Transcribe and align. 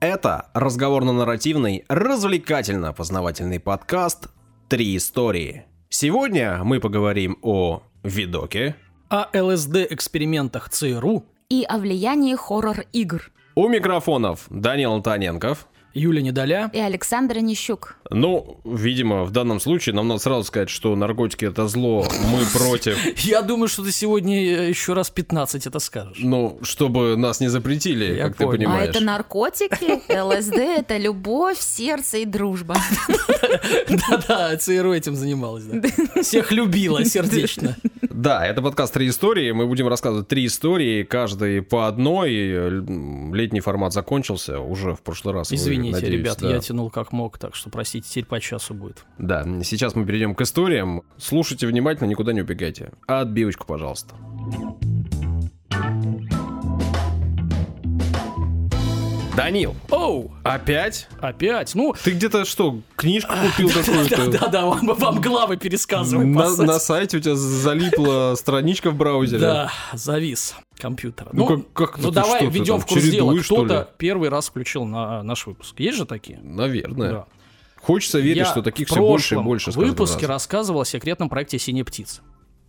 Это 0.00 0.48
разговорно-нарративный, 0.54 1.84
развлекательно-познавательный 1.88 3.58
подкаст 3.58 4.28
«Три 4.68 4.96
истории». 4.96 5.64
Сегодня 5.88 6.60
мы 6.62 6.78
поговорим 6.78 7.36
о 7.42 7.82
видоке, 8.04 8.76
о 9.08 9.26
ЛСД-экспериментах 9.34 10.68
ЦРУ 10.68 11.24
и 11.48 11.64
о 11.68 11.78
влиянии 11.78 12.36
хоррор-игр. 12.36 13.32
у 13.56 13.68
микрофонов 13.68 14.46
Данил 14.50 14.92
Антоненков. 14.92 15.66
Юля 15.94 16.20
Недоля. 16.22 16.70
И 16.72 16.78
Александр 16.78 17.38
Нищук. 17.38 17.96
Ну, 18.10 18.60
видимо, 18.64 19.24
в 19.24 19.30
данном 19.30 19.58
случае 19.60 19.94
нам 19.94 20.08
надо 20.08 20.20
сразу 20.20 20.44
сказать, 20.44 20.70
что 20.70 20.94
наркотики 20.94 21.44
это 21.44 21.66
зло, 21.68 22.06
мы 22.30 22.44
против. 22.58 22.96
Я 23.24 23.42
думаю, 23.42 23.68
что 23.68 23.82
ты 23.82 23.90
сегодня 23.92 24.68
еще 24.68 24.92
раз 24.94 25.10
15 25.10 25.66
это 25.66 25.78
скажешь. 25.78 26.18
Ну, 26.20 26.58
чтобы 26.62 27.16
нас 27.16 27.40
не 27.40 27.48
запретили, 27.48 28.16
Я 28.16 28.24
как 28.28 28.36
ты 28.36 28.44
понял. 28.44 28.52
А 28.54 28.56
понимаешь. 28.72 28.90
это 28.90 29.00
наркотики, 29.04 30.12
ЛСД— 30.12 30.56
это 30.78 30.96
любовь, 30.98 31.58
сердце 31.58 32.18
и 32.18 32.24
дружба. 32.24 32.76
Да-да, 33.88 34.56
ЦРУ 34.56 34.92
этим 34.92 35.14
занималась, 35.14 35.64
да. 35.64 36.22
Всех 36.22 36.52
любила 36.52 37.04
сердечно. 37.04 37.76
Да, 38.02 38.44
это 38.46 38.62
подкаст 38.62 38.94
«Три 38.94 39.08
истории». 39.08 39.52
Мы 39.52 39.66
будем 39.66 39.86
рассказывать 39.88 40.26
три 40.28 40.46
истории, 40.46 41.04
каждый 41.04 41.62
по 41.62 41.86
одной. 41.86 42.34
М, 42.50 43.32
Летний 43.34 43.60
формат 43.60 43.92
закончился 43.92 44.58
уже 44.60 44.94
в 44.94 45.02
прошлый 45.02 45.34
раз. 45.34 45.50
вы, 45.50 45.56
Извините, 45.90 46.06
надеюсь, 46.06 46.24
ребят, 46.24 46.38
да. 46.40 46.50
я 46.50 46.60
тянул 46.60 46.90
как 46.90 47.12
мог, 47.12 47.38
так 47.38 47.54
что 47.54 47.70
простите, 47.70 48.08
теперь 48.08 48.24
по 48.24 48.40
часу 48.40 48.74
будет. 48.74 49.04
Да, 49.18 49.44
сейчас 49.62 49.94
мы 49.94 50.04
перейдем 50.04 50.34
к 50.34 50.40
историям. 50.40 51.02
Слушайте 51.16 51.66
внимательно, 51.66 52.08
никуда 52.08 52.32
не 52.32 52.42
убегайте. 52.42 52.92
А 53.06 53.20
отбивочку, 53.20 53.66
пожалуйста. 53.66 54.14
Данил, 59.38 59.76
Оу, 59.88 60.32
опять? 60.42 61.08
опять, 61.20 61.76
ну... 61.76 61.94
Ты 62.02 62.10
где-то 62.10 62.44
что, 62.44 62.80
книжку 62.96 63.32
купил 63.52 63.70
какую-то? 63.70 64.30
Да-да-да, 64.32 64.66
вам, 64.66 65.20
главы 65.20 65.56
пересказываем, 65.56 66.34
по 66.34 66.48
На, 66.64 66.80
сайте 66.80 67.18
у 67.18 67.20
тебя 67.20 67.36
залипла 67.36 68.34
страничка 68.36 68.90
в 68.90 68.96
браузере. 68.96 69.40
Да, 69.40 69.70
завис 69.92 70.56
компьютер. 70.76 71.28
Ну, 71.32 71.46
как- 71.46 71.72
как 71.72 71.98
ну 71.98 72.10
давай 72.10 72.50
там, 72.50 72.80
в 72.80 72.86
курс 72.86 73.04
дела. 73.04 73.36
Кто-то 73.38 73.88
первый 73.96 74.28
раз 74.28 74.48
включил 74.48 74.84
на 74.84 75.22
наш 75.22 75.46
выпуск. 75.46 75.78
Есть 75.78 75.98
же 75.98 76.04
такие? 76.04 76.40
Наверное. 76.42 77.10
Да. 77.12 77.26
Хочется 77.80 78.18
верить, 78.18 78.38
Я 78.38 78.44
что 78.46 78.60
таких 78.60 78.88
в 78.88 78.90
все 78.90 79.00
больше 79.00 79.36
и 79.36 79.38
больше. 79.38 79.66
каждым 79.66 79.84
выпуске 79.84 80.26
рассказывал 80.26 80.80
о 80.80 80.84
секретном 80.84 81.28
проекте 81.28 81.60
«Синяя 81.60 81.84
птица». 81.84 82.22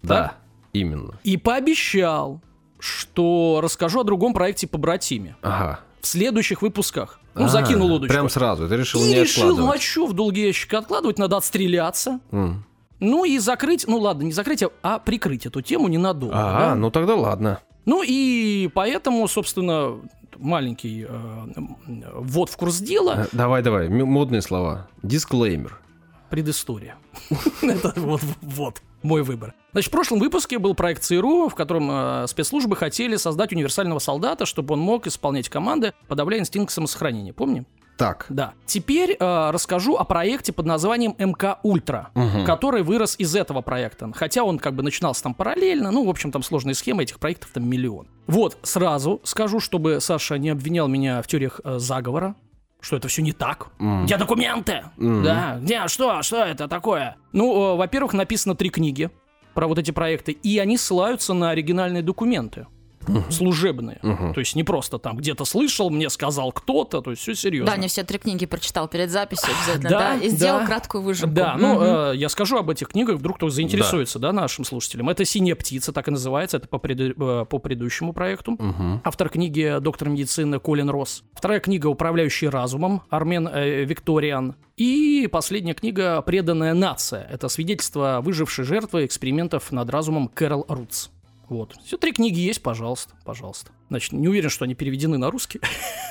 Да, 0.03 0.35
именно. 0.71 1.19
И 1.23 1.37
пообещал, 1.37 2.41
что 2.77 3.59
расскажу 3.63 4.01
о 4.01 4.03
другом 4.03 4.33
проекте 4.33 4.67
по 4.67 4.77
братиме 4.77 5.35
Ага. 5.41 5.79
В 6.01 6.07
следующих 6.07 6.61
выпусках. 6.61 7.19
Ну, 7.35 7.45
А, 7.45 7.47
закинул 7.47 7.91
удочку. 7.93 8.13
Прям 8.13 8.29
сразу. 8.29 8.67
Ты 8.67 8.75
решил 8.77 9.03
и 9.03 9.09
не 9.09 9.21
решил, 9.21 9.57
ну 9.57 9.71
а 9.71 9.77
что 9.77 10.07
в 10.07 10.13
долгий 10.13 10.47
ящик 10.47 10.73
откладывать, 10.73 11.17
надо 11.19 11.37
отстреляться. 11.37 12.19
М. 12.31 12.65
Ну 12.99 13.23
и 13.23 13.37
закрыть, 13.39 13.85
ну 13.87 13.97
ладно, 13.99 14.23
не 14.23 14.33
закрыть, 14.33 14.63
а- 14.63 14.71
а 14.81 14.99
прикрыть 14.99 15.45
эту 15.45 15.61
тему 15.61 15.87
ненадолго. 15.87 16.35
Ага, 16.35 16.59
да? 16.69 16.75
ну 16.75 16.91
тогда 16.91 17.15
ладно. 17.15 17.59
Ну 17.85 18.03
и 18.05 18.69
поэтому, 18.73 19.25
собственно, 19.27 19.99
маленький 20.37 21.05
э, 21.07 21.53
ввод 22.13 22.49
в 22.49 22.57
курс 22.57 22.79
дела, 22.79 23.27
Давай, 23.31 23.61
давай, 23.61 23.87
модные 23.89 24.41
слова. 24.41 24.87
Дисклеймер. 25.01 25.79
Предыстория. 26.29 26.97
Это 27.61 27.93
вот, 27.97 28.21
вот 28.41 28.81
мой 29.01 29.23
выбор. 29.23 29.53
Значит, 29.71 29.89
в 29.89 29.91
прошлом 29.91 30.19
выпуске 30.19 30.59
был 30.59 30.73
проект 30.73 31.03
ЦРУ, 31.03 31.49
в 31.49 31.55
котором 31.55 31.89
э, 31.91 32.27
спецслужбы 32.27 32.75
хотели 32.75 33.15
создать 33.15 33.53
универсального 33.53 33.99
солдата, 33.99 34.45
чтобы 34.45 34.73
он 34.73 34.79
мог 34.79 35.07
исполнять 35.07 35.49
команды, 35.49 35.93
подавляя 36.07 36.39
инстинкт 36.41 36.71
самосохранения. 36.71 37.33
Помним? 37.33 37.65
Так. 37.99 38.27
Да. 38.29 38.53
Теперь 38.65 39.17
э, 39.19 39.49
расскажу 39.51 39.97
о 39.97 40.05
проекте 40.05 40.53
под 40.53 40.65
названием 40.65 41.15
МК 41.17 41.59
Ультра, 41.63 42.11
который 42.45 42.81
вырос 42.81 43.15
из 43.17 43.35
этого 43.35 43.61
проекта. 43.61 44.09
Хотя 44.15 44.45
он 44.45 44.57
как 44.57 44.73
бы 44.73 44.83
начинался 44.83 45.23
там 45.23 45.33
параллельно, 45.33 45.91
ну, 45.91 46.05
в 46.05 46.09
общем, 46.09 46.31
там 46.31 46.41
сложные 46.41 46.75
схемы, 46.75 47.03
этих 47.03 47.19
проектов 47.19 47.49
там 47.53 47.67
миллион. 47.67 48.07
Вот, 48.25 48.57
сразу 48.63 49.19
скажу, 49.25 49.59
чтобы 49.59 49.99
Саша 49.99 50.37
не 50.37 50.49
обвинял 50.49 50.87
меня 50.87 51.21
в 51.21 51.27
теориях 51.27 51.59
э, 51.63 51.77
заговора, 51.77 52.35
что 52.81 52.95
это 52.97 53.07
все 53.07 53.21
не 53.21 53.33
так. 53.33 53.71
Где 54.05 54.17
документы? 54.17 54.83
Да, 54.97 55.57
где, 55.61 55.87
что, 55.87 56.21
что 56.21 56.43
это 56.43 56.67
такое? 56.67 57.17
Ну, 57.33 57.73
э, 57.73 57.77
во-первых, 57.77 58.13
написано 58.13 58.55
три 58.55 58.69
книги 58.69 59.09
про 59.53 59.67
вот 59.67 59.77
эти 59.79 59.91
проекты, 59.91 60.31
и 60.31 60.57
они 60.59 60.77
ссылаются 60.77 61.33
на 61.33 61.49
оригинальные 61.49 62.03
документы. 62.03 62.67
Служебные. 63.29 63.99
То 64.01 64.39
есть 64.39 64.55
не 64.55 64.63
просто 64.63 64.99
там 64.99 65.17
где-то 65.17 65.45
слышал, 65.45 65.89
мне 65.89 66.09
сказал 66.09 66.51
кто-то, 66.51 67.01
то 67.01 67.11
есть 67.11 67.21
все 67.21 67.35
серьезно. 67.35 67.73
Даня 67.73 67.87
все 67.87 68.03
три 68.03 68.19
книги 68.19 68.45
прочитал 68.45 68.87
перед 68.87 69.09
записью 69.09 69.49
обязательно, 69.49 69.89
Да, 69.89 69.99
да? 69.99 70.15
И 70.15 70.29
сделал 70.29 70.59
да. 70.59 70.65
краткую 70.65 71.03
выжимку. 71.03 71.35
Да, 71.35 71.55
ну, 71.57 72.11
э, 72.11 72.15
я 72.15 72.29
скажу 72.29 72.57
об 72.57 72.69
этих 72.69 72.89
книгах, 72.89 73.17
вдруг 73.17 73.37
кто 73.37 73.49
заинтересуется, 73.49 74.19
да, 74.19 74.31
нашим 74.31 74.65
слушателям. 74.65 75.09
Это 75.09 75.25
«Синяя 75.25 75.55
птица», 75.55 75.91
так 75.91 76.07
и 76.07 76.11
называется, 76.11 76.57
это 76.57 76.67
по, 76.67 76.81
э, 76.85 77.45
по 77.45 77.59
предыдущему 77.59 78.13
проекту. 78.13 78.57
Автор 79.03 79.29
книги 79.29 79.77
доктор 79.79 80.09
медицины 80.09 80.59
Колин 80.59 80.89
Росс. 80.89 81.23
Вторая 81.33 81.59
книга 81.59 81.87
«Управляющий 81.87 82.47
разумом» 82.47 83.03
Армен 83.09 83.47
э, 83.47 83.83
Викториан. 83.85 84.55
И 84.77 85.27
последняя 85.31 85.73
книга 85.73 86.21
«Преданная 86.21 86.73
нация». 86.73 87.27
Это 87.29 87.49
свидетельство 87.49 88.21
выжившей 88.23 88.65
жертвы 88.65 89.05
экспериментов 89.05 89.71
над 89.71 89.89
разумом 89.89 90.29
Кэрол 90.29 90.65
Рутс. 90.69 91.09
Вот. 91.49 91.75
Все 91.83 91.97
три 91.97 92.11
книги 92.11 92.39
есть, 92.39 92.61
пожалуйста, 92.61 93.13
пожалуйста. 93.25 93.71
Значит, 93.89 94.13
не 94.13 94.27
уверен, 94.27 94.49
что 94.49 94.65
они 94.65 94.75
переведены 94.75 95.17
на 95.17 95.31
русский. 95.31 95.59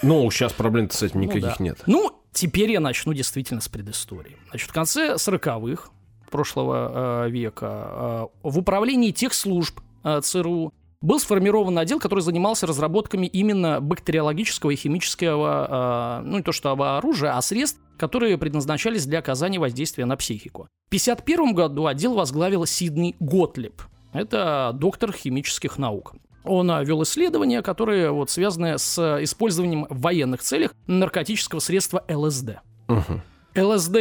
Ну, 0.02 0.30
сейчас 0.30 0.52
проблем 0.52 0.90
с 0.90 1.02
этим 1.02 1.20
Ну 1.20 1.26
никаких 1.26 1.42
да. 1.42 1.56
нет. 1.58 1.82
Ну, 1.86 2.12
теперь 2.32 2.70
я 2.70 2.80
начну 2.80 3.12
действительно 3.12 3.60
с 3.60 3.68
предыстории. 3.68 4.36
Значит, 4.50 4.70
в 4.70 4.72
конце 4.72 5.14
40-х 5.14 5.90
прошлого 6.30 7.26
э, 7.26 7.30
века 7.30 7.66
э, 7.90 8.26
в 8.42 8.58
управлении 8.58 9.10
тех 9.10 9.32
служб 9.32 9.80
э, 10.04 10.20
ЦРУ 10.22 10.72
был 11.00 11.20
сформирован 11.20 11.78
отдел, 11.78 12.00
который 12.00 12.20
занимался 12.20 12.66
разработками 12.66 13.26
именно 13.26 13.80
бактериологического 13.80 14.70
и 14.70 14.76
химического, 14.76 16.20
э, 16.20 16.26
ну 16.26 16.38
не 16.38 16.42
то 16.42 16.52
что 16.52 16.72
оружия, 16.72 17.36
а 17.36 17.42
средств, 17.42 17.80
которые 17.96 18.38
предназначались 18.38 19.06
для 19.06 19.20
оказания 19.20 19.58
воздействия 19.58 20.04
на 20.04 20.16
психику. 20.16 20.68
В 20.86 20.88
1951 20.88 21.54
году 21.54 21.86
отдел 21.86 22.14
возглавил 22.14 22.66
Сидней 22.66 23.16
Готлиб. 23.20 23.82
Это 24.12 24.72
доктор 24.74 25.12
химических 25.12 25.78
наук. 25.78 26.14
Он 26.44 26.70
а, 26.70 26.82
вел 26.82 27.02
исследования, 27.02 27.62
которые 27.62 28.10
вот 28.10 28.30
связаны 28.30 28.78
с 28.78 28.98
а, 28.98 29.22
использованием 29.22 29.86
в 29.90 30.00
военных 30.00 30.40
целях 30.40 30.72
наркотического 30.86 31.60
средства 31.60 32.04
ЛСД. 32.08 32.60
Мгм. 32.88 33.22
ЛСД, 33.54 33.96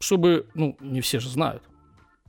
чтобы, 0.00 0.46
ну, 0.54 0.76
не 0.80 1.00
все 1.00 1.20
же 1.20 1.28
знают, 1.28 1.62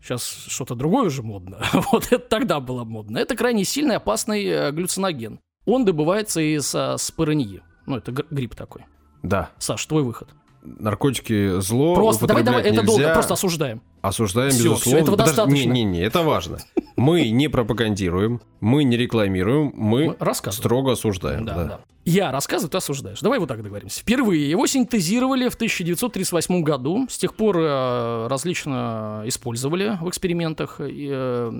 сейчас 0.02 0.46
что-то 0.48 0.76
другое 0.76 1.08
уже 1.08 1.24
модно, 1.24 1.60
вот 1.92 2.08
это 2.12 2.20
тогда 2.20 2.60
было 2.60 2.84
модно. 2.84 3.18
Это 3.18 3.36
крайне 3.36 3.64
сильный 3.66 3.96
опасный 3.96 4.46
э, 4.46 4.72
глюциноген. 4.72 5.40
Он 5.66 5.84
добывается 5.84 6.42
из 6.42 6.74
а, 6.76 6.98
спорыньи. 6.98 7.62
Ну, 7.88 7.98
это 7.98 8.12
гр- 8.12 8.28
гриб 8.30 8.56
такой. 8.56 8.86
Да. 9.24 9.50
Саш, 9.58 9.84
твой 9.86 10.04
выход. 10.04 10.30
Наркотики 10.64 11.60
зло. 11.60 11.96
Просто 11.96 12.28
давай, 12.28 12.44
давай, 12.44 12.62
употреблять 12.62 12.80
это 12.80 12.88
долго, 12.88 13.02
нельзя. 13.02 13.14
просто 13.14 13.34
осуждаем. 13.34 13.82
Осуждаем, 14.08 14.52
Всё, 14.52 14.72
безусловно. 14.72 14.80
всё, 14.80 14.98
этого 14.98 15.16
Подожди, 15.16 15.36
достаточно. 15.36 15.72
Не, 15.72 15.84
не, 15.84 15.84
не, 15.84 16.00
это 16.00 16.22
важно. 16.22 16.58
Мы 16.96 17.30
не 17.30 17.48
пропагандируем, 17.48 18.42
мы 18.62 18.84
не 18.84 18.98
рекламируем, 18.98 19.74
мы 19.76 20.16
Мы 20.20 20.34
строго 20.52 20.94
осуждаем. 20.94 21.46
Да, 21.46 21.56
да. 21.56 21.64
да. 21.66 21.80
Я 22.06 22.32
рассказываю, 22.32 22.70
ты 22.70 22.78
осуждаешь. 22.78 23.20
Давай 23.22 23.40
вот 23.40 23.48
так 23.48 23.64
договоримся. 23.64 24.02
Впервые 24.02 24.48
его 24.48 24.68
синтезировали 24.68 25.50
в 25.50 25.56
1938 25.56 26.62
году. 26.62 27.08
С 27.10 27.18
тех 27.18 27.36
пор 27.36 27.58
э, 27.58 28.28
различно 28.28 29.24
использовали 29.26 29.98
в 30.00 30.08
экспериментах, 30.08 30.76
э, 30.80 31.52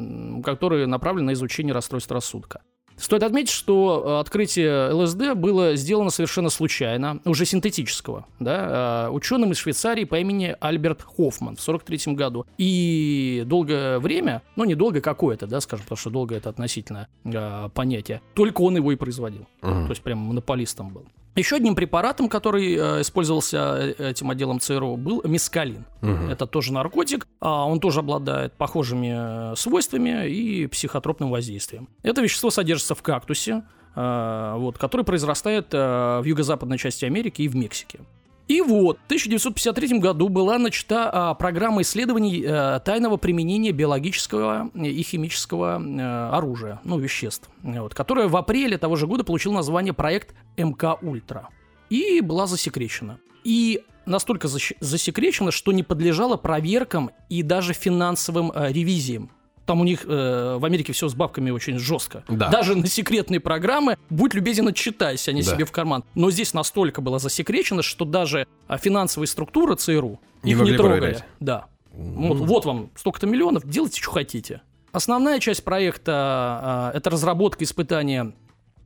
которые 0.44 0.86
направлены 0.86 1.28
на 1.28 1.34
изучение 1.34 1.74
расстройств 1.74 2.12
рассудка. 2.12 2.62
Стоит 2.98 3.24
отметить, 3.24 3.52
что 3.52 4.04
э, 4.06 4.20
открытие 4.20 4.92
ЛСД 4.92 5.34
было 5.36 5.76
сделано 5.76 6.10
совершенно 6.10 6.50
случайно, 6.50 7.20
уже 7.26 7.46
синтетического, 7.46 8.26
да, 8.40 9.08
э, 9.08 9.10
ученым 9.12 9.52
из 9.52 9.58
Швейцарии 9.58 10.06
по 10.06 10.20
имени 10.20 10.56
Альберт 10.60 11.02
Хоффман 11.02 11.56
в 11.56 11.62
1943 11.62 12.14
году. 12.14 12.46
И 12.58 13.44
долгое 13.46 14.00
время, 14.00 14.42
ну 14.56 14.64
не 14.64 14.76
долго 14.76 15.02
какое-то, 15.02 15.46
да, 15.48 15.60
скажем, 15.60 15.84
потому 15.84 15.98
что 15.98 16.10
долго 16.10 16.36
это 16.36 16.50
относительное 16.50 17.10
э, 17.26 17.70
понятие, 17.74 18.22
только 18.34 18.62
он 18.62 18.78
его 18.78 18.92
и 18.92 18.96
производил. 18.96 19.46
То 19.62 19.90
есть 19.90 20.02
прям 20.02 20.20
монополистом 20.20 20.90
был. 20.90 21.06
Еще 21.36 21.58
одним 21.58 21.76
препаратом, 21.76 22.30
который 22.30 22.76
э, 22.76 23.02
использовался 23.02 23.94
э, 23.98 24.12
этим 24.12 24.30
отделом 24.32 24.62
ЦРУ, 24.62 24.96
был 24.96 25.22
мискалин. 25.26 25.86
Это 26.30 26.46
тоже 26.46 26.72
наркотик, 26.72 27.28
а 27.42 27.66
он 27.66 27.80
тоже 27.80 28.00
обладает 28.00 28.54
похожими 28.54 29.52
э, 29.52 29.56
свойствами 29.56 30.30
и 30.30 30.68
психотропным 30.68 31.30
воздействием. 31.32 31.90
Это 32.04 32.22
вещество 32.22 32.52
содержится 32.52 32.96
в 32.96 33.02
кактусе, 33.02 33.64
вот, 33.96 34.78
который 34.78 35.06
произрастает 35.06 35.72
в 35.72 36.24
юго-западной 36.26 36.78
части 36.78 37.06
Америки 37.06 37.44
и 37.44 37.48
в 37.48 37.56
Мексике. 37.56 38.00
И 38.48 38.62
вот, 38.62 39.00
в 39.00 39.06
1953 39.06 39.98
году 40.00 40.30
была 40.30 40.60
начата 40.60 41.10
а, 41.10 41.34
программа 41.34 41.82
исследований 41.82 42.44
э, 42.46 42.80
тайного 42.86 43.18
применения 43.18 43.72
биологического 43.72 44.70
и 44.76 45.02
химического 45.02 45.82
э, 45.82 46.30
оружия, 46.36 46.80
ну, 46.84 47.00
веществ, 47.00 47.50
вот, 47.64 47.96
которая 47.96 48.28
в 48.28 48.38
апреле 48.38 48.78
того 48.78 48.98
же 48.98 49.08
года 49.08 49.24
получила 49.24 49.54
название 49.54 49.94
проект 49.94 50.36
МК 50.58 50.96
Ультра. 51.02 51.50
и 51.90 52.22
была 52.22 52.46
засекречена. 52.46 53.20
И 53.44 53.84
настолько 54.06 54.48
засекречена, 54.48 55.52
что 55.52 55.72
не 55.72 55.82
подлежала 55.82 56.38
проверкам 56.38 57.10
и 57.30 57.42
даже 57.42 57.74
финансовым 57.74 58.52
э, 58.52 58.72
ревизиям. 58.72 59.32
Там 59.66 59.82
у 59.82 59.84
них 59.84 60.06
э, 60.06 60.58
в 60.60 60.64
Америке 60.66 60.94
все 60.94 61.08
с 61.10 61.16
бабками 61.16 61.50
очень 61.50 61.80
жестко. 61.80 62.24
Да. 62.28 62.50
Даже 62.50 62.76
на 62.76 62.86
секретные 62.88 63.40
программы, 63.40 63.98
будь 64.12 64.34
любезен, 64.36 64.68
отчитайся, 64.68 65.32
а 65.32 65.34
не 65.34 65.42
Да. 65.42 65.52
себе 65.54 65.66
в 65.66 65.72
карман. 65.72 66.04
Но 66.14 66.30
здесь 66.30 66.54
настолько 66.54 67.02
было 67.02 67.18
засекречено, 67.18 67.82
что 67.82 68.06
даже 68.06 68.48
а, 68.68 68.78
финансовые 68.78 69.28
структуры 69.28 69.76
ЦРУ 69.76 70.20
Не 70.44 70.52
их 70.52 70.60
не 70.60 70.74
трогали. 70.74 71.00
проверять. 71.00 71.24
Да. 71.40 71.66
Вот, 71.92 72.38
вот 72.38 72.66
вам 72.66 72.90
столько-то 72.96 73.26
миллионов, 73.26 73.68
делайте, 73.68 74.02
что 74.02 74.12
хотите. 74.12 74.62
Основная 74.92 75.40
часть 75.40 75.64
проекта 75.64 76.12
а, 76.14 76.92
это 76.94 77.10
разработка 77.10 77.64
испытания 77.64 78.34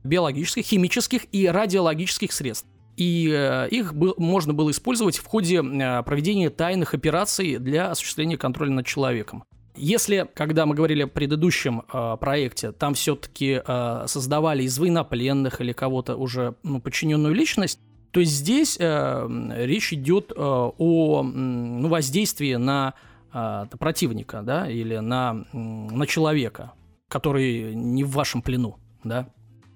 биологических, 0.02 0.64
химических 0.64 1.22
и 1.32 1.46
радиологических 1.46 2.32
средств. 2.32 2.66
И 2.96 3.30
э, 3.32 3.68
их 3.70 3.94
бы- 3.94 4.14
можно 4.18 4.52
было 4.52 4.70
использовать 4.70 5.16
в 5.18 5.26
ходе 5.26 5.62
э, 5.62 6.02
проведения 6.02 6.50
тайных 6.50 6.92
операций 6.92 7.56
для 7.58 7.90
осуществления 7.90 8.36
контроля 8.36 8.70
над 8.72 8.86
человеком. 8.86 9.44
Если, 9.80 10.28
когда 10.34 10.66
мы 10.66 10.74
говорили 10.74 11.02
о 11.02 11.06
предыдущем 11.08 11.82
э, 11.92 12.16
проекте, 12.20 12.72
там 12.72 12.94
все-таки 12.94 13.60
создавали 14.06 14.62
из 14.62 14.78
военнопленных 14.78 15.60
или 15.60 15.72
кого-то 15.72 16.16
уже 16.16 16.54
ну, 16.62 16.80
подчиненную 16.80 17.34
личность, 17.34 17.80
то 18.10 18.22
здесь 18.24 18.76
э, 18.80 19.28
речь 19.56 19.92
идет 19.92 20.32
э, 20.32 20.40
о 20.40 21.22
ну, 21.22 21.88
воздействии 21.88 22.54
на 22.56 22.94
э, 23.32 23.66
противника, 23.78 24.42
да, 24.42 24.68
или 24.68 24.96
на, 24.96 25.44
на 25.52 26.06
человека, 26.06 26.72
который 27.08 27.74
не 27.74 28.04
в 28.04 28.10
вашем 28.10 28.42
плену, 28.42 28.78
да. 29.04 29.28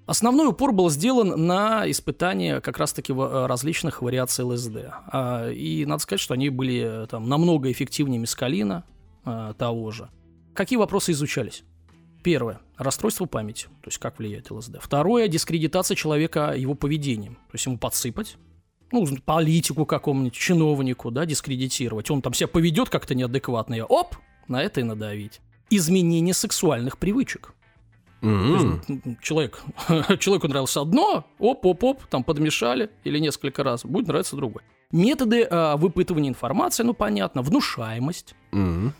Основной 0.06 0.48
упор 0.48 0.72
был 0.72 0.90
сделан 0.90 1.46
на 1.46 1.90
испытания 1.90 2.60
как 2.60 2.76
раз-таки 2.76 3.12
в- 3.12 3.46
различных 3.46 4.02
вариаций 4.02 4.44
ЛСД. 4.44 4.76
А, 5.06 5.48
И 5.50 5.86
надо 5.86 6.02
сказать, 6.02 6.20
что 6.20 6.34
они 6.34 6.50
были 6.50 7.04
э, 7.04 7.06
там, 7.06 7.26
намного 7.28 7.70
эффективнее 7.70 8.18
мескалина 8.18 8.84
э, 9.24 9.54
того 9.58 9.90
же. 9.90 10.10
Какие 10.54 10.78
вопросы 10.78 11.12
изучались? 11.12 11.64
Первое. 12.22 12.60
Расстройство 12.76 13.26
памяти, 13.26 13.66
то 13.82 13.88
есть 13.88 13.98
как 13.98 14.18
влияет 14.18 14.50
ЛСД. 14.50 14.78
Второе. 14.80 15.28
Дискредитация 15.28 15.94
человека 15.94 16.54
его 16.56 16.74
поведением, 16.74 17.34
то 17.34 17.54
есть 17.54 17.66
ему 17.66 17.78
подсыпать. 17.78 18.36
Ну, 18.92 19.06
политику 19.24 19.86
какому-нибудь, 19.86 20.34
чиновнику, 20.34 21.10
да, 21.10 21.26
дискредитировать. 21.26 22.10
Он 22.10 22.22
там 22.22 22.32
себя 22.32 22.48
поведет 22.48 22.88
как-то 22.90 23.14
неадекватно, 23.14 23.74
и 23.74 23.80
оп, 23.80 24.16
на 24.48 24.62
это 24.62 24.80
и 24.80 24.84
надавить. 24.84 25.40
Изменение 25.70 26.34
сексуальных 26.34 26.98
привычек. 26.98 27.54
М. 28.22 28.80
М, 28.88 29.18
Человек, 29.20 29.62
человеку 30.18 30.48
нравилось 30.48 30.76
одно, 30.76 31.26
оп-оп-оп, 31.38 32.06
там 32.06 32.24
подмешали 32.24 32.90
или 33.04 33.18
несколько 33.18 33.62
раз, 33.62 33.84
будет 33.84 34.06
нравиться 34.08 34.36
другое. 34.36 34.64
Методы 34.92 35.46
а, 35.50 35.76
выпытывания 35.76 36.30
информации, 36.30 36.84
ну 36.84 36.94
понятно, 36.94 37.42
внушаемость, 37.42 38.34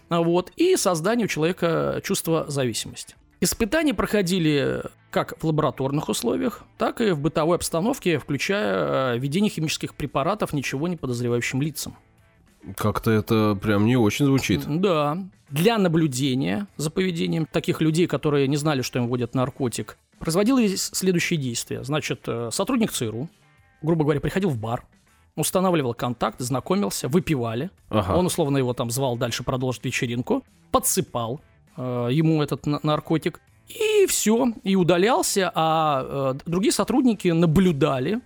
А 0.09 0.21
вот, 0.21 0.53
и 0.57 0.77
создание 0.77 1.27
у 1.27 1.29
человека 1.29 2.01
чувства 2.05 2.47
зависимости. 2.49 3.15
Испытания 3.41 3.95
проходили 3.95 4.83
как 5.11 5.35
в 5.41 5.47
лабораторных 5.47 6.09
условиях, 6.09 6.65
так 6.77 7.01
и 7.01 7.11
в 7.11 7.21
бытовой 7.21 7.57
обстановке, 7.57 8.19
включая 8.19 9.15
э, 9.15 9.19
введение 9.19 9.51
химических 9.51 9.95
препаратов 9.95 10.53
ничего 10.53 10.89
не 10.89 10.97
подозревающим 10.97 11.63
лицам. 11.63 11.97
Как-то 12.77 13.11
это 13.11 13.57
прям 13.61 13.85
не 13.85 13.97
очень 13.97 14.25
звучит. 14.25 14.63
Да. 14.67 15.19
Для 15.51 15.79
наблюдения 15.79 16.67
за 16.77 16.91
поведением 16.91 17.47
таких 17.47 17.81
людей, 17.81 18.07
которые 18.07 18.49
не 18.49 18.57
знали, 18.57 18.83
что 18.83 18.99
им 18.99 19.07
вводят 19.07 19.35
наркотик, 19.35 19.99
производились 20.19 20.91
следующие 20.93 21.39
действия. 21.39 21.85
Значит, 21.85 22.23
э, 22.27 22.49
сотрудник 22.51 22.91
ЦРУ, 22.91 23.29
грубо 23.83 24.05
говоря, 24.05 24.21
приходил 24.21 24.49
в 24.49 24.59
бар, 24.59 24.85
устанавливал 25.37 25.95
контакт, 25.95 26.41
знакомился, 26.41 27.09
выпивали. 27.09 27.71
Ага. 27.89 28.17
Он 28.17 28.27
условно 28.27 28.59
его 28.59 28.73
там 28.73 28.91
звал 28.91 29.17
дальше 29.17 29.43
продолжить 29.43 29.85
вечеринку, 29.85 30.45
подсыпал 30.71 31.41
э, 31.77 32.09
ему 32.13 32.43
этот 32.43 32.67
на- 32.67 32.81
наркотик. 32.83 33.41
И 33.69 34.07
все, 34.07 34.53
и 34.63 34.77
удалялся, 34.77 35.51
а 35.55 36.35
э, 36.35 36.39
другие 36.47 36.73
сотрудники 36.73 37.29
наблюдали, 37.29 38.21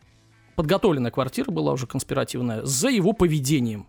подготовленная 0.57 1.11
квартира 1.13 1.51
была 1.51 1.73
уже 1.73 1.87
конспиративная, 1.87 2.65
за 2.65 2.89
его 2.89 3.13
поведением. 3.13 3.87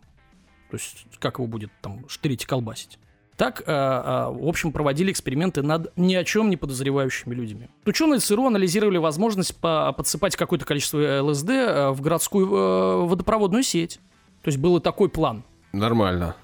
То 0.69 0.77
есть, 0.77 1.06
как 1.18 1.39
его 1.39 1.48
будет 1.48 1.72
там 1.81 2.07
штырить 2.07 2.44
и 2.44 2.45
колбасить. 2.45 3.00
Так, 3.39 3.62
э, 3.65 3.71
э, 3.71 4.31
в 4.33 4.50
общем, 4.50 4.74
проводили 4.74 5.13
эксперименты 5.13 5.62
над 5.62 5.95
ни 5.97 6.13
о 6.13 6.25
чем 6.25 6.50
не 6.50 6.57
подозревающими 6.57 7.33
людьми. 7.33 7.69
Ученые 7.86 8.19
ЦРУ 8.19 8.47
анализировали 8.47 8.97
возможность 8.97 9.56
по- 9.56 9.94
подсыпать 9.94 10.36
какое-то 10.36 10.65
количество 10.65 11.21
ЛСД 11.21 11.50
э, 11.50 11.89
в 11.91 12.01
городскую 12.01 13.07
водопроводную 13.07 13.63
сеть. 13.63 14.01
То 14.44 14.50
есть, 14.50 14.57
был 14.57 14.77
такой 14.81 15.07
план. 15.07 15.45
Нормально. 15.71 16.36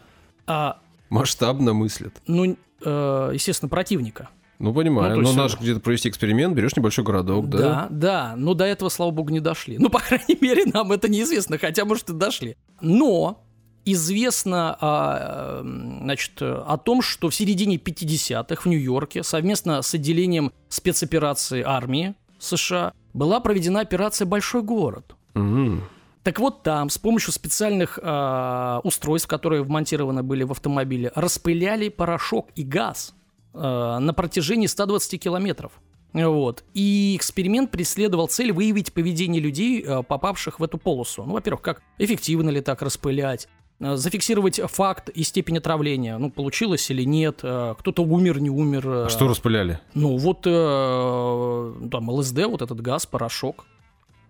А, 0.47 0.77
Масштабно 1.09 1.73
мыслят. 1.73 2.13
ну, 2.27 2.55
естественно, 2.79 3.67
противника. 3.67 4.29
Ну, 4.59 4.73
понимаю. 4.73 5.17
Ну, 5.19 5.33
Но 5.33 5.43
есть, 5.43 5.55
же 5.55 5.61
где-то 5.61 5.81
провести 5.81 6.07
эксперимент, 6.07 6.55
берешь 6.55 6.77
небольшой 6.77 7.03
городок, 7.03 7.49
да? 7.49 7.57
Да, 7.57 7.87
да, 7.89 8.33
но 8.37 8.53
до 8.53 8.63
этого, 8.63 8.87
слава 8.87 9.11
богу, 9.11 9.31
не 9.31 9.41
дошли. 9.41 9.77
Ну, 9.77 9.89
по 9.89 9.99
крайней 9.99 10.37
мере, 10.39 10.63
нам 10.65 10.93
это 10.93 11.09
неизвестно, 11.09 11.57
хотя, 11.57 11.83
может, 11.83 12.09
и 12.09 12.13
дошли. 12.13 12.55
Но 12.79 13.44
известно 13.85 14.77
а, 14.81 15.61
э, 15.61 15.99
значит, 16.01 16.41
э, 16.41 16.63
о 16.67 16.77
том, 16.77 17.01
что 17.01 17.29
в 17.29 17.35
середине 17.35 17.77
50-х 17.77 18.63
в 18.63 18.65
Нью-Йорке 18.65 19.23
совместно 19.23 19.81
с 19.81 19.93
отделением 19.93 20.51
спецоперации 20.67 21.61
армии 21.61 22.15
США 22.39 22.93
была 23.13 23.39
проведена 23.39 23.81
операция 23.81 24.25
«Большой 24.25 24.63
город». 24.63 25.15
М. 25.35 25.83
Так 26.23 26.39
вот 26.39 26.63
там 26.63 26.89
с 26.89 26.97
помощью 26.97 27.31
специальных 27.31 27.99
а, 28.01 28.81
устройств, 28.83 29.29
которые 29.29 29.61
вмонтированы 29.61 30.23
были 30.23 30.43
в 30.43 30.51
автомобиле, 30.51 31.11
распыляли 31.13 31.89
порошок 31.89 32.49
и 32.55 32.63
газ 32.63 33.13
а, 33.53 33.99
на 33.99 34.13
протяжении 34.13 34.65
120 34.65 35.21
километров. 35.21 35.73
Вот. 36.13 36.63
И 36.73 37.15
эксперимент 37.15 37.69
преследовал 37.71 38.27
цель 38.27 38.51
выявить 38.53 38.93
поведение 38.93 39.41
людей, 39.41 39.85
попавших 40.07 40.59
в 40.61 40.63
эту 40.63 40.77
полосу. 40.77 41.25
Ну, 41.25 41.33
во-первых, 41.33 41.61
как 41.61 41.81
эффективно 41.97 42.49
ли 42.49 42.61
так 42.61 42.81
распылять, 42.81 43.49
зафиксировать 43.79 44.59
факт 44.71 45.09
и 45.09 45.23
степень 45.23 45.57
отравления, 45.57 46.17
ну, 46.17 46.29
получилось 46.29 46.89
или 46.91 47.03
нет, 47.03 47.39
а, 47.43 47.75
кто-то 47.75 48.03
умер, 48.03 48.39
не 48.39 48.49
умер. 48.49 48.87
А 48.87 49.09
что 49.09 49.27
распыляли? 49.27 49.79
Ну, 49.93 50.17
вот 50.17 50.43
э, 50.45 51.87
там 51.91 52.09
ЛСД, 52.09 52.45
вот 52.45 52.61
этот 52.61 52.79
газ, 52.81 53.05
порошок. 53.05 53.65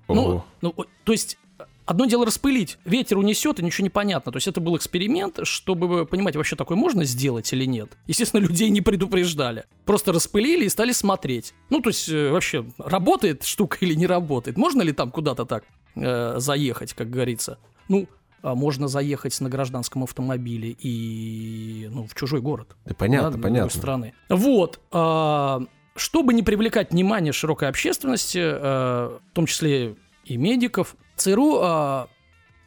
Ну, 0.08 0.44
ну, 0.62 0.76
то 1.04 1.12
есть, 1.12 1.38
одно 1.86 2.06
дело 2.06 2.26
распылить, 2.26 2.78
ветер 2.86 3.18
унесет, 3.18 3.60
и 3.60 3.64
ничего 3.64 3.84
не 3.84 3.90
понятно. 3.90 4.32
То 4.32 4.38
есть, 4.38 4.48
это 4.48 4.62
был 4.62 4.78
эксперимент, 4.78 5.40
чтобы 5.44 6.06
понимать, 6.06 6.36
вообще 6.36 6.56
такое 6.56 6.78
можно 6.78 7.06
сделать 7.06 7.52
или 7.54 7.66
нет. 7.66 7.98
Естественно, 8.08 8.42
людей 8.42 8.70
не 8.70 8.82
предупреждали. 8.82 9.66
Просто 9.86 10.12
распылили 10.12 10.66
и 10.66 10.70
стали 10.70 10.92
смотреть. 10.92 11.54
Ну, 11.70 11.82
то 11.82 11.90
есть, 11.90 12.10
э, 12.10 12.32
вообще, 12.32 12.66
работает 12.78 13.44
штука 13.44 13.78
или 13.82 13.94
не 13.94 14.08
работает? 14.08 14.58
Можно 14.58 14.82
ли 14.82 14.92
там 14.92 15.12
куда-то 15.12 15.46
так 15.46 15.64
э, 15.96 16.36
заехать, 16.38 16.94
как 16.94 17.10
говорится? 17.10 17.58
Ну, 17.88 18.08
можно 18.54 18.88
заехать 18.88 19.40
на 19.42 19.50
гражданском 19.50 20.04
автомобиле 20.04 20.76
и, 20.78 21.90
ну, 21.92 22.06
в 22.06 22.14
чужой 22.14 22.42
город 22.42 22.76
Да 22.86 22.94
понятно, 22.94 23.32
да, 23.32 23.38
понятно. 23.38 23.70
другой 23.70 23.72
страны. 23.72 24.14
Вот. 24.30 24.80
а, 24.92 25.64
чтобы 25.96 26.34
не 26.34 26.44
привлекать 26.44 26.92
внимание 26.92 27.32
широкой 27.34 27.70
общественности, 27.70 28.40
а, 28.42 29.20
в 29.32 29.34
том 29.34 29.46
числе 29.46 29.96
и 30.26 30.38
медиков, 30.38 30.96
ЦРУ 31.16 31.60
а, 31.62 32.08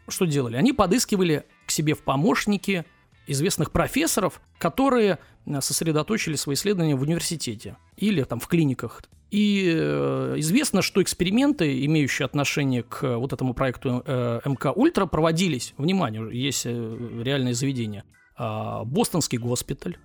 что 0.08 0.24
делали? 0.24 0.56
Они 0.56 0.72
подыскивали 0.72 1.44
к 1.66 1.70
себе 1.70 1.94
в 1.94 2.02
помощники 2.02 2.84
известных 3.26 3.70
профессоров, 3.70 4.40
которые 4.58 5.18
а, 5.46 5.60
сосредоточили 5.60 6.36
свои 6.36 6.54
исследования 6.54 6.96
в 6.96 7.02
университете 7.02 7.76
или 7.96 8.22
там 8.22 8.40
в 8.40 8.48
клиниках. 8.48 9.02
И 9.30 9.70
э, 9.76 10.34
известно, 10.38 10.80
что 10.80 11.02
эксперименты, 11.02 11.84
имеющие 11.84 12.24
отношение 12.24 12.82
к 12.82 13.04
э, 13.04 13.16
вот 13.16 13.32
этому 13.32 13.52
проекту 13.52 14.02
э, 14.06 14.40
МК 14.44 14.72
Ультра, 14.72 15.06
проводились. 15.06 15.74
Внимание, 15.76 16.28
есть 16.32 16.64
реальные 16.64 17.54
заведения. 17.54 18.04
А, 18.38 18.84
Бостонский 18.84 19.36
госпиталь. 19.36 19.98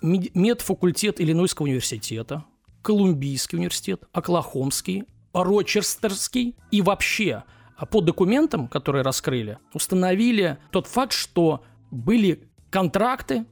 Мед- 0.00 0.34
медфакультет 0.34 1.20
Иллинойского 1.20 1.66
университета, 1.66 2.44
Колумбийский 2.82 3.58
университет, 3.58 4.04
Оклахомский, 4.12 5.04
Рочестерский 5.34 6.56
и 6.70 6.80
вообще 6.80 7.44
а, 7.76 7.84
по 7.84 8.00
документам, 8.00 8.68
которые 8.68 9.02
раскрыли, 9.02 9.58
установили 9.74 10.58
тот 10.70 10.86
факт, 10.86 11.12
что 11.12 11.62
были 11.90 12.48
контракты 12.70 13.44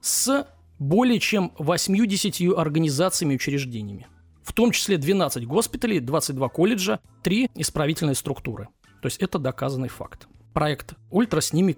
с 0.00 0.46
более 0.78 1.18
чем 1.18 1.52
80 1.58 2.56
организациями 2.56 3.32
и 3.34 3.36
учреждениями. 3.36 4.06
В 4.42 4.52
том 4.52 4.70
числе 4.72 4.96
12 4.96 5.46
госпиталей, 5.46 6.00
22 6.00 6.48
колледжа, 6.48 7.00
3 7.22 7.50
исправительные 7.54 8.14
структуры. 8.14 8.68
То 9.02 9.06
есть 9.06 9.18
это 9.18 9.38
доказанный 9.38 9.88
факт. 9.88 10.28
Проект 10.52 10.94
Ультра 11.10 11.40
с 11.40 11.52
ними 11.52 11.76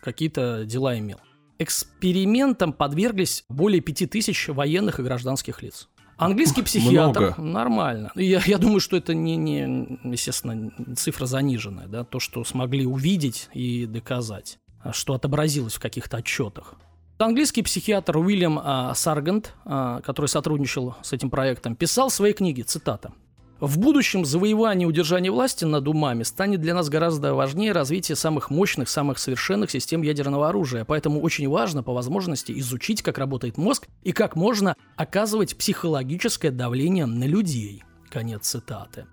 какие-то 0.00 0.64
дела 0.64 0.98
имел. 0.98 1.18
Экспериментам 1.58 2.72
подверглись 2.72 3.44
более 3.48 3.80
5000 3.80 4.48
военных 4.48 4.98
и 5.00 5.02
гражданских 5.02 5.62
лиц. 5.62 5.88
Английский 6.16 6.62
психиатр 6.62 7.20
Много. 7.20 7.42
нормально. 7.42 8.12
Я, 8.14 8.40
я 8.44 8.58
думаю, 8.58 8.80
что 8.80 8.96
это 8.96 9.14
не, 9.14 9.36
не, 9.36 9.98
естественно, 10.04 10.72
цифра 10.96 11.26
заниженная, 11.26 11.88
да, 11.88 12.04
то, 12.04 12.20
что 12.20 12.44
смогли 12.44 12.86
увидеть 12.86 13.48
и 13.52 13.86
доказать, 13.86 14.58
что 14.92 15.14
отобразилось 15.14 15.74
в 15.74 15.80
каких-то 15.80 16.18
отчетах. 16.18 16.74
Английский 17.18 17.62
психиатр 17.62 18.16
Уильям 18.16 18.60
а, 18.62 18.92
Саргант, 18.94 19.54
а, 19.64 20.00
который 20.00 20.26
сотрудничал 20.26 20.96
с 21.02 21.12
этим 21.12 21.30
проектом, 21.30 21.76
писал 21.76 22.08
в 22.08 22.12
своей 22.12 22.34
книге, 22.34 22.64
цитата, 22.64 23.12
в 23.60 23.78
будущем 23.78 24.24
завоевание 24.24 24.84
и 24.84 24.88
удержание 24.88 25.30
власти 25.30 25.64
над 25.64 25.86
умами 25.86 26.24
станет 26.24 26.60
для 26.60 26.74
нас 26.74 26.88
гораздо 26.88 27.34
важнее 27.34 27.70
развития 27.70 28.16
самых 28.16 28.50
мощных, 28.50 28.88
самых 28.88 29.18
совершенных 29.18 29.70
систем 29.70 30.02
ядерного 30.02 30.48
оружия. 30.48 30.84
Поэтому 30.84 31.20
очень 31.20 31.48
важно 31.48 31.84
по 31.84 31.92
возможности 31.92 32.52
изучить, 32.58 33.00
как 33.00 33.16
работает 33.16 33.56
мозг 33.58 33.86
и 34.02 34.12
как 34.12 34.34
можно 34.34 34.74
оказывать 34.96 35.56
психологическое 35.56 36.50
давление 36.50 37.06
на 37.06 37.24
людей. 37.24 37.84
Конец 38.10 38.48
цитаты. 38.48 39.06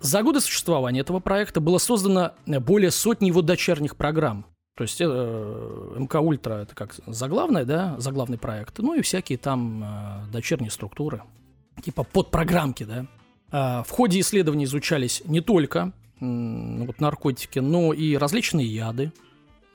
За 0.00 0.22
годы 0.22 0.40
существования 0.40 1.00
этого 1.00 1.20
проекта 1.20 1.60
было 1.60 1.78
создано 1.78 2.32
более 2.46 2.90
сотни 2.90 3.28
его 3.28 3.42
дочерних 3.42 3.96
программ. 3.96 4.44
То 4.76 4.82
есть 4.82 5.00
э, 5.00 5.04
МК 5.96 6.20
Ультра 6.20 6.54
это 6.54 6.74
как 6.74 6.94
заглавный, 7.06 7.64
да, 7.64 7.94
заглавный 7.98 8.38
проект, 8.38 8.78
ну 8.78 8.94
и 8.94 9.02
всякие 9.02 9.38
там 9.38 9.84
э, 9.84 10.32
дочерние 10.32 10.70
структуры, 10.70 11.22
типа 11.82 12.02
подпрограммки, 12.02 12.84
да. 12.84 13.06
А, 13.52 13.82
В 13.84 13.90
ходе 13.90 14.18
исследований 14.18 14.64
изучались 14.64 15.22
не 15.26 15.40
только 15.40 15.92
м, 16.20 16.86
вот 16.86 17.00
наркотики, 17.00 17.60
но 17.60 17.92
и 17.92 18.16
различные 18.16 18.66
яды, 18.66 19.12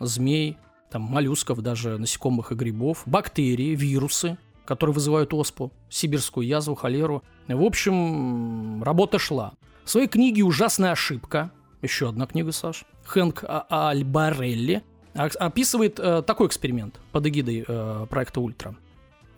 змей, 0.01 0.58
там, 0.91 1.03
моллюсков, 1.03 1.62
даже 1.62 1.98
насекомых 1.98 2.51
и 2.51 2.56
грибов, 2.56 3.03
бактерии, 3.06 3.75
вирусы, 3.75 4.38
которые 4.65 4.94
вызывают 4.94 5.34
оспу, 5.34 5.72
сибирскую 5.89 6.46
язву, 6.46 6.75
холеру. 6.75 7.24
В 7.48 7.63
общем, 7.63 8.84
работа 8.84 9.18
шла. 9.18 9.53
В 9.86 9.89
своей 9.89 10.08
книге 10.08 10.44
«Ужасная 10.44 10.91
ошибка», 10.91 11.51
еще 11.82 12.10
одна 12.10 12.25
книга, 12.27 12.51
Саш, 12.51 12.86
Хэнк 13.06 13.44
А- 13.48 13.89
Альбарелли 13.89 14.84
описывает 15.13 15.99
э, 15.99 16.21
такой 16.21 16.47
эксперимент 16.47 16.99
под 17.11 17.27
эгидой 17.27 17.65
э, 17.67 18.05
проекта 18.09 18.41
«Ультра». 18.41 18.75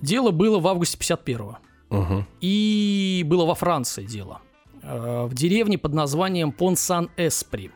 Дело 0.01 0.31
было 0.31 0.59
в 0.59 0.67
августе 0.67 0.97
51-го. 0.97 1.57
Мгм. 1.89 2.25
И 2.39 3.23
было 3.25 3.45
во 3.45 3.55
Франции 3.55 4.05
дело. 4.05 4.41
Э, 4.81 5.25
В 5.25 5.33
деревне 5.33 5.77
под 5.77 5.93
названием 5.93 6.51
Понсан-Эспри. 6.51 7.71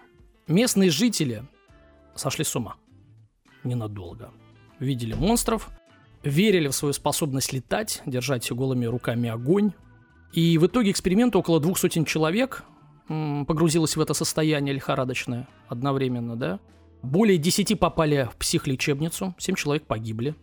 Местные 0.47 0.89
жители 0.89 1.43
сошли 2.15 2.43
с 2.43 2.55
ума. 2.55 2.75
Ненадолго. 3.63 4.31
Видели 4.79 5.13
монстров, 5.13 5.69
верили 6.23 6.67
в 6.67 6.73
свою 6.73 6.93
способность 6.93 7.53
летать, 7.53 8.01
держать 8.05 8.51
голыми 8.51 8.85
руками 8.85 9.29
огонь. 9.29 9.71
И 10.33 10.57
в 10.57 10.65
итоге 10.67 10.91
эксперимента 10.91 11.37
около 11.37 11.59
двух 11.59 11.77
сотен 11.77 12.05
человек 12.05 12.63
погрузилось 13.07 13.95
в 13.95 14.01
это 14.01 14.13
состояние 14.13 14.73
лихорадочное 14.73 15.47
одновременно, 15.67 16.35
да. 16.35 16.59
Более 17.05 17.38
десяти 17.38 17.75
попали 17.75 18.27
в 18.31 18.35
психлечебницу, 18.35 19.35
семь 19.38 19.55
человек 19.55 19.85
погибли. 19.85 20.35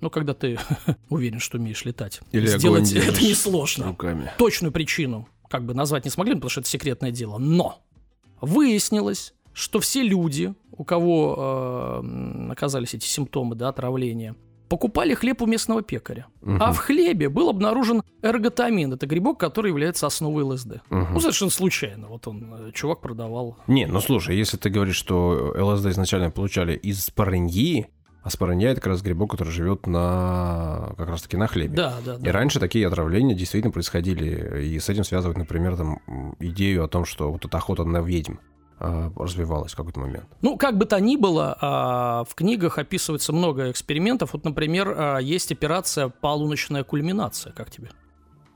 Ну, 0.00 0.10
когда 0.10 0.34
ты 0.34 0.58
уверен, 1.08 1.38
что 1.38 1.58
умеешь 1.58 1.84
летать. 1.84 2.20
Или 2.32 2.46
Сделать 2.46 2.92
это 2.92 3.22
несложно 3.22 3.86
Руками. 3.86 4.30
точную 4.36 4.72
причину 4.72 5.28
как 5.48 5.64
бы 5.64 5.74
назвать 5.74 6.04
не 6.04 6.10
смогли, 6.10 6.34
потому 6.34 6.50
что 6.50 6.60
это 6.60 6.68
секретное 6.68 7.10
дело. 7.10 7.38
Но 7.38 7.84
выяснилось, 8.40 9.34
что 9.52 9.80
все 9.80 10.02
люди, 10.02 10.54
у 10.72 10.82
кого 10.82 12.00
э, 12.02 12.50
оказались 12.50 12.94
эти 12.94 13.06
симптомы 13.06 13.54
да, 13.54 13.68
отравления, 13.68 14.34
покупали 14.72 15.12
хлеб 15.12 15.42
у 15.42 15.46
местного 15.46 15.82
пекаря. 15.82 16.28
А 16.42 16.72
в 16.72 16.78
хлебе 16.78 17.28
был 17.28 17.50
обнаружен 17.50 18.02
эрготамин. 18.22 18.94
Это 18.94 19.06
грибок, 19.06 19.38
который 19.38 19.68
является 19.68 20.06
основой 20.06 20.44
ЛСД. 20.44 20.80
Ну, 20.88 21.20
совершенно 21.20 21.50
случайно. 21.50 22.08
Вот 22.08 22.26
он, 22.26 22.68
э, 22.68 22.72
чувак 22.72 23.02
продавал. 23.02 23.58
Не, 23.66 23.84
ну 23.84 24.00
слушай, 24.00 24.34
если 24.34 24.56
ты 24.56 24.70
говоришь, 24.70 24.96
что 24.96 25.54
ЛСД 25.58 25.88
изначально 25.88 26.30
получали 26.30 26.74
из 26.74 27.04
спорыньи, 27.04 27.88
а 28.22 28.30
спорынья 28.30 28.70
это 28.70 28.80
как 28.80 28.86
раз 28.92 29.02
грибок, 29.02 29.32
который 29.32 29.50
живет 29.50 29.86
на 29.86 30.94
как 30.96 31.06
раз 31.10 31.20
таки 31.20 31.36
на 31.36 31.48
хлебе. 31.48 31.76
Да, 31.76 31.96
да, 32.02 32.14
И 32.14 32.22
да. 32.22 32.32
раньше 32.32 32.58
такие 32.58 32.86
отравления 32.86 33.34
действительно 33.34 33.72
происходили, 33.72 34.64
и 34.64 34.78
с 34.78 34.88
этим 34.88 35.04
связывают, 35.04 35.36
например, 35.36 35.76
там 35.76 35.98
идею 36.38 36.82
о 36.84 36.88
том, 36.88 37.04
что 37.04 37.30
вот 37.30 37.44
эта 37.44 37.58
охота 37.58 37.84
на 37.84 38.00
ведьм 38.00 38.36
развивалась 38.82 39.72
в 39.72 39.76
какой-то 39.76 40.00
момент. 40.00 40.26
Ну, 40.40 40.56
как 40.56 40.76
бы 40.76 40.84
то 40.86 41.00
ни 41.00 41.16
было, 41.16 41.56
а, 41.60 42.24
в 42.24 42.34
книгах 42.34 42.78
описывается 42.78 43.32
много 43.32 43.70
экспериментов. 43.70 44.32
Вот, 44.32 44.44
например, 44.44 44.94
а, 44.96 45.18
есть 45.18 45.52
операция 45.52 46.08
«Полуночная 46.08 46.82
кульминация». 46.84 47.52
Как 47.52 47.70
тебе? 47.70 47.90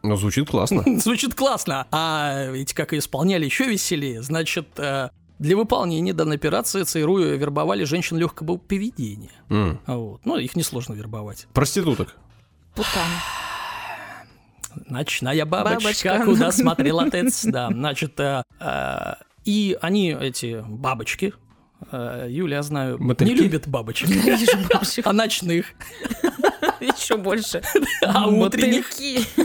Ну, 0.02 0.16
звучит 0.16 0.48
классно. 0.48 0.82
Звучит 1.00 1.34
классно. 1.34 1.86
А 1.90 2.46
ведь 2.50 2.74
как 2.74 2.92
и 2.92 2.98
исполняли 2.98 3.44
еще 3.44 3.64
веселее. 3.64 4.22
Значит, 4.22 4.68
э, 4.78 5.10
для 5.38 5.56
выполнения 5.56 6.12
данной 6.12 6.36
операции 6.36 6.82
ЦРУ 6.84 7.18
вербовали 7.18 7.84
женщин 7.84 8.16
легкого 8.16 8.56
поведения. 8.56 9.32
М. 9.48 9.80
Вот. 9.86 10.20
Ну, 10.24 10.36
их 10.36 10.54
несложно 10.54 10.94
вербовать. 10.94 11.46
Проституток. 11.52 12.16
Путан. 12.74 13.08
Ночная 14.88 15.44
бабочка, 15.44 15.80
Бабочка. 15.80 16.22
куда 16.24 16.52
смотрел 16.52 17.00
отец. 17.00 17.44
Да, 17.44 17.68
значит, 17.70 18.20
э, 18.20 18.42
э, 18.60 19.14
и 19.46 19.78
они, 19.80 20.10
эти 20.10 20.62
бабочки, 20.68 21.32
э, 21.92 22.26
Юля, 22.28 22.56
я 22.56 22.62
знаю, 22.62 22.98
Мотыльки? 23.00 23.30
не 23.30 23.36
любят 23.36 23.68
бабочек, 23.68 24.08
а 25.04 25.12
ночных, 25.12 25.66
Еще 26.80 27.16
больше. 27.16 27.62
а 28.04 28.28
утренних 28.28 28.86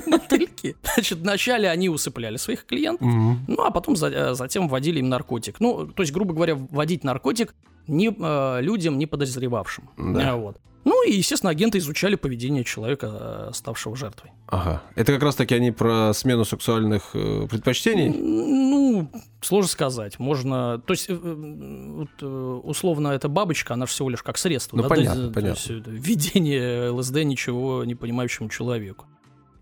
Мотыльки. 0.08 0.76
Значит, 0.96 1.20
вначале 1.20 1.70
они 1.70 1.90
усыпляли 1.90 2.38
своих 2.38 2.66
клиентов, 2.66 3.08
Ну, 3.48 3.64
а 3.64 3.72
потом 3.72 3.96
э, 4.02 4.34
затем 4.34 4.68
вводили 4.68 5.00
им 5.00 5.10
наркотик. 5.10 5.60
Ну, 5.60 5.88
то 5.88 6.04
есть, 6.04 6.12
грубо 6.14 6.34
говоря, 6.34 6.56
вводить 6.56 7.04
наркотик 7.04 7.54
не, 7.88 8.08
э, 8.10 8.62
людям, 8.62 8.98
не 8.98 9.06
подозревавшим. 9.06 9.90
Да. 9.98 10.36
Вот. 10.36 10.58
Ну 11.02 11.08
и, 11.08 11.16
естественно, 11.16 11.50
агенты 11.50 11.80
изучали 11.80 12.14
поведение 12.14 12.64
человека, 12.64 13.10
э, 13.12 13.50
ставшего 13.54 13.96
жертвой. 13.96 14.30
Ага. 14.46 14.84
Это 14.94 15.14
как 15.14 15.24
раз 15.24 15.34
таки 15.34 15.56
они 15.56 15.72
про 15.72 16.14
смену 16.14 16.46
сексуальных 16.46 17.10
э, 17.16 17.48
предпочтений? 17.50 18.10
Ну, 18.10 19.10
сложно 19.42 19.68
сказать. 19.68 20.20
Можно... 20.20 20.80
То 20.86 20.94
есть, 20.94 21.08
э, 21.10 21.14
условно, 22.64 23.08
эта 23.08 23.30
бабочка, 23.30 23.74
она 23.74 23.88
всего 23.88 24.12
лишь 24.12 24.22
как 24.22 24.38
средство. 24.38 24.78
Ну, 24.78 24.84
да, 24.84 24.90
понятно, 24.90 25.32
то 25.32 25.40
есть, 25.40 25.66
понятно. 25.66 25.84
То 25.84 25.92
есть, 25.92 26.06
введение 26.06 26.90
ЛСД 26.92 27.16
ничего 27.24 27.84
не 27.84 27.96
понимающему 27.96 28.50
человеку. 28.50 29.06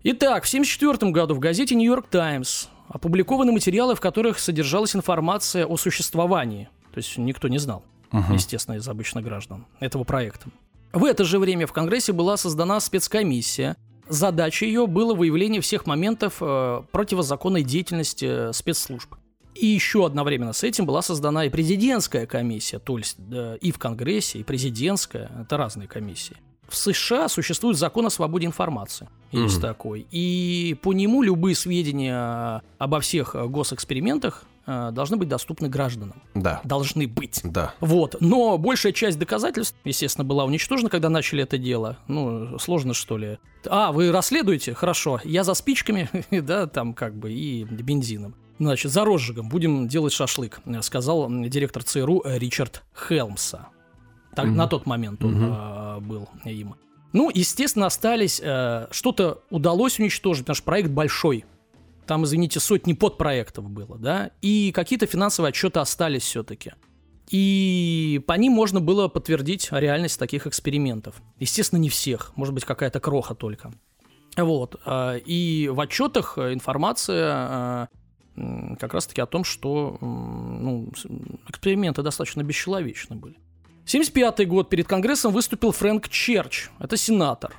Итак, 0.02 0.44
в 0.44 0.48
1974 0.48 1.10
году 1.10 1.34
в 1.34 1.38
газете 1.38 1.74
«Нью-Йорк 1.74 2.08
Таймс» 2.08 2.66
опубликованы 2.88 3.50
материалы, 3.52 3.94
в 3.94 4.00
которых 4.00 4.38
содержалась 4.38 4.94
информация 4.94 5.64
о 5.64 5.78
существовании. 5.78 6.68
То 6.92 6.98
есть 6.98 7.16
никто 7.16 7.48
не 7.48 7.58
знал, 7.58 7.82
естественно, 8.30 8.76
из 8.76 8.86
обычных 8.86 9.24
граждан 9.24 9.64
этого 9.78 10.04
проекта. 10.04 10.50
В 10.92 11.04
это 11.04 11.24
же 11.24 11.38
время 11.38 11.66
в 11.66 11.72
Конгрессе 11.72 12.12
была 12.12 12.36
создана 12.36 12.80
спецкомиссия. 12.80 13.76
Задача 14.08 14.64
ее 14.66 14.86
было 14.88 15.14
выявление 15.14 15.60
всех 15.60 15.86
моментов 15.86 16.38
э, 16.40 16.82
противозаконной 16.90 17.62
деятельности 17.62 18.48
э, 18.48 18.52
спецслужб. 18.52 19.14
И 19.54 19.66
еще 19.66 20.04
одновременно 20.06 20.52
с 20.52 20.64
этим 20.64 20.86
была 20.86 21.02
создана 21.02 21.44
и 21.44 21.50
президентская 21.50 22.26
комиссия, 22.26 22.78
то 22.78 22.98
есть 22.98 23.16
да, 23.18 23.56
и 23.56 23.70
в 23.72 23.78
Конгрессе, 23.78 24.38
и 24.38 24.42
президентская, 24.42 25.30
это 25.42 25.56
разные 25.56 25.86
комиссии. 25.86 26.36
В 26.68 26.76
США 26.76 27.28
существует 27.28 27.76
закон 27.76 28.06
о 28.06 28.10
свободе 28.10 28.46
информации, 28.46 29.08
есть 29.32 29.56
Мгм. 29.56 29.62
такой. 29.62 30.06
И 30.12 30.76
по 30.82 30.92
нему 30.92 31.22
любые 31.22 31.54
сведения 31.56 32.62
обо 32.78 33.00
всех 33.00 33.34
э, 33.34 33.44
госэкспериментах 33.46 34.44
э, 34.70 34.90
должны 34.92 35.16
быть 35.16 35.28
доступны 35.28 35.68
гражданам. 35.68 36.22
Да. 36.34 36.60
Должны 36.64 37.06
быть. 37.08 37.40
Да. 37.44 37.74
Вот. 37.80 38.16
Но 38.20 38.56
большая 38.58 38.92
часть 38.92 39.18
доказательств, 39.18 39.76
естественно, 39.84 40.24
была 40.24 40.44
уничтожена, 40.44 40.88
когда 40.90 41.08
начали 41.08 41.42
это 41.42 41.58
дело. 41.58 41.96
Ну, 42.08 42.58
сложно, 42.58 42.94
что 42.94 43.18
ли. 43.18 43.38
А, 43.68 43.92
вы 43.92 44.12
расследуете? 44.12 44.74
Хорошо. 44.74 45.20
Я 45.24 45.44
за 45.44 45.54
спичками, 45.54 46.08
да, 46.40 46.66
там 46.66 46.94
как 46.94 47.14
бы, 47.16 47.32
и 47.32 47.64
бензином. 47.64 48.34
Значит, 48.58 48.92
за 48.92 49.04
розжигом 49.04 49.48
будем 49.48 49.88
делать 49.88 50.12
шашлык, 50.12 50.60
сказал 50.82 51.28
директор 51.30 51.82
ЦРУ 51.82 52.22
Ричард 52.26 52.82
Хелмса. 53.08 53.68
Так, 54.36 54.46
Мгм. 54.46 54.56
На 54.56 54.66
тот 54.66 54.86
момент 54.86 55.24
он 55.24 55.32
Мгм. 55.34 55.52
э, 55.52 56.00
был 56.00 56.28
им. 56.44 56.74
Ну, 57.12 57.30
естественно, 57.34 57.86
остались... 57.86 58.40
э, 58.42 58.86
что-то 58.92 59.42
удалось 59.50 59.98
уничтожить, 59.98 60.44
потому 60.44 60.54
что 60.54 60.64
проект 60.64 60.90
большой. 60.90 61.44
Там, 62.10 62.24
извините, 62.24 62.58
сотни 62.58 62.92
подпроектов 62.92 63.70
было, 63.70 63.96
да, 63.96 64.32
и 64.42 64.72
какие-то 64.72 65.06
финансовые 65.06 65.50
отчеты 65.50 65.78
остались 65.78 66.24
все-таки. 66.24 66.72
И 67.30 68.20
по 68.26 68.32
ним 68.32 68.50
можно 68.50 68.80
было 68.80 69.06
подтвердить 69.06 69.68
реальность 69.70 70.18
таких 70.18 70.48
экспериментов. 70.48 71.22
Естественно, 71.38 71.78
не 71.78 71.88
всех, 71.88 72.32
может 72.34 72.52
быть, 72.52 72.64
какая-то 72.64 72.98
кроха 72.98 73.36
только. 73.36 73.72
Вот. 74.36 74.74
а, 74.84 75.18
И 75.18 75.68
в 75.68 75.78
отчетах 75.78 76.36
информация 76.36 77.32
а, 77.32 77.88
как 78.80 78.92
раз-таки 78.92 79.20
о 79.20 79.26
том, 79.26 79.44
что 79.44 79.96
ну, 80.00 80.92
эксперименты 81.46 82.02
достаточно 82.02 82.42
бесчеловечны 82.42 83.14
были. 83.14 83.36
75 83.86 84.48
год 84.48 84.68
перед 84.68 84.88
Конгрессом 84.88 85.32
выступил 85.32 85.70
Фрэнк 85.70 86.08
Черч, 86.08 86.70
это 86.80 86.96
сенатор. 86.96 87.54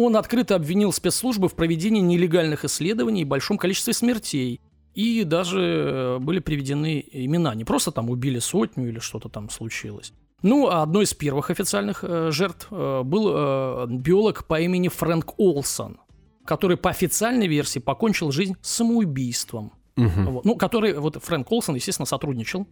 Он 0.00 0.16
открыто 0.16 0.54
обвинил 0.54 0.92
спецслужбы 0.92 1.48
в 1.48 1.56
проведении 1.56 2.00
нелегальных 2.00 2.64
исследований 2.64 3.22
и 3.22 3.24
большом 3.24 3.58
количестве 3.58 3.92
смертей. 3.92 4.60
И 4.94 5.24
даже 5.24 5.60
э, 5.60 6.18
были 6.20 6.38
приведены 6.38 7.04
имена. 7.10 7.52
Не 7.56 7.64
просто 7.64 7.90
там 7.90 8.08
убили 8.08 8.38
сотню 8.38 8.90
или 8.90 9.00
что-то 9.00 9.28
там 9.28 9.50
случилось. 9.50 10.12
Ну, 10.42 10.68
а 10.68 10.82
одной 10.82 11.02
из 11.02 11.14
первых 11.14 11.50
официальных 11.50 12.04
э, 12.04 12.30
жертв 12.30 12.68
э, 12.70 13.02
был 13.02 13.32
э, 13.34 13.86
биолог 13.90 14.46
по 14.46 14.60
имени 14.60 14.86
Фрэнк 14.86 15.34
Олсон, 15.36 15.98
который 16.44 16.76
по 16.76 16.90
официальной 16.90 17.48
версии 17.48 17.80
покончил 17.80 18.30
жизнь 18.30 18.54
самоубийством. 18.62 19.72
Вот. 19.96 20.44
Ну, 20.44 20.54
который, 20.54 20.96
вот 20.96 21.20
Фрэнк 21.20 21.50
Олсон, 21.50 21.74
естественно, 21.74 22.06
сотрудничал. 22.06 22.68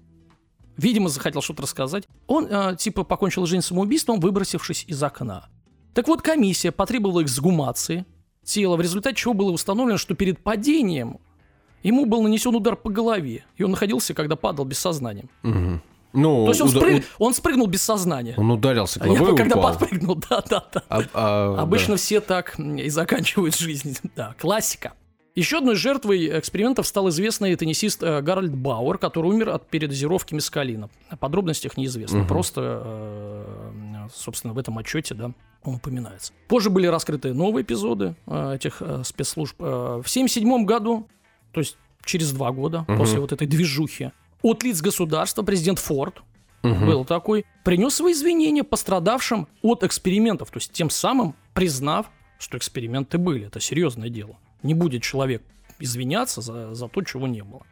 Видимо, 0.77 1.09
захотел 1.09 1.43
что-то 1.43 1.63
рассказать. 1.63 2.05
Он, 2.29 2.47
э, 2.49 2.77
типа, 2.79 3.03
покончил 3.03 3.47
жизнь 3.47 3.63
самоубийством, 3.63 4.21
выбросившись 4.21 4.85
из 4.87 5.03
окна. 5.03 5.49
Так 5.97 6.09
вот, 6.09 6.21
комиссия 6.21 6.73
потребовала 6.73 7.23
эксгумации 7.23 8.05
тела, 8.45 8.77
в 8.77 8.83
результате 8.83 9.17
чего 9.17 9.33
было 9.33 9.51
установлено, 9.51 9.97
что 9.97 10.15
перед 10.15 10.39
падением 10.39 11.19
ему 11.83 12.05
был 12.05 12.23
нанесен 12.23 12.55
удар 12.55 12.77
по 12.77 12.91
голове, 12.91 13.47
и 13.57 13.63
он 13.63 13.71
находился, 13.71 14.13
когда 14.13 14.37
падал 14.37 14.67
без 14.67 14.79
сознания. 14.79 15.25
Ну, 15.43 16.45
То 16.45 16.49
есть 16.51 16.61
он, 16.61 16.69
уда- 16.69 16.81
спрыг- 16.81 17.05
он 17.19 17.33
спрыгнул 17.35 17.67
без 17.67 17.83
сознания. 17.83 18.35
он 18.37 18.51
ударился 18.51 19.01
я 19.01 19.07
головой 19.07 19.33
и 19.33 19.37
когда 19.37 19.57
упал. 19.57 19.73
подпрыгнул, 19.79 20.15
да-да-да. 20.31 20.83
А- 20.91 21.03
а, 21.15 21.63
Обычно 21.63 21.95
да. 21.95 21.97
все 21.97 22.21
так 22.21 22.59
и 22.59 22.89
заканчивают 22.91 23.57
жизнь. 23.57 23.97
Да, 24.17 24.35
классика. 24.39 24.93
Еще 25.37 25.59
одной 25.59 25.77
жертвой 25.77 26.39
экспериментов 26.39 26.87
стал 26.87 27.11
известный 27.11 27.55
теннисист 27.57 28.03
э, 28.03 28.23
Гарольд 28.23 28.55
Бауэр, 28.55 28.97
который 28.97 29.31
умер 29.31 29.51
от 29.51 29.69
передозировки 29.69 30.33
мескалина. 30.33 30.89
О 31.11 31.17
подробностях 31.19 31.77
неизвестно. 31.77 32.25
Просто, 32.25 32.83
э, 32.83 34.09
собственно, 34.15 34.55
в 34.55 34.59
этом 34.59 34.79
отчете, 34.79 35.15
да, 35.15 35.33
он 35.63 35.75
упоминается. 35.75 36.33
Позже 36.49 36.71
были 36.71 36.87
раскрыты 36.87 37.35
новые 37.35 37.65
эпизоды 37.65 38.17
э, 38.27 38.55
этих 38.55 38.81
э, 38.81 39.03
спецслужб. 39.05 39.57
Э, 39.61 40.01
В 40.03 40.09
1977 40.09 40.65
году, 40.65 41.07
то 41.53 41.61
есть 41.61 41.77
через 42.07 42.33
два 42.33 42.51
года 42.51 42.87
после 42.97 43.21
вот 43.21 43.33
этой 43.33 43.47
движухи, 43.47 44.13
от 44.41 44.63
лиц 44.63 44.81
государства 44.81 45.43
президент 45.43 45.79
Форд, 45.81 46.23
был 46.63 47.05
такой, 47.05 47.45
принес 47.63 47.95
свои 47.95 48.13
извинения 48.15 48.65
пострадавшим 48.65 49.47
от 49.63 49.85
экспериментов, 49.85 50.51
то 50.51 50.57
есть 50.57 50.73
тем 50.73 50.89
самым 50.89 51.35
признав, 51.53 52.11
что 52.39 52.57
эксперименты 52.57 53.19
были. 53.19 53.47
Это 53.47 53.61
серьезное 53.61 54.09
дело. 54.09 54.37
Не 54.63 54.75
будет 54.75 55.03
человек 55.03 55.43
извиняться 55.79 56.41
за, 56.41 56.75
за 56.75 56.89
то, 56.89 57.03
чего 57.03 57.27
не 57.27 57.43
было. 57.43 57.63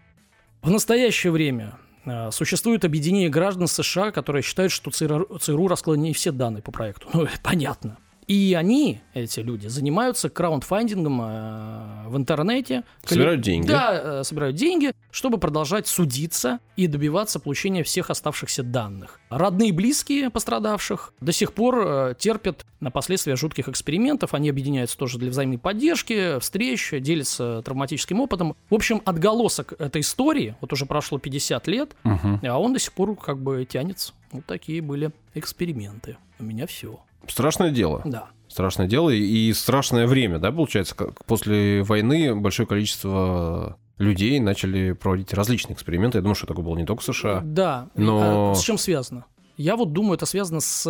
В 0.62 0.71
настоящее 0.71 1.33
время 1.33 1.79
э, 2.05 2.31
существует 2.31 2.85
объединение 2.85 3.29
граждан 3.29 3.67
США, 3.67 4.11
которые 4.11 4.43
считают, 4.43 4.73
что 4.73 4.91
ЦРУ, 4.91 5.38
ЦРУ 5.38 5.69
раскрыла 5.69 5.97
не 5.97 6.12
все 6.12 6.33
данные 6.33 6.62
по 6.62 6.73
проекту. 6.73 7.09
Ну, 7.12 7.26
понятно. 7.43 7.99
И 8.26 8.54
они, 8.59 9.00
эти 9.12 9.40
люди, 9.40 9.66
занимаются 9.66 10.31
краундфандингом 10.31 11.21
э, 11.21 12.09
в 12.09 12.16
интернете. 12.16 12.85
Собирают 13.04 13.43
деньги. 13.43 13.66
Да, 13.66 14.21
э, 14.21 14.25
собирают 14.25 14.57
деньги, 14.57 14.93
чтобы 15.11 15.38
продолжать 15.38 15.87
судиться 15.87 16.61
и 16.76 16.87
добиваться 16.87 17.38
получения 17.38 17.83
всех 17.83 18.11
оставшихся 18.11 18.62
данных. 18.62 19.21
Родные 19.28 19.69
и 19.69 19.73
близкие 19.73 20.31
пострадавших 20.31 21.12
до 21.21 21.33
сих 21.33 21.52
пор 21.52 21.83
э, 21.87 22.14
терпят 22.19 22.64
на 22.81 22.90
последствия 22.90 23.37
жутких 23.37 23.69
экспериментов. 23.69 24.33
Они 24.33 24.49
объединяются 24.49 24.97
тоже 24.97 25.19
для 25.19 25.31
взаимной 25.31 25.59
поддержки, 25.59 26.38
встреч, 26.38 26.95
делятся 26.99 27.62
травматическим 27.62 28.21
опытом. 28.21 28.57
В 28.71 28.75
общем, 28.75 29.02
отголосок 29.04 29.75
этой 29.78 30.00
истории, 30.00 30.57
вот 30.61 30.73
уже 30.73 30.87
прошло 30.87 31.19
50 31.19 31.66
лет, 31.66 31.95
а 32.04 32.59
он 32.59 32.73
до 32.73 32.78
сих 32.78 32.93
пор 32.93 33.16
как 33.16 33.38
бы 33.38 33.64
тянется. 33.64 34.12
Вот 34.33 34.47
такие 34.47 34.83
были 34.83 35.12
эксперименты. 35.35 36.16
У 36.38 36.45
меня 36.45 36.66
все. 36.66 37.00
Страшное 37.28 37.71
дело. 37.71 38.02
Да. 38.04 38.26
Страшное 38.49 38.87
дело 38.87 39.11
и, 39.11 39.52
страшное 39.52 40.07
время, 40.07 40.38
да, 40.38 40.52
получается, 40.52 40.95
как 40.95 41.25
после 41.25 41.83
войны 41.83 42.35
большое 42.35 42.66
количество 42.69 43.76
людей 43.99 44.38
начали 44.40 44.93
проводить 44.93 45.33
различные 45.35 45.75
эксперименты. 45.75 46.19
Я 46.19 46.23
думаю, 46.23 46.35
что 46.35 46.47
такое 46.47 46.64
было 46.64 46.76
не 46.76 46.85
только 46.85 47.02
в 47.02 47.04
США. 47.04 47.40
Да. 47.45 47.88
Но- 47.97 48.50
А 48.52 48.54
с 48.54 48.62
чем 48.62 48.78
связано? 48.78 49.25
Я 49.57 49.76
вот 49.76 49.93
думаю, 49.93 50.14
это 50.16 50.26
связано 50.26 50.59
с 50.61 50.85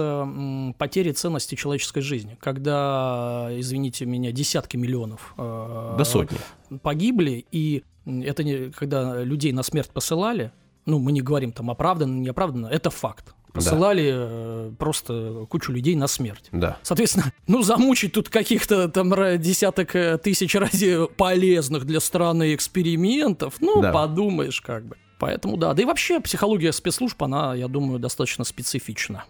потерей 0.78 1.12
ценности 1.12 1.54
человеческой 1.54 2.00
жизни, 2.00 2.38
когда, 2.40 3.48
извините 3.52 4.06
меня, 4.06 4.32
десятки 4.32 4.78
миллионов 4.78 5.34
э, 5.36 5.94
До 5.98 6.04
сотни. 6.04 6.38
погибли, 6.82 7.44
и 7.52 7.84
это 8.06 8.42
не, 8.42 8.70
когда 8.70 9.22
людей 9.22 9.52
на 9.52 9.62
смерть 9.62 9.90
посылали, 9.90 10.50
ну, 10.86 10.98
мы 10.98 11.12
не 11.12 11.20
говорим 11.20 11.52
там 11.52 11.70
оправданно, 11.70 12.18
неоправданно, 12.20 12.66
это 12.68 12.88
факт. 12.88 13.34
Посылали 13.54 14.10
э, 14.12 14.72
просто 14.78 15.46
кучу 15.48 15.72
людей 15.72 15.94
на 15.94 16.08
смерть. 16.08 16.48
Да. 16.52 16.78
Соответственно, 16.82 17.32
ну 17.46 17.62
замучить 17.62 18.12
тут 18.12 18.28
каких-то 18.28 18.88
там 18.88 19.10
десяток 19.40 19.94
э, 19.94 20.18
тысяч 20.18 20.54
ради 20.56 21.06
полезных 21.16 21.84
для 21.86 22.00
страны 22.00 22.54
экспериментов, 22.54 23.54
ну 23.60 23.80
Да. 23.80 23.92
подумаешь 23.92 24.60
как 24.60 24.84
бы. 24.86 24.96
Поэтому 25.20 25.56
да, 25.56 25.72
да 25.72 25.82
и 25.82 25.86
вообще 25.86 26.20
психология 26.20 26.72
спецслужб, 26.72 27.22
она, 27.22 27.54
я 27.54 27.68
думаю, 27.68 27.98
достаточно 28.00 28.44
специфична. 28.44 29.24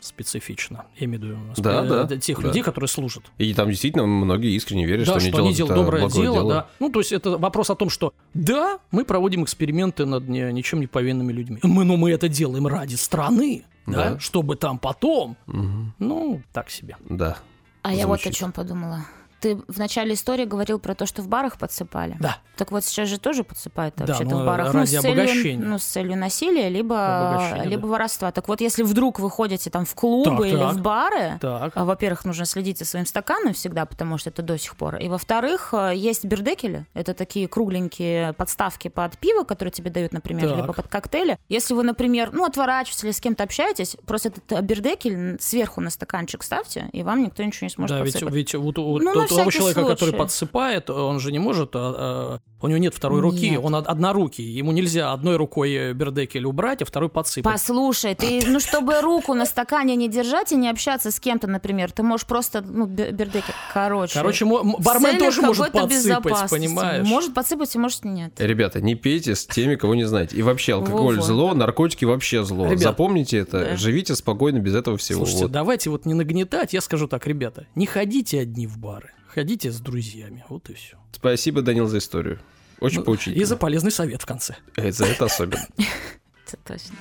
Специфична. 0.00 0.86
Я 0.98 1.04
имею 1.06 1.20
в 1.20 1.24
виду 1.24 1.36
спе- 1.56 1.62
Да, 1.62 2.04
да, 2.06 2.14
э, 2.14 2.18
тех 2.18 2.40
да. 2.40 2.48
людей, 2.48 2.62
которые 2.62 2.88
служат. 2.88 3.24
И 3.36 3.52
там 3.52 3.68
действительно 3.68 4.06
многие 4.06 4.52
искренне 4.56 4.86
верят, 4.86 5.06
да, 5.06 5.20
что, 5.20 5.38
они 5.38 5.52
делают 5.52 5.76
доброе 5.76 6.08
дело, 6.08 6.34
дело. 6.36 6.52
да. 6.52 6.68
Ну, 6.78 6.90
то 6.90 7.00
есть 7.00 7.12
это 7.12 7.36
вопрос 7.36 7.68
о 7.70 7.74
том, 7.74 7.90
что 7.90 8.14
да, 8.32 8.78
мы 8.90 9.04
проводим 9.04 9.44
эксперименты 9.44 10.06
над 10.06 10.26
не- 10.28 10.52
ничем 10.52 10.80
не 10.80 10.86
повинными 10.86 11.32
людьми. 11.32 11.58
Мы, 11.62 11.84
но 11.84 11.96
мы 11.98 12.10
это 12.12 12.28
делаем 12.28 12.66
ради 12.66 12.94
страны, 12.94 13.64
да, 13.86 14.10
Да. 14.14 14.18
чтобы 14.20 14.56
там 14.56 14.78
потом, 14.78 15.36
Мгм. 15.46 15.94
ну, 15.98 16.42
так 16.52 16.70
себе. 16.70 16.96
Да. 17.08 17.38
А 17.82 17.92
я 17.94 18.06
вот 18.06 18.14
о 18.20 18.22
Звучит. 18.22 18.34
чем 18.38 18.52
подумала. 18.52 19.04
Ты 19.40 19.56
в 19.68 19.78
начале 19.78 20.14
истории 20.14 20.44
говорил 20.44 20.78
про 20.78 20.94
то, 20.94 21.06
что 21.06 21.22
в 21.22 21.28
барах 21.28 21.56
подсыпали. 21.58 22.16
Да. 22.20 22.38
Так 22.56 22.72
вот 22.72 22.84
сейчас 22.84 23.08
же 23.08 23.18
тоже 23.18 23.42
подсыпают 23.42 23.94
Да, 23.96 24.04
вообще-то 24.06 24.30
но 24.30 24.42
в 24.42 24.46
барах. 24.46 24.74
ради 24.74 24.76
ну, 24.94 25.00
с 25.00 25.02
целью, 25.02 25.22
обогащения. 25.22 25.64
ну, 25.66 25.78
с 25.78 25.84
целью 25.84 26.16
насилия, 26.18 26.68
либо, 26.68 27.54
либо 27.64 27.82
да. 27.82 27.88
воровства. 27.88 28.32
Так 28.32 28.48
вот, 28.48 28.60
если 28.60 28.82
вдруг 28.82 29.18
вы 29.18 29.30
ходите 29.30 29.70
там 29.70 29.86
в 29.86 29.94
клубы 29.94 30.36
Так, 30.36 30.46
или 30.46 30.56
так. 30.58 30.74
в 30.74 30.80
бары, 30.82 31.38
Так. 31.40 31.72
а, 31.74 31.84
во-первых, 31.86 32.24
нужно 32.26 32.44
следить 32.44 32.78
за 32.78 32.84
своим 32.84 33.06
стаканом 33.06 33.54
всегда, 33.54 33.86
потому 33.86 34.18
что 34.18 34.28
это 34.30 34.42
до 34.42 34.58
сих 34.58 34.76
пор. 34.76 34.96
И 34.96 35.08
во-вторых, 35.08 35.70
э, 35.72 35.92
есть 35.96 36.24
бердекели. 36.26 36.86
Это 36.92 37.14
такие 37.14 37.48
кругленькие 37.48 38.34
подставки 38.34 38.88
под 38.88 39.16
пиво, 39.18 39.44
которые 39.44 39.72
тебе 39.72 39.90
дают, 39.90 40.12
например, 40.12 40.48
Так. 40.50 40.56
либо 40.58 40.72
под 40.74 40.88
коктейли. 40.88 41.38
Если 41.48 41.72
вы, 41.72 41.82
например, 41.82 42.30
ну, 42.32 42.44
отворачиваетесь 42.44 43.04
или 43.04 43.12
с 43.12 43.20
кем-то 43.20 43.44
общаетесь, 43.44 43.96
просто 44.06 44.28
этот 44.28 44.52
э, 44.52 44.60
бердекель 44.60 45.38
сверху 45.40 45.80
на 45.80 45.88
стаканчик 45.88 46.42
ставьте, 46.42 46.90
и 46.92 47.02
вам 47.02 47.22
никто 47.22 47.42
ничего 47.42 47.64
не 47.66 47.70
сможет 47.70 47.96
Да, 47.96 48.04
ведь, 48.04 48.12
подсыпать. 48.12 48.34
ведь 48.34 48.54
вот 48.54 48.78
у 48.78 48.98
Ну, 48.98 49.14
тот- 49.14 49.29
того 49.36 49.50
человека, 49.50 49.80
который 49.82 49.96
случай. 50.10 50.16
подсыпает, 50.16 50.90
он 50.90 51.20
же 51.20 51.32
не 51.32 51.38
может, 51.38 51.70
а, 51.74 51.78
а, 51.80 52.38
у 52.62 52.68
него 52.68 52.78
нет 52.78 52.94
второй 52.94 53.20
руки, 53.20 53.50
Нет. 53.50 53.60
он 53.62 53.74
од- 53.74 53.86
однорукий, 53.86 54.44
ему 54.44 54.72
нельзя 54.72 55.12
одной 55.12 55.36
рукой 55.36 55.72
э, 55.72 55.92
бердекель 55.94 56.44
убрать, 56.44 56.82
а 56.82 56.84
второй 56.84 57.08
подсыпать. 57.08 57.50
Послушай, 57.52 58.14
ты, 58.14 58.42
ну, 58.46 58.60
чтобы 58.60 59.00
руку 59.00 59.32
на 59.34 59.46
стакане 59.46 59.96
не 59.96 60.08
держать 60.08 60.52
и 60.52 60.56
не 60.56 60.68
общаться 60.68 61.10
с 61.10 61.18
кем-то, 61.20 61.46
например, 61.46 61.90
ты 61.92 62.02
можешь 62.02 62.26
просто, 62.26 62.60
ну, 62.62 62.86
бе- 62.86 63.12
бердекель, 63.12 63.54
короче. 63.72 64.14
Короче, 64.14 64.44
бармен 64.44 65.18
тоже 65.18 65.42
может 65.42 65.72
подсыпать, 65.72 66.50
понимаешь? 66.50 67.06
Может 67.06 67.34
подсыпать, 67.34 67.74
и 67.74 67.78
может 67.78 68.04
нет. 68.04 68.34
Ребята, 68.38 68.80
не 68.80 68.94
пейте 68.94 69.34
с 69.34 69.46
теми, 69.46 69.76
кого 69.76 69.94
не 69.94 70.04
знаете. 70.04 70.36
И 70.36 70.42
вообще, 70.42 70.74
алкоголь 70.74 71.16
Во-во. 71.16 71.26
зло, 71.26 71.54
наркотики 71.54 72.04
вообще 72.04 72.42
зло. 72.44 72.66
Ребят, 72.66 72.80
Запомните 72.80 73.38
это, 73.38 73.60
да. 73.60 73.76
живите 73.76 74.14
спокойно 74.14 74.58
без 74.58 74.74
этого 74.74 74.96
всего. 74.96 75.18
Слушайте, 75.20 75.44
Вот. 75.44 75.52
давайте 75.52 75.90
вот 75.90 76.04
не 76.06 76.14
нагнетать, 76.14 76.72
я 76.72 76.80
скажу 76.80 77.06
так, 77.08 77.26
ребята, 77.26 77.66
не 77.74 77.86
ходите 77.86 78.40
одни 78.40 78.66
в 78.66 78.78
бары, 78.78 79.12
ходите 79.32 79.70
с 79.70 79.80
друзьями, 79.80 80.44
вот 80.48 80.68
и 80.70 80.74
все. 80.74 80.96
Спасибо, 81.12 81.62
Данил, 81.62 81.86
за 81.86 81.98
историю. 81.98 82.38
Очень 82.80 83.02
поучительно. 83.02 83.36
Ну, 83.36 83.42
И 83.42 83.44
за 83.44 83.56
полезный 83.56 83.90
совет 83.90 84.22
в 84.22 84.26
конце. 84.26 84.56
Э, 84.76 84.90
за 84.90 85.04
это 85.06 85.26
особенно. 85.26 85.66
Это 86.46 86.56
точно. 86.64 86.96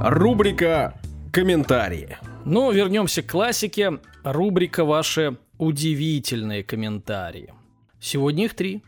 Рубрика 0.00 0.98
«Комментарии». 1.32 2.16
Но 2.44 2.70
вернемся 2.70 3.22
к 3.22 3.26
классике. 3.30 3.98
Рубрика 4.22 4.84
«Ваши 4.84 5.36
удивительные 5.58 6.62
комментарии». 6.62 7.52
Сегодня 8.00 8.44
их 8.46 8.54
три. 8.54 8.82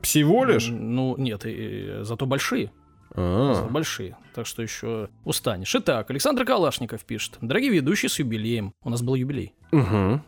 Всего 0.00 0.44
лишь? 0.44 0.68
Ну, 0.68 1.14
нет, 1.18 1.44
и- 1.44 1.50
и 1.50 1.98
зато 2.04 2.26
большие. 2.26 2.72
А, 3.16 3.66
Большие. 3.70 4.16
Так 4.34 4.46
что 4.46 4.62
еще 4.62 5.08
устанешь. 5.24 5.74
Итак, 5.74 6.10
Александр 6.10 6.44
Калашников 6.44 7.04
пишет. 7.04 7.38
Дорогие 7.40 7.70
ведущие, 7.70 8.08
с 8.10 8.18
юбилеем. 8.18 8.72
У 8.84 8.90
нас 8.90 9.02
был 9.02 9.14
юбилей. 9.14 9.54
мгм. 9.72 10.22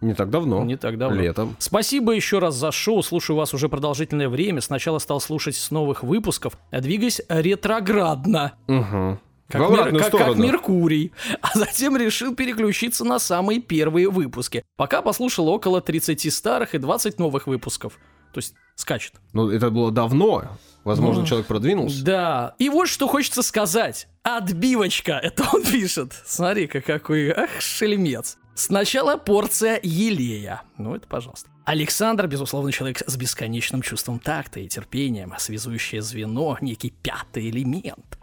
Не 0.00 0.14
так 0.14 0.30
давно. 0.30 0.62
Не 0.64 0.76
так 0.76 0.96
давно. 0.96 1.20
Летом. 1.20 1.56
Спасибо 1.58 2.12
еще 2.12 2.38
раз 2.38 2.54
за 2.54 2.70
шоу. 2.70 3.02
Слушаю 3.02 3.36
вас 3.36 3.52
уже 3.52 3.68
продолжительное 3.68 4.28
время. 4.28 4.60
Сначала 4.60 5.00
стал 5.00 5.20
слушать 5.20 5.56
с 5.56 5.72
новых 5.72 6.04
выпусков, 6.04 6.56
а 6.70 6.80
двигаясь 6.80 7.20
ретроградно. 7.28 8.52
Мгм. 8.68 9.18
Как, 9.48 9.68
В 9.68 9.72
Мер- 9.72 9.98
как- 9.98 10.12
как. 10.12 10.36
Меркурий. 10.36 11.12
А 11.40 11.58
затем 11.58 11.96
решил 11.96 12.34
переключиться 12.36 13.04
на 13.04 13.18
самые 13.18 13.60
первые 13.60 14.10
выпуски. 14.10 14.62
Пока 14.76 15.00
послушал 15.02 15.48
около 15.48 15.80
30 15.80 16.30
старых 16.30 16.74
и 16.74 16.78
20 16.78 17.18
новых 17.18 17.46
выпусков. 17.46 17.94
То 18.32 18.38
есть 18.38 18.54
скачет. 18.74 19.14
Ну, 19.32 19.48
это 19.50 19.70
было 19.70 19.90
давно. 19.90 20.44
Возможно, 20.84 21.22
Ну, 21.22 21.26
человек 21.26 21.46
продвинулся. 21.46 22.04
Да. 22.04 22.54
И 22.58 22.68
вот 22.68 22.88
что 22.88 23.08
хочется 23.08 23.42
сказать. 23.42 24.08
Отбивочка. 24.22 25.12
Это 25.22 25.44
он 25.52 25.62
пишет. 25.62 26.12
Смотри-ка, 26.24 26.80
какой, 26.80 27.30
ах, 27.30 27.50
шельмец. 27.60 28.38
Сначала 28.54 29.16
порция 29.16 29.78
елея. 29.82 30.62
Ну, 30.78 30.96
это 30.96 31.06
пожалуйста. 31.06 31.48
Александр, 31.64 32.26
безусловно, 32.26 32.72
человек 32.72 33.02
с 33.06 33.16
бесконечным 33.16 33.82
чувством 33.82 34.18
такта 34.18 34.58
и 34.58 34.66
терпением, 34.66 35.32
связующее 35.38 36.02
звено, 36.02 36.58
некий 36.60 36.90
пятый 36.90 37.50
элемент. 37.50 38.18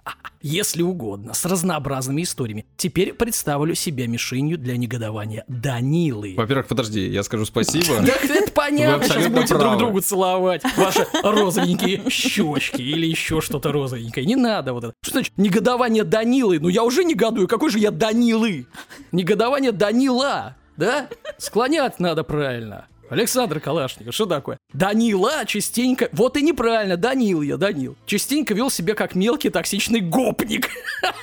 Если 0.47 0.83
угодно, 0.83 1.33
с 1.33 1.43
разнообразными 1.43 2.21
историями. 2.21 2.67
Теперь 2.77 3.13
представлю 3.13 3.73
себя 3.73 4.05
мишенью 4.05 4.59
для 4.59 4.77
негодования 4.77 5.43
Данилы. 5.47 6.35
Во-первых, 6.37 6.67
подожди, 6.67 7.07
я 7.07 7.23
скажу 7.23 7.45
спасибо. 7.45 7.95
Да 8.05 8.13
это 8.13 8.51
понятно, 8.51 9.07
сейчас 9.07 9.27
будете 9.27 9.57
друг 9.57 9.77
другу 9.79 10.01
целовать 10.01 10.61
ваши 10.77 11.07
розовенькие 11.23 12.07
щечки 12.11 12.79
или 12.79 13.07
еще 13.07 13.41
что-то 13.41 13.71
розовенькое. 13.71 14.23
Не 14.27 14.35
надо 14.35 14.73
вот 14.73 14.83
это. 14.83 14.93
Что 15.01 15.13
значит 15.13 15.33
негодование 15.35 16.03
Данилы? 16.03 16.59
Ну 16.59 16.67
я 16.67 16.83
уже 16.83 17.03
негодую, 17.03 17.47
какой 17.47 17.71
же 17.71 17.79
я 17.79 17.89
Данилы? 17.89 18.67
Негодование 19.11 19.71
Данила, 19.71 20.57
да? 20.77 21.09
Склонять 21.39 21.99
надо 21.99 22.23
правильно. 22.23 22.85
Александр 23.09 23.59
Калашников, 23.59 24.13
что 24.13 24.25
такое? 24.25 24.57
Данила 24.73 25.45
частенько... 25.45 26.09
Вот 26.11 26.37
и 26.37 26.41
неправильно, 26.41 26.97
Данил 26.97 27.41
я, 27.41 27.57
Данил. 27.57 27.95
Частенько 28.05 28.53
вел 28.53 28.69
себя 28.69 28.95
как 28.95 29.15
мелкий 29.15 29.49
токсичный 29.49 29.99
гопник. 30.01 30.69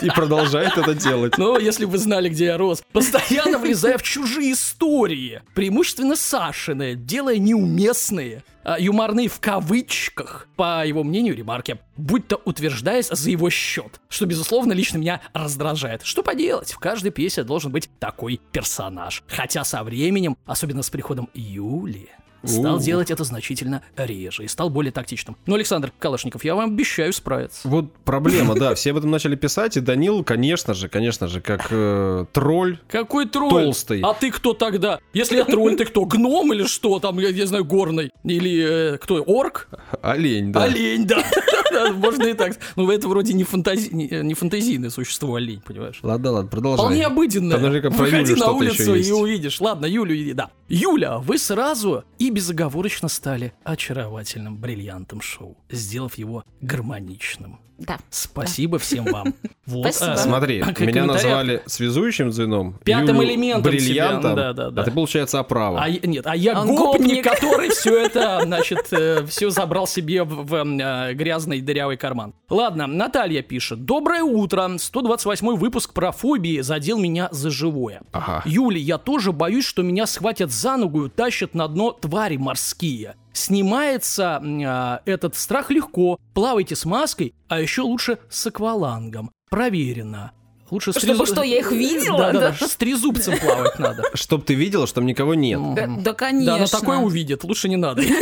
И 0.00 0.08
продолжает 0.10 0.76
это 0.78 0.94
делать. 0.94 1.38
Но 1.38 1.58
если 1.58 1.84
бы 1.84 1.92
вы 1.92 1.98
знали, 1.98 2.28
где 2.28 2.46
я 2.46 2.58
рос, 2.58 2.82
постоянно 2.92 3.58
влезая 3.58 3.98
в 3.98 4.02
чужие 4.02 4.52
истории, 4.52 5.42
преимущественно 5.54 6.16
Сашины, 6.16 6.94
делая 6.94 7.38
неуместные, 7.38 8.44
юморные 8.79 9.29
в 9.29 9.40
кавычках, 9.40 10.48
по 10.57 10.87
его 10.87 11.05
мнению, 11.05 11.37
ремарки, 11.37 11.79
будь 11.96 12.29
то 12.29 12.40
утверждаясь 12.44 13.09
за 13.09 13.31
его 13.31 13.51
счет, 13.51 14.01
что, 14.09 14.27
безусловно, 14.27 14.72
лично 14.72 14.98
меня 14.98 15.20
раздражает. 15.33 16.03
Что 16.03 16.22
поделать, 16.22 16.72
в 16.72 16.79
каждой 16.79 17.11
пьесе 17.11 17.42
должен 17.44 17.72
быть 17.72 17.90
такой 17.98 18.40
персонаж. 18.53 19.22
Хотя 19.27 19.64
со 19.64 19.83
временем, 19.83 20.37
особенно 20.46 20.83
с 20.83 20.90
приходом 20.90 21.29
Юли, 21.35 22.09
стал 22.44 22.76
У. 22.76 22.81
делать 22.81 23.11
это 23.11 23.24
значительно 23.24 23.83
реже 23.96 24.44
и 24.44 24.48
стал 24.48 24.70
более 24.70 24.92
тактичным. 24.92 25.37
Но, 25.46 25.55
Александр 25.55 25.92
Калашников, 25.98 26.44
я 26.44 26.55
вам 26.55 26.70
обещаю 26.70 27.12
справиться. 27.12 27.68
Вот 27.68 27.92
проблема, 28.05 28.55
да, 28.55 28.74
все 28.76 28.90
об 28.90 28.98
этом 28.98 29.11
начали 29.11 29.37
писать, 29.37 29.76
и 29.76 29.81
Данил, 29.81 30.24
конечно 30.24 30.74
же, 30.74 30.88
конечно 30.88 31.28
же, 31.28 31.40
как 31.40 31.68
э, 31.70 32.26
тролль, 32.33 32.78
Какой 32.88 33.26
тролль? 33.26 33.64
Толстый. 33.64 34.00
А 34.02 34.14
ты 34.14 34.31
кто 34.31 34.55
тогда? 34.55 34.98
Если 35.12 35.37
я 35.37 35.44
тролль, 35.44 35.76
ты 35.76 35.85
кто? 35.85 36.05
Гном 36.05 36.52
или 36.52 36.64
что 36.64 36.98
там, 36.98 37.18
я 37.18 37.33
не 37.33 37.46
знаю, 37.46 37.64
горный? 37.64 38.11
Или 38.24 38.94
э, 38.94 38.98
кто? 38.98 39.22
Орк? 39.26 39.68
олень, 40.02 40.52
да. 40.52 40.64
Олень, 40.64 41.07
да. 41.07 41.24
Можно 41.94 42.24
и 42.24 42.35
так. 42.35 42.59
Ну, 42.76 42.90
это 42.90 43.09
вроде 43.09 43.33
не, 43.33 43.44
фантази... 43.44 43.90
не, 43.92 44.09
не 44.22 44.35
фантазийное 44.35 44.90
существо 44.90 45.35
олень, 45.37 45.61
понимаешь? 45.61 45.98
Ладно, 46.02 46.33
ладно, 46.33 46.50
продолжай. 46.50 46.85
Вполне 46.85 47.07
обыденное. 47.07 47.57
Выходи 47.90 48.35
на 48.35 48.52
улицу 48.52 48.94
и 48.94 49.11
увидишь. 49.11 49.61
Ладно, 49.61 49.87
Юлю, 49.87 50.35
да. 50.35 50.50
Юля, 50.68 51.18
вы 51.18 51.38
сразу 51.38 52.05
и 52.18 52.31
безоговорочно 52.32 53.08
стали 53.08 53.52
очаровательным 53.64 54.56
бриллиантом 54.56 55.20
шоу, 55.20 55.56
сделав 55.70 56.16
его 56.16 56.44
гармоничным. 56.60 57.60
Да. 57.78 57.98
Спасибо 58.11 58.78
всем 58.78 59.04
вам. 59.04 59.35
Вот, 59.64 59.94
Спасибо. 59.94 60.12
а, 60.14 60.16
Смотри, 60.16 60.61
а, 60.61 60.74
меня 60.85 61.04
называли 61.04 61.62
связующим 61.66 62.32
звеном, 62.32 62.80
Пятым 62.85 63.14
Юлю 63.20 63.28
элементом 63.28 63.62
бриллиантом, 63.62 64.32
себя, 64.32 64.35
да, 64.35 64.52
да, 64.52 64.70
да. 64.70 64.82
а 64.82 64.85
ты, 64.85 64.90
получается, 64.90 65.38
оправа. 65.38 65.80
А, 65.80 65.88
нет, 65.88 66.26
а 66.26 66.35
я 66.35 66.61
Он 66.61 66.66
гопник, 66.66 67.24
гопник. 67.24 67.24
который 67.24 67.68
все 67.70 67.96
это, 67.96 68.40
значит, 68.42 68.90
все 69.28 69.50
забрал 69.50 69.87
себе 69.87 70.24
в, 70.24 70.44
в, 70.46 70.54
э, 70.54 71.14
грязный 71.14 71.61
дырявый 71.61 71.96
карман. 71.96 72.35
Ладно, 72.50 72.88
Наталья 72.88 73.40
пишет. 73.42 73.85
Доброе 73.85 74.24
утро. 74.24 74.68
128 74.78 75.54
выпуск 75.56 75.92
про 75.92 76.11
фобии 76.11 76.61
задел 76.61 76.98
меня 76.98 77.28
за 77.30 77.50
живое. 77.50 78.02
Ага. 78.11 78.42
Юли, 78.44 78.80
я 78.80 78.98
тоже 78.98 79.30
боюсь, 79.30 79.64
что 79.64 79.82
меня 79.82 80.06
схватят 80.06 80.50
за 80.50 80.76
ногу 80.76 81.06
и 81.06 81.08
тащат 81.08 81.54
на 81.54 81.68
дно 81.68 81.92
твари 81.92 82.37
морские. 82.37 83.14
Снимается 83.32 84.40
а, 84.42 85.00
этот 85.04 85.36
страх 85.36 85.70
легко. 85.70 86.18
Плавайте 86.34 86.76
с 86.76 86.84
маской, 86.84 87.34
а 87.48 87.60
еще 87.60 87.82
лучше 87.82 88.18
с 88.28 88.46
аквалангом. 88.46 89.30
Проверено. 89.50 90.32
Лучше 90.70 90.92
с 90.92 90.96
Чтобы 90.96 91.14
трезу- 91.18 91.26
что, 91.26 91.42
я 91.42 91.58
их 91.58 91.70
видела, 91.70 92.18
Да, 92.18 92.32
да, 92.32 92.40
да? 92.40 92.56
да, 92.58 92.66
с 92.66 92.76
трезубцем 92.76 93.38
плавать 93.38 93.78
надо. 93.78 94.04
Чтоб 94.14 94.42
ты 94.42 94.54
видела, 94.54 94.86
что 94.86 94.96
там 94.96 95.06
никого 95.06 95.34
нет. 95.34 95.60
Да, 95.74 95.86
да, 95.86 96.12
конечно. 96.14 96.46
Да, 96.52 96.56
она 96.56 96.66
такое 96.66 96.96
увидит, 96.98 97.44
лучше 97.44 97.68
не 97.68 97.76
надо. 97.76 98.02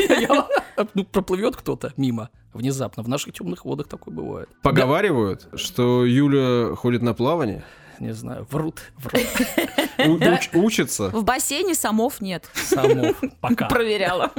Ну, 0.94 1.04
проплывет 1.04 1.56
кто-то 1.56 1.92
мимо 1.98 2.30
внезапно. 2.54 3.02
В 3.02 3.08
наших 3.08 3.34
темных 3.34 3.66
водах 3.66 3.86
такое 3.86 4.14
бывает. 4.14 4.48
Поговаривают, 4.62 5.46
что 5.54 6.06
Юля 6.06 6.74
ходит 6.74 7.02
на 7.02 7.12
плавание, 7.12 7.62
Не 8.00 8.14
знаю, 8.14 8.46
врут, 8.50 8.80
врут. 8.96 9.26
учится. 10.54 11.10
В 11.10 11.22
бассейне 11.22 11.74
самов 11.74 12.22
нет. 12.22 12.48
Самов. 12.54 13.20
Пока. 13.40 13.68
Проверяла. 13.68 14.32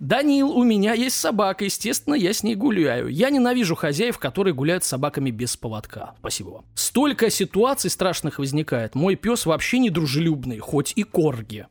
Данил, 0.00 0.50
у 0.50 0.64
меня 0.64 0.92
есть 0.92 1.16
собака, 1.16 1.64
естественно, 1.64 2.14
я 2.14 2.32
с 2.32 2.42
ней 2.42 2.56
гуляю. 2.56 3.08
Я 3.08 3.30
ненавижу 3.30 3.76
хозяев, 3.76 4.18
которые 4.18 4.54
гуляют 4.54 4.82
с 4.82 4.88
собаками 4.88 5.30
без 5.30 5.56
поводка. 5.56 6.14
Спасибо 6.18 6.48
вам. 6.48 6.64
Столько 6.74 7.30
ситуаций 7.30 7.90
страшных 7.90 8.40
возникает. 8.40 8.96
Мой 8.96 9.14
пес 9.14 9.46
вообще 9.46 9.78
не 9.78 9.90
дружелюбный, 9.90 10.58
хоть 10.58 10.92
и 10.96 11.04
корги. 11.04 11.66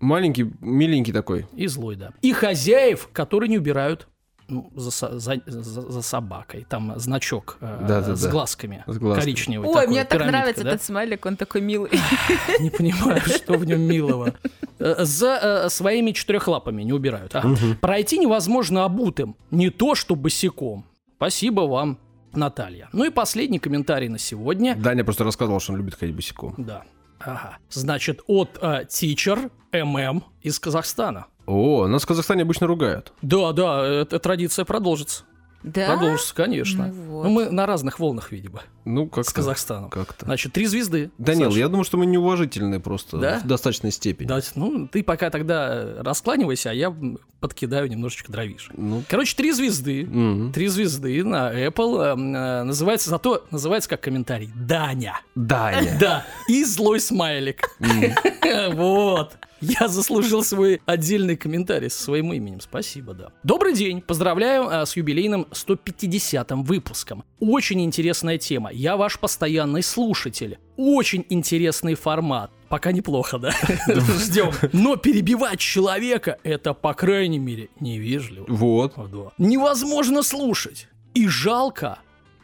Маленький, 0.00 0.50
миленький 0.60 1.12
такой. 1.12 1.46
И 1.54 1.66
злой, 1.68 1.96
да. 1.96 2.10
И 2.20 2.32
хозяев, 2.32 3.08
которые 3.12 3.48
не 3.48 3.58
убирают 3.58 4.08
ну, 4.54 4.70
за, 4.74 4.90
за- 5.18 5.40
за- 5.46 5.90
за 5.90 6.02
собакой. 6.02 6.66
Там 6.68 6.94
значок 6.96 7.58
э, 7.60 7.78
Да-да-да. 7.88 8.16
с 8.16 8.26
глазками. 8.26 8.84
С 8.86 8.98
глазками. 8.98 9.20
Коричневый 9.24 9.68
Ой, 9.68 9.74
такой, 9.74 9.88
мне 9.88 10.04
так 10.04 10.24
нравится 10.26 10.64
да? 10.64 10.70
этот 10.70 10.82
смайлик, 10.82 11.26
он 11.26 11.36
такой 11.36 11.60
милый. 11.60 11.90
Не 12.60 12.70
понимаю, 12.70 13.20
что 13.20 13.54
в 13.58 13.64
нем 13.64 13.80
милого. 13.82 14.34
Э, 14.78 15.04
За 15.04 15.64
э, 15.66 15.68
своими 15.68 16.12
четырехлапами 16.12 16.82
не 16.82 16.92
убирают. 16.92 17.34
Ага. 17.34 17.56
Пройти 17.80 18.18
невозможно 18.18 18.84
обутым. 18.84 19.36
Не 19.50 19.70
то, 19.70 19.94
что 19.94 20.14
босиком. 20.14 20.84
Спасибо 21.16 21.62
вам, 21.62 21.98
Наталья. 22.32 22.88
Ну 22.92 23.04
и 23.04 23.10
последний 23.10 23.58
комментарий 23.58 24.08
на 24.08 24.18
сегодня. 24.18 24.74
Даня 24.76 25.04
просто 25.04 25.24
рассказывал, 25.24 25.60
что 25.60 25.72
он 25.72 25.78
любит 25.78 25.94
ходить 25.94 26.14
босиком. 26.16 26.54
Да. 26.58 26.82
Ага. 27.20 27.58
Значит, 27.70 28.20
от 28.26 28.58
э, 28.60 28.84
Teacher 28.88 29.50
MM 29.72 30.22
из 30.42 30.58
Казахстана. 30.58 31.26
О, 31.46 31.86
нас 31.86 32.02
в 32.02 32.06
Казахстане 32.06 32.42
обычно 32.42 32.66
ругают. 32.66 33.12
Да, 33.22 33.52
да, 33.52 33.84
эта 33.86 34.18
традиция 34.18 34.64
продолжится. 34.64 35.24
Да? 35.62 35.86
Продолжится, 35.96 36.34
конечно. 36.34 36.88
Ну 36.88 36.92
вот. 37.10 37.24
Ну, 37.24 37.30
мы 37.30 37.48
на 37.50 37.64
разных 37.64 37.98
волнах, 37.98 38.32
видимо, 38.32 38.60
Ну, 38.84 39.08
как 39.08 39.24
с 39.24 39.32
Казахстаном. 39.32 39.88
Как-то. 39.88 40.26
Значит, 40.26 40.52
три 40.52 40.66
звезды. 40.66 41.10
Данил, 41.16 41.46
Саша. 41.46 41.58
я 41.58 41.68
думаю, 41.68 41.84
что 41.84 41.96
мы 41.96 42.04
неуважительные 42.04 42.80
просто 42.80 43.16
Да? 43.16 43.40
в 43.42 43.46
достаточной 43.46 43.90
степени. 43.90 44.28
Да, 44.28 44.40
ну, 44.56 44.86
ты 44.86 45.02
пока 45.02 45.30
тогда 45.30 46.02
раскланивайся, 46.02 46.68
а 46.68 46.74
я 46.74 46.94
подкидаю 47.40 47.88
немножечко 47.88 48.30
дровиш. 48.30 48.68
Ну, 48.76 49.02
Короче, 49.08 49.34
три 49.36 49.52
звезды. 49.52 50.02
м. 50.02 50.52
Три 50.52 50.68
звезды 50.68 51.24
на 51.24 51.50
Apple. 51.50 52.12
эм, 52.12 52.36
э, 52.36 52.62
называется 52.64 53.08
зато, 53.08 53.46
называется 53.50 53.88
как 53.88 54.02
комментарий. 54.02 54.50
Даня. 54.54 55.18
Даня. 55.34 55.96
Да. 55.98 56.26
И 56.46 56.62
злой 56.64 57.00
смайлик. 57.00 57.70
Вот. 58.74 59.32
Я 59.64 59.88
заслужил 59.88 60.44
свой 60.44 60.82
отдельный 60.84 61.36
комментарий 61.36 61.88
со 61.90 62.02
своим 62.02 62.32
именем. 62.32 62.60
Спасибо, 62.60 63.14
да. 63.14 63.32
Добрый 63.42 63.74
день. 63.74 64.02
Поздравляю 64.02 64.68
а, 64.68 64.84
с 64.84 64.96
юбилейным 64.96 65.46
150-м 65.50 66.64
выпуском. 66.64 67.24
Очень 67.40 67.82
интересная 67.82 68.38
тема. 68.38 68.70
Я 68.70 68.96
ваш 68.96 69.18
постоянный 69.18 69.82
слушатель. 69.82 70.58
Очень 70.76 71.24
интересный 71.30 71.94
формат. 71.94 72.50
Пока 72.68 72.92
неплохо, 72.92 73.38
да? 73.38 73.52
Ждем. 73.88 74.52
Но 74.72 74.96
перебивать 74.96 75.60
человека 75.60 76.38
это, 76.42 76.74
по 76.74 76.92
крайней 76.92 77.38
мере, 77.38 77.70
невежливо. 77.80 78.44
Вот. 78.48 78.94
Да. 78.96 79.32
Невозможно 79.38 80.22
слушать. 80.22 80.88
И 81.14 81.28
жалко 81.28 81.98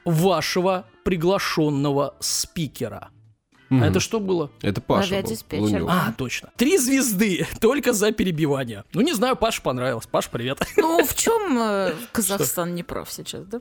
вашего 0.05 0.87
приглашенного 1.05 2.15
спикера. 2.21 3.11
А 3.71 3.75
Мгм. 3.75 3.85
это 3.85 4.01
что 4.01 4.19
было? 4.19 4.51
Это 4.63 4.81
Паша 4.81 5.23
был. 5.23 5.61
Лунёв. 5.61 5.89
А, 5.89 6.13
точно. 6.19 6.51
Три 6.57 6.77
звезды 6.77 7.47
только 7.61 7.93
за 7.93 8.11
перебивание. 8.11 8.83
Ну, 8.93 9.01
не 9.01 9.13
знаю, 9.13 9.37
Паш 9.37 9.63
понравилось. 9.63 10.07
Паш, 10.07 10.29
привет. 10.29 10.59
Ну, 10.77 11.05
в 11.05 11.15
чем 11.15 11.57
э, 11.59 11.93
Казахстан 12.11 12.75
не 12.75 12.83
прав 12.83 13.11
сейчас, 13.13 13.45
да? 13.47 13.61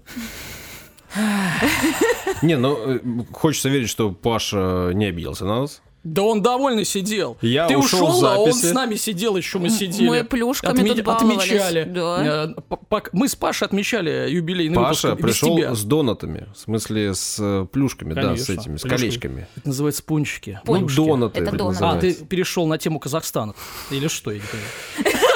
Не, 2.42 2.58
ну, 2.58 2.76
э, 2.96 3.00
хочется 3.32 3.70
верить, 3.70 3.90
что 3.90 4.12
Паша 4.12 4.92
не 4.94 5.06
обиделся 5.06 5.46
на 5.46 5.62
нас. 5.62 5.82
Да 6.04 6.22
он 6.24 6.42
довольно 6.42 6.86
сидел. 6.86 7.38
Я 7.42 7.68
Ты 7.68 7.78
ушел 7.78 8.08
ушел, 8.08 8.26
а 8.26 8.38
он 8.38 8.54
с 8.54 8.72
нами 8.74 8.96
сидел, 8.96 9.36
еще 9.36 9.60
мы 9.60 9.70
сидели. 9.70 10.08
Мы 10.08 10.24
плюшками 10.24 10.80
Отме- 10.80 10.96
тут 10.96 11.04
баловались. 11.04 11.40
отмечали. 11.50 11.84
Да. 11.84 12.54
Э, 12.92 13.00
Мы 13.12 13.28
с 13.28 13.36
Пашей 13.36 13.66
отмечали 13.68 14.30
юбилейный 14.30 14.76
Паша 14.76 15.10
выпуск 15.10 15.24
пришел 15.26 15.58
тебя. 15.58 15.76
с 15.76 15.84
донатами. 15.84 16.48
В 16.56 16.58
смесле, 16.58 17.14
с 17.14 17.38
э, 17.40 17.66
плюшками, 17.72 18.14
да, 18.14 18.22
с 18.22 18.46
Конечно, 18.46 18.54
этими, 18.54 18.78
с 18.78 18.82
плюшки. 18.82 18.98
колечками. 18.98 19.48
Это 19.58 19.68
называется 19.68 20.04
пончики. 20.04 20.60
Ну, 20.66 20.74
Плюшки. 20.80 20.96
донаты 20.96 21.40
Это 21.42 21.50
это 21.50 21.58
донаты. 21.58 21.86
А, 21.86 21.98
ты 22.00 22.14
перешел 22.14 22.66
на 22.66 22.78
тему 22.78 23.00
Казахстана. 23.00 23.54
Или 23.92 24.08
что, 24.08 24.32
я 24.32 24.38
не 24.38 24.44
понимаю. 24.44 25.20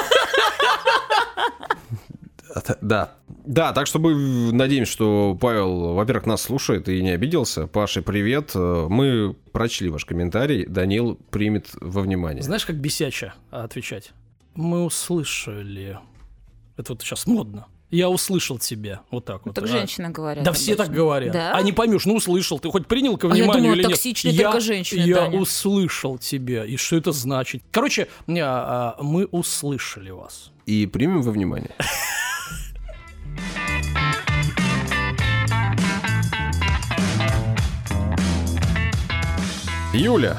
Да. 2.80 3.14
Да, 3.44 3.72
так 3.72 3.86
что 3.86 3.98
мы 3.98 4.52
надеемся, 4.52 4.92
что 4.92 5.36
Павел, 5.40 5.94
во-первых, 5.94 6.26
нас 6.26 6.42
слушает 6.42 6.88
и 6.88 7.02
не 7.02 7.10
обиделся. 7.10 7.66
Паша, 7.66 8.02
привет. 8.02 8.52
Э, 8.54 8.86
мы 8.88 9.34
прочли 9.52 9.88
ваш 9.88 10.04
комментарий. 10.04 10.64
Данил 10.66 11.18
примет 11.30 11.68
во 11.80 12.02
внимание. 12.02 12.42
Знаешь, 12.42 12.64
как 12.64 12.76
бесяче 12.76 13.32
отвечать? 13.50 14.12
Мы 14.54 14.84
услышали. 14.84 15.98
Это 16.76 16.92
вот 16.92 17.02
сейчас 17.02 17.26
модно. 17.26 17.66
Я 17.90 18.08
услышал 18.08 18.58
тебя. 18.58 19.02
Вот 19.10 19.24
так 19.24 19.46
вот. 19.46 19.54
Так 19.54 19.64
а. 19.64 19.66
женщины 19.68 20.10
говорят. 20.10 20.44
Да 20.44 20.52
все 20.52 20.74
так 20.74 20.90
говорят. 20.90 21.32
Да? 21.32 21.52
А 21.54 21.62
не 21.62 21.72
поймешь, 21.72 22.06
ну 22.06 22.16
услышал. 22.16 22.58
Ты 22.58 22.68
хоть 22.68 22.86
принял 22.86 23.16
ко 23.16 23.28
А 23.28 23.30
я 23.30 23.44
вниманию 23.44 23.62
думала, 23.62 23.74
или 23.74 23.82
нет? 23.82 23.90
токсичные 23.92 24.34
я, 24.34 24.44
только 24.46 24.60
женщины, 24.60 25.00
Я 25.02 25.16
Таня. 25.16 25.38
услышал 25.38 26.18
тебя. 26.18 26.64
И 26.64 26.76
что 26.76 26.96
это 26.96 27.12
значит? 27.12 27.62
Короче, 27.70 28.08
а, 28.28 28.96
а, 28.98 29.02
мы 29.02 29.26
услышали 29.26 30.10
вас. 30.10 30.50
И 30.66 30.86
примем 30.86 31.22
во 31.22 31.30
внимание. 31.30 31.70
Юля, 39.94 40.36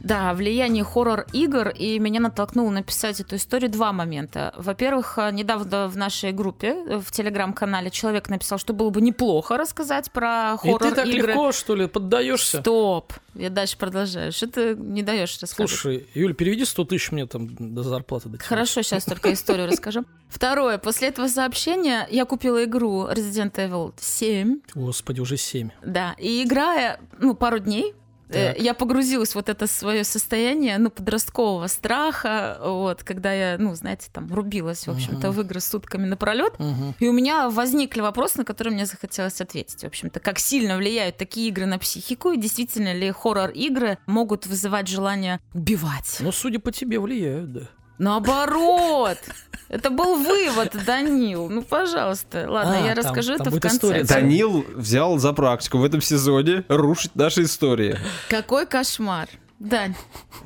Да, 0.00 0.34
влияние 0.34 0.84
хоррор-игр, 0.84 1.70
и 1.70 1.98
меня 1.98 2.20
натолкнуло 2.20 2.68
написать 2.68 3.20
эту 3.20 3.36
историю 3.36 3.70
два 3.70 3.90
момента. 3.94 4.52
Во-первых, 4.58 5.14
э, 5.16 5.30
недавно 5.32 5.88
в 5.88 5.96
нашей 5.96 6.32
группе, 6.32 6.74
э, 6.86 6.98
в 6.98 7.10
телеграм-канале, 7.10 7.90
человек 7.90 8.28
написал, 8.28 8.58
что 8.58 8.74
было 8.74 8.90
бы 8.90 9.00
неплохо 9.00 9.56
рассказать 9.56 10.10
про 10.12 10.58
И 10.62 10.66
ты 10.72 10.78
так 10.78 10.80
хоррор-игры. 11.06 11.28
легко, 11.28 11.52
что 11.52 11.74
ли, 11.74 11.86
поддаешься? 11.86 12.60
Стоп, 12.60 13.14
я 13.34 13.48
дальше 13.48 13.78
продолжаю. 13.78 14.30
Что 14.32 14.48
ты 14.48 14.74
не 14.76 15.02
даешь 15.02 15.38
рассказать? 15.40 15.70
Слушай, 15.70 16.06
Юль, 16.12 16.34
переведи 16.34 16.66
100 16.66 16.84
тысяч 16.84 17.10
мне 17.10 17.26
там 17.26 17.48
до 17.58 17.82
зарплаты. 17.82 18.28
дотянуть. 18.28 18.46
Хорошо, 18.46 18.82
сейчас 18.82 19.04
только 19.06 19.32
историю 19.32 19.68
расскажу. 19.68 20.04
Второе, 20.28 20.76
после 20.76 21.08
этого 21.08 21.28
сообщения 21.28 22.06
я 22.10 22.26
купила 22.26 22.62
игру 22.64 23.06
Resident 23.06 23.54
Evil 23.54 23.94
7, 23.98 24.58
Господи, 24.74 25.20
уже 25.20 25.38
7. 25.38 25.70
да, 25.82 26.14
и 26.18 26.44
играя, 26.44 27.00
ну, 27.20 27.34
пару 27.34 27.58
дней, 27.58 27.94
Так. 28.34 28.58
я 28.60 28.74
погрузилась 28.74 29.34
в 29.34 29.44
вот 29.44 29.48
это 29.48 29.66
свое 29.66 30.04
состояние, 30.04 30.78
ну, 30.78 30.90
подросткового 30.90 31.66
страха, 31.66 32.58
вот, 32.62 33.02
когда 33.02 33.32
я, 33.32 33.56
ну, 33.58 33.74
знаете, 33.74 34.08
там, 34.12 34.32
рубилась, 34.32 34.86
в 34.86 34.90
общем-то, 34.90 35.30
в 35.30 35.40
игры 35.40 35.60
сутками 35.60 36.06
напролет, 36.06 36.54
и 36.98 37.08
у 37.08 37.12
меня 37.12 37.50
возникли 37.50 38.00
вопросы, 38.00 38.38
на 38.38 38.44
которые 38.44 38.74
мне 38.74 38.86
захотелось 38.86 39.40
ответить. 39.40 39.82
В 39.82 39.86
общем-то, 39.86 40.20
как 40.20 40.38
сильно 40.38 40.76
влияют 40.76 41.16
такие 41.16 41.48
игры 41.48 41.66
на 41.66 41.78
психику, 41.78 42.30
и 42.32 42.38
действительно 42.38 42.94
ли 42.94 43.10
хоррор-игры 43.10 43.98
могут 44.06 44.46
вызывать 44.46 44.88
желание 44.88 45.40
убивать? 45.52 46.16
Ну, 46.20 46.32
судя 46.32 46.58
по 46.58 46.72
тебе, 46.72 46.98
влияют, 46.98 47.52
да. 47.52 47.68
Наоборот! 47.98 49.18
Это 49.68 49.90
был 49.90 50.16
вывод, 50.16 50.76
Данил. 50.86 51.48
Ну, 51.48 51.62
пожалуйста. 51.62 52.46
Ладно, 52.48 52.76
А, 52.78 52.86
я 52.86 52.94
там- 52.94 53.04
расскажу 53.04 53.36
там 53.38 53.48
это 53.48 53.56
в 53.56 53.60
конце. 53.60 53.76
история. 53.76 54.04
Данил 54.04 54.64
взял 54.74 55.18
за 55.18 55.32
практику 55.32 55.78
в 55.78 55.84
этом 55.84 56.00
сезоне 56.00 56.64
рушить 56.68 57.16
наши 57.16 57.42
истории. 57.44 57.98
Какой 58.28 58.66
кошмар. 58.66 59.28
Дань. 59.60 59.94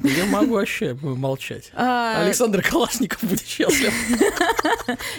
Я 0.02 0.26
могу 0.26 0.54
вообще 0.54 0.94
молчать. 1.02 1.70
а, 1.74 2.20
Александр 2.22 2.62
Калашников 2.62 3.24
будет 3.24 3.44
счастлив. 3.46 3.92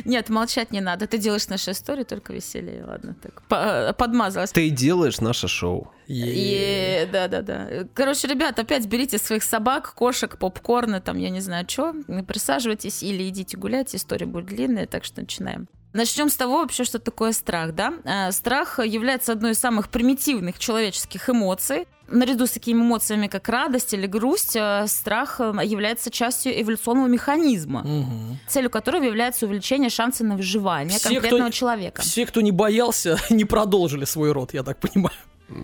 Нет, 0.05 0.29
молчать 0.29 0.71
не 0.71 0.79
надо. 0.81 1.07
Ты 1.07 1.17
делаешь 1.17 1.47
нашу 1.47 1.71
историю 1.71 2.05
только 2.05 2.31
веселее. 2.33 2.85
Ладно, 2.85 3.15
так. 3.21 3.41
По- 3.47 3.93
Подмазалась. 3.97 4.51
Ты 4.51 4.69
делаешь 4.69 5.19
наше 5.19 5.47
шоу. 5.47 5.91
И, 6.07 7.07
да, 7.11 7.27
да, 7.27 7.41
да. 7.41 7.67
Короче, 7.93 8.27
ребят, 8.27 8.57
опять 8.59 8.85
берите 8.85 9.17
своих 9.17 9.43
собак, 9.43 9.93
кошек, 9.93 10.37
попкорна, 10.37 11.01
там, 11.01 11.17
я 11.17 11.29
не 11.29 11.39
знаю, 11.41 11.65
что, 11.67 11.93
присаживайтесь 12.27 13.03
или 13.03 13.27
идите 13.29 13.57
гулять, 13.57 13.93
история 13.95 14.25
будет 14.25 14.45
длинная, 14.47 14.87
так 14.87 15.03
что 15.03 15.21
начинаем. 15.21 15.67
Начнем 15.93 16.29
с 16.29 16.35
того 16.35 16.61
вообще, 16.61 16.83
что 16.83 16.99
такое 16.99 17.31
страх, 17.31 17.73
да? 17.73 17.93
Э, 18.05 18.31
Страх 18.31 18.77
является 18.79 19.31
одной 19.31 19.51
из 19.51 19.59
самых 19.59 19.89
примитивных 19.89 20.59
человеческих 20.59 21.29
эмоций. 21.31 21.87
Наряду 22.11 22.47
с 22.47 22.51
такими 22.51 22.79
эмоциями, 22.81 23.27
как 23.27 23.47
радость 23.49 23.93
или 23.93 24.05
грусть, 24.07 24.55
э, 24.55 24.85
страх 24.87 25.39
э, 25.39 25.53
является 25.63 26.09
частью 26.11 26.59
эволюционного 26.61 27.07
механизма, 27.07 27.81
Мгм. 27.81 28.39
целью 28.47 28.69
которого 28.69 29.03
является 29.03 29.45
увеличение 29.45 29.89
шанса 29.89 30.23
на 30.23 30.35
выживание 30.35 30.97
Все, 30.97 31.09
кто- 31.09 31.19
конкретного 31.21 31.51
человека. 31.51 32.01
Все, 32.01 32.25
кто 32.25 32.41
не 32.41 32.51
боялся, 32.51 33.17
не 33.29 33.45
продолжили 33.45 34.05
свой 34.05 34.31
род, 34.31 34.53
я 34.53 34.63
так 34.63 34.79
понимаю. 34.79 35.15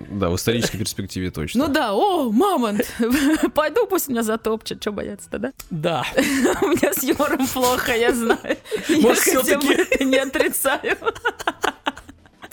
Да, 0.09 0.29
в 0.31 0.35
исторической 0.35 0.79
перспективе 0.79 1.29
точно. 1.29 1.67
Ну 1.67 1.71
да, 1.73 1.93
о, 1.93 2.31
мамонт, 2.31 2.81
пойду, 3.53 3.85
пусть 3.85 4.07
меня 4.07 4.23
затопчет, 4.23 4.81
что 4.81 4.91
бояться-то, 4.91 5.37
да? 5.37 5.53
Да. 5.69 6.03
У 6.63 6.67
меня 6.69 6.91
с 6.91 7.03
юмором 7.03 7.45
плохо, 7.45 7.95
я 7.95 8.11
знаю. 8.11 8.57
Я 8.89 8.97
Может, 9.01 9.19
всё-таки- 9.19 9.73
это 9.73 10.03
не 10.03 10.17
отрицаю. 10.17 10.97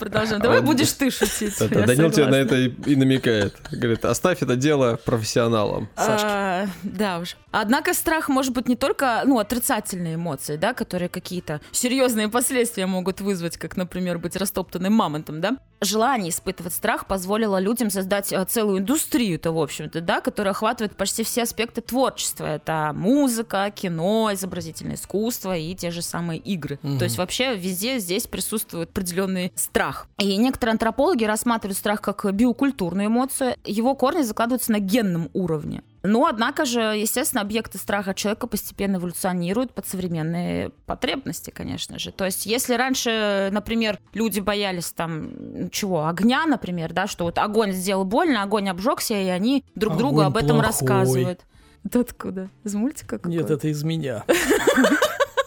Продолжаем. 0.02 0.42
Давай 0.42 0.58
А, 0.58 0.62
будешь 0.62 0.92
ты 0.94 1.12
шутить. 1.12 1.56
Да, 1.60 1.68
да, 1.68 1.86
Данил 1.86 2.10
тебе 2.10 2.26
на 2.26 2.34
это 2.34 2.56
и, 2.56 2.72
и 2.86 2.96
намекает. 2.96 3.54
Говорит, 3.70 4.04
оставь 4.04 4.42
это 4.42 4.56
дело 4.56 4.98
профессионалам. 5.04 5.88
А, 5.94 6.66
да 6.82 7.20
уж. 7.20 7.36
Однако 7.52 7.94
страх 7.94 8.28
может 8.28 8.52
быть 8.52 8.66
не 8.66 8.76
только 8.76 9.22
ну, 9.26 9.38
отрицательные 9.38 10.16
эмоции, 10.16 10.56
да, 10.56 10.72
которые 10.72 11.08
какие-то 11.08 11.60
серьезные 11.70 12.28
последствия 12.28 12.86
могут 12.86 13.20
вызвать, 13.20 13.58
как, 13.58 13.76
например, 13.76 14.18
быть 14.18 14.34
растоптанным 14.36 14.92
мамонтом, 14.92 15.40
да. 15.40 15.58
Желание 15.82 16.30
испытывать 16.30 16.72
страх 16.72 17.06
позволило 17.06 17.60
людям 17.60 17.90
создать 17.90 18.32
э, 18.32 18.44
целую 18.46 18.78
индустрию-то, 18.78 19.52
в 19.52 19.58
общем-то, 19.58 20.00
да, 20.00 20.20
которая 20.20 20.52
охватывает 20.52 20.96
почти 20.96 21.24
все 21.24 21.42
аспекты 21.42 21.80
творчества. 21.80 22.46
Это 22.46 22.92
музыка, 22.94 23.70
кино, 23.74 24.30
изобразительное 24.32 24.94
искусство 24.94 25.56
и 25.56 25.74
те 25.74 25.90
же 25.90 26.00
самые 26.02 26.38
игры. 26.40 26.78
Мгм. 26.82 26.98
То 26.98 27.04
есть 27.04 27.18
вообще 27.18 27.54
везде 27.54 27.98
здесь 27.98 28.26
присутствует 28.26 28.90
определенный 28.90 29.52
страх. 29.54 29.91
И 30.18 30.36
некоторые 30.36 30.72
антропологи 30.72 31.24
рассматривают 31.24 31.78
страх 31.78 32.00
как 32.00 32.32
биокультурную 32.32 33.08
эмоцию. 33.08 33.54
Его 33.64 33.94
корни 33.94 34.22
закладываются 34.22 34.72
на 34.72 34.78
генном 34.78 35.30
уровне. 35.32 35.82
Но, 36.02 36.26
однако 36.26 36.64
же, 36.64 36.80
естественно, 36.80 37.42
объекты 37.42 37.78
страха 37.78 38.12
человека 38.12 38.48
постепенно 38.48 38.96
эволюционируют 38.96 39.72
под 39.72 39.86
современные 39.86 40.70
потребности, 40.86 41.50
конечно 41.50 41.98
же. 41.98 42.10
То 42.10 42.24
есть, 42.24 42.44
если 42.44 42.74
раньше, 42.74 43.50
например, 43.52 43.98
люди 44.12 44.40
боялись 44.40 44.90
там, 44.92 45.70
чего, 45.70 46.06
огня, 46.08 46.44
например, 46.46 46.92
да, 46.92 47.06
что 47.06 47.24
вот 47.24 47.38
огонь 47.38 47.72
сделал 47.72 48.04
больно, 48.04 48.42
огонь 48.42 48.68
обжегся, 48.68 49.14
и 49.14 49.28
они 49.28 49.64
друг 49.76 49.96
другу 49.96 50.22
Огонь 50.22 50.26
об 50.26 50.36
этом 50.36 50.48
плохой. 50.56 50.66
рассказывают. 50.66 51.40
Это 51.84 52.00
откуда? 52.00 52.48
Из 52.64 52.74
мультика 52.74 53.20
Нет, 53.24 53.50
это 53.50 53.68
из 53.68 53.82
меня. 53.82 54.24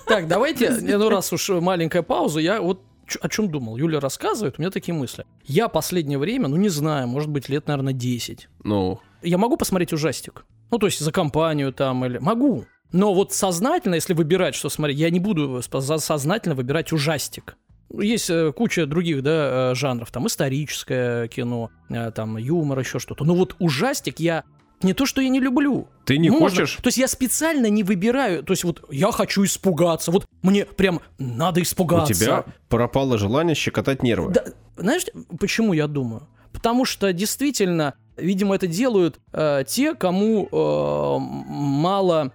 Так, 0.08 0.28
давайте, 0.28 0.70
ну 0.70 1.10
раз 1.10 1.34
уж 1.34 1.50
маленькая 1.50 2.04
пауза, 2.04 2.40
я 2.40 2.62
вот 2.62 2.80
о 3.22 3.30
чем 3.30 3.50
думал. 3.50 3.78
Юля 3.78 4.00
рассказывает, 4.00 4.56
у 4.58 4.62
меня 4.62 4.72
такие 4.72 4.94
мысли. 4.94 5.26
Я 5.44 5.68
последнее 5.68 6.18
время, 6.18 6.48
ну 6.48 6.56
не 6.56 6.70
знаю, 6.70 7.08
может 7.08 7.30
быть 7.30 7.50
лет, 7.50 7.68
наверное, 7.68 7.94
10. 7.94 8.50
Ну, 8.64 9.00
Я 9.22 9.38
могу 9.38 9.58
посмотреть 9.58 9.94
ужастик? 9.94 10.46
Ну, 10.72 10.78
то 10.78 10.88
есть 10.88 11.00
за 11.00 11.12
компанию 11.12 11.72
там 11.72 12.06
или... 12.06 12.18
Могу. 12.18 12.66
Но 12.92 13.14
вот 13.14 13.34
сознательно, 13.34 13.96
если 13.96 14.14
выбирать, 14.14 14.56
что 14.56 14.70
смотреть, 14.70 15.00
я 15.00 15.10
не 15.10 15.20
буду 15.20 15.62
сознательно 15.62 16.56
выбирать 16.56 16.92
ужастик. 16.92 17.58
Есть 17.94 18.30
э, 18.30 18.52
куча 18.52 18.86
других, 18.86 19.22
да, 19.22 19.72
э, 19.72 19.76
жанров, 19.76 20.12
там 20.12 20.28
историческое 20.28 21.28
кино, 21.28 21.70
э, 21.90 22.12
там 22.12 22.38
юмор, 22.38 22.80
еще 22.80 23.00
что-то. 23.00 23.24
Но 23.24 23.36
вот 23.36 23.56
ужастик 23.60 24.20
я 24.20 24.44
не 24.82 24.94
то, 24.94 25.06
что 25.06 25.22
я 25.22 25.30
не 25.30 25.40
люблю. 25.40 25.88
ты 26.06 26.18
не 26.18 26.30
Можно. 26.30 26.50
хочешь? 26.50 26.76
То 26.82 26.88
есть 26.88 26.98
я 26.98 27.08
специально 27.08 27.68
не 27.68 27.84
выбираю. 27.84 28.44
То 28.44 28.54
есть 28.54 28.64
вот 28.64 28.84
я 28.92 29.12
хочу 29.12 29.44
испугаться. 29.44 30.12
Вот 30.12 30.26
мне 30.42 30.66
прям 30.66 31.02
надо 31.18 31.60
У 31.60 31.64
испугаться. 31.64 32.14
тебя 32.14 32.46
пропало 32.70 33.18
желание 33.18 33.56
щекотать 33.56 34.04
нервы. 34.04 34.32
Да, 34.32 34.44
знаешь, 34.78 35.04
почему 35.40 35.74
я 35.74 35.88
думаю? 35.88 36.28
Потому 36.54 36.86
что 36.86 37.12
действительно, 37.14 37.96
видимо, 38.18 38.56
это 38.56 38.68
делают 38.68 39.20
э, 39.34 39.64
те, 39.68 39.94
кому 39.96 40.48
э, 40.52 41.18
мало 41.20 42.32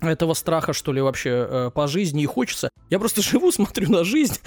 этого 0.00 0.34
страха, 0.34 0.72
что 0.72 0.92
ли, 0.92 1.00
вообще 1.00 1.46
э, 1.48 1.70
по 1.72 1.86
жизни 1.86 2.22
и 2.22 2.26
хочется. 2.26 2.70
Я 2.90 2.98
просто 2.98 3.22
живу, 3.30 3.52
смотрю 3.52 3.90
на 3.90 4.04
жизнь. 4.04 4.38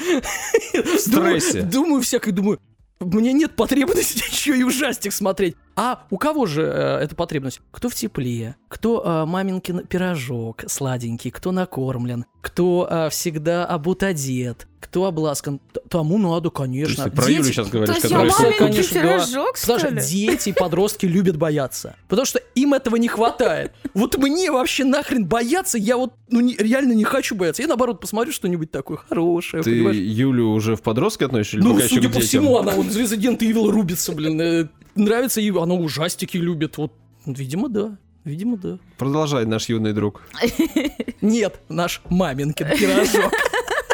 В 0.74 0.98
стрессе. 1.00 1.62
Думаю 1.62 2.02
всякое, 2.02 2.32
думаю, 2.32 2.60
мне 3.00 3.34
нет 3.34 3.56
потребности 3.56 4.24
еще 4.32 4.58
и 4.58 4.64
ужастик 4.64 5.14
смотреть. 5.14 5.56
А 5.76 6.06
у 6.10 6.18
кого 6.18 6.46
же 6.46 6.62
э, 6.64 7.00
эта 7.04 7.16
потребность? 7.16 7.60
Кто 7.72 7.90
в 7.90 7.96
тепле, 7.96 8.56
кто 8.70 9.04
э, 9.06 9.26
маминкин 9.26 9.88
пирожок 9.88 10.64
сладенький, 10.68 11.32
кто 11.32 11.52
накормлен, 11.52 12.26
кто 12.42 12.88
э, 12.90 13.10
всегда 13.10 13.66
обут 13.66 14.04
одет, 14.04 14.68
кто 14.80 15.06
обласкан. 15.06 15.60
Т- 15.74 15.82
Тому 15.90 16.18
надо, 16.18 16.50
То 16.50 16.64
есть 16.66 16.96
конечно. 16.96 17.04
ты 17.06 17.12
про 17.12 17.26
Дети- 17.26 17.34
Юлю 17.40 17.44
сейчас 17.46 17.68
говоришь, 17.70 17.96
То 17.98 18.08
Всё, 18.08 18.18
маленький 18.20 18.58
конечно, 18.58 19.02
пирожок, 19.02 19.58
что 19.58 19.74
Потому 19.76 19.96
ли? 19.96 20.02
что 20.02 20.10
дети 20.10 20.50
и 20.50 20.54
подростки 20.54 21.06
любят 21.08 21.36
бояться. 21.38 21.96
Потому 22.08 22.26
что 22.26 22.40
им 22.56 22.74
этого 22.74 22.96
не 22.96 23.08
хватает. 23.10 23.74
Вот 23.94 24.18
мне 24.18 24.52
вообще 24.52 24.86
нахрен 24.86 25.26
бояться, 25.26 25.78
я 25.78 25.98
вот 25.98 26.14
ну, 26.30 26.40
не- 26.40 26.56
реально 26.56 26.94
не 26.94 27.04
хочу 27.04 27.36
бояться. 27.36 27.62
Я 27.62 27.68
наоборот 27.68 28.00
посмотрю 28.00 28.32
что-нибудь 28.32 28.72
такое 28.72 28.98
хорошее, 28.98 29.62
Ты 29.64 29.72
понимаешь? 29.72 29.98
Юлю 29.98 30.50
уже 30.52 30.76
в 30.78 30.82
подростке 30.82 31.26
относишь 31.26 31.56
или 31.56 31.62
Ну, 31.64 31.78
судя 31.82 32.10
по 32.10 32.20
всему, 32.22 32.58
она 32.60 32.72
вот 32.72 32.86
Resident 32.86 33.40
Evil 33.40 33.70
рубится, 33.70 34.14
блин. 34.14 34.40
э, 34.40 34.68
Нравится 34.96 35.42
ей, 35.42 35.50
она 35.66 35.74
ужастики 35.74 36.38
любит. 36.38 36.78
Вот, 36.78 36.94
видимо, 37.26 37.70
да. 37.70 37.98
Видимо, 38.24 38.58
да. 38.58 38.80
Продолжай, 38.98 39.46
наш 39.46 39.70
юный 39.70 39.94
друг. 39.94 40.22
Нет, 41.22 41.60
наш 41.70 42.02
маминкин 42.10 42.68
пирожок. 42.78 43.32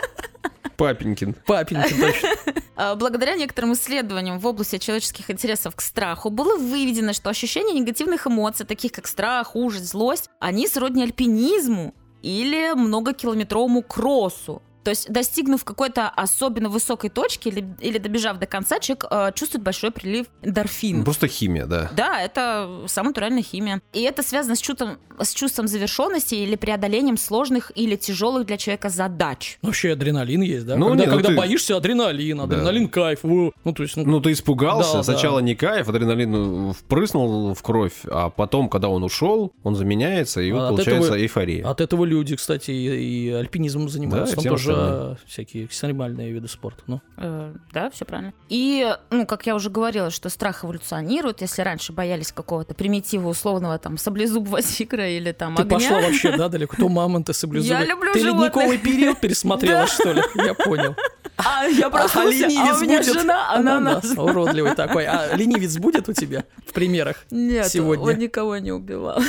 Папенькин. 0.78 1.34
Папенькин, 1.46 2.00
точно. 2.00 2.30
А, 2.76 2.96
Благодаря 2.96 3.36
некоторым 3.36 3.74
исследованиям 3.74 4.40
в 4.40 4.48
области 4.48 4.78
человеческих 4.80 5.30
интересов 5.30 5.76
к 5.76 5.82
страху 5.82 6.30
было 6.30 6.58
выведено, 6.58 7.14
что 7.14 7.30
ощущение 7.30 7.80
негативных 7.80 8.26
эмоций, 8.26 8.66
таких 8.66 8.94
как 8.94 9.08
страх, 9.08 9.56
ужас, 9.56 9.84
злость, 9.84 10.30
они 10.40 10.68
сродни 10.68 11.04
альпинизму 11.04 11.94
или 12.24 12.74
многокилометровому 12.74 13.84
кроссу. 13.84 14.64
То 14.84 14.90
есть, 14.90 15.12
достигнув 15.12 15.64
какой-то 15.64 16.10
особенно 16.10 16.70
высокой 16.70 17.10
точки 17.10 17.50
или, 17.50 17.66
или 17.80 17.98
добежав 17.98 18.40
до 18.40 18.46
конца, 18.48 18.80
человек 18.80 19.06
э, 19.12 19.32
чувствует 19.36 19.64
большой 19.64 19.92
прилив 19.92 20.26
эндорфинов. 20.42 21.04
Просто 21.06 21.28
химия, 21.28 21.66
да. 21.66 21.90
Да, 21.96 22.20
это 22.22 22.68
самая 22.88 23.10
натуральная 23.10 23.44
химия. 23.44 23.82
И 23.94 24.02
это 24.02 24.24
связано 24.24 24.56
с 24.56 24.60
чувством, 24.62 24.98
с 25.20 25.34
чувством 25.34 25.68
завершенности 25.68 26.36
или 26.36 26.56
преодолением 26.56 27.18
сложных 27.18 27.72
или 27.76 27.96
тяжелых 27.96 28.46
для 28.48 28.58
человека 28.58 28.90
задач. 28.90 29.60
Вообще 29.62 29.92
адреналин 29.94 30.42
есть, 30.42 30.66
да? 30.66 30.76
Ну, 30.78 30.90
когда 30.90 31.04
не, 31.04 31.10
ну 31.10 31.16
когда 31.16 31.30
ты- 31.30 31.36
боишься, 31.36 31.78
адреналин, 31.78 32.42
адреналин, 32.42 32.88
кайф. 32.90 33.20
во. 33.24 33.52
Ну, 33.64 33.74
то 33.74 33.84
есть, 33.84 33.96
ну, 33.98 34.04
Ну, 34.06 34.20
ты 34.20 34.32
испугался, 34.32 34.98
Да, 34.98 35.04
сначала 35.04 35.40
да. 35.42 35.46
не 35.46 35.56
кайф, 35.56 35.88
адреналин 35.90 36.74
впрыснул 36.74 37.54
в 37.54 37.62
кровь, 37.62 37.94
а 38.10 38.30
потом, 38.30 38.70
когда 38.70 38.90
он 38.90 39.04
ушел, 39.04 39.52
он 39.64 39.76
заменяется, 39.76 40.42
и 40.42 40.52
вот 40.52 40.62
А 40.64 40.68
получается 40.70 41.10
этого- 41.10 41.20
эйфория. 41.22 41.68
от 41.68 41.82
этого 41.82 42.06
люди, 42.06 42.36
кстати, 42.36 42.72
и, 42.72 43.28
и 43.28 43.30
альпинизмом 43.32 43.90
занимаются. 43.90 44.36
Да, 44.38 44.50
тоже 44.50 44.71
остальным. 44.72 45.12
а, 45.12 45.16
всякие 45.28 45.66
экстремальные 45.66 46.32
виды 46.32 46.48
спорта. 46.48 46.84
Ну, 46.88 47.02
Э, 47.18 47.54
да, 47.74 47.90
все 47.92 48.06
правильно. 48.06 48.34
И, 48.50 48.94
ну, 49.10 49.26
как 49.26 49.46
я 49.46 49.56
уже 49.56 49.70
говорила, 49.70 50.10
что 50.10 50.30
страх 50.30 50.64
эволюционирует. 50.66 51.42
Если 51.42 51.62
раньше 51.62 51.94
боялись 51.94 52.32
какого-то 52.32 52.74
примитива 52.74 53.30
условного 53.30 53.78
там 53.78 53.98
саблезубого 53.98 54.62
тигра 54.62 55.08
или 55.10 55.32
там 55.32 55.56
ты 55.56 55.62
огня. 55.64 55.76
пошла 55.78 56.02
вообще, 56.02 56.36
да, 56.38 56.50
далеко? 56.50 56.76
То 56.78 56.90
мамонты 56.90 57.34
саблезубые. 57.34 57.80
Я 57.82 57.86
люблю 57.86 58.14
Ты 58.14 58.20
животных. 58.20 58.56
ледниковый 58.56 58.78
период 58.78 59.20
пересмотрела, 59.22 59.88
что 59.88 60.12
ли? 60.12 60.22
Я 60.36 60.54
понял. 60.54 60.96
А 61.38 61.66
я 61.66 61.90
проснулся, 61.90 62.46
а 62.46 62.48
ленивец 62.50 62.78
у 62.78 62.82
меня 62.84 62.98
будет? 63.00 63.14
жена 63.14 63.54
ананас. 63.54 64.04
Ананас, 64.12 64.18
Уродливый 64.18 64.76
такой. 64.76 65.06
А 65.06 65.36
ленивец 65.36 65.78
будет 65.78 66.08
у 66.10 66.14
тебя 66.14 66.44
в 66.68 66.74
примерах? 66.74 67.26
Нет, 67.32 67.68
Сегодня. 67.68 68.06
он 68.06 68.18
никого 68.20 68.58
не 68.58 68.72
убивал. 68.72 69.20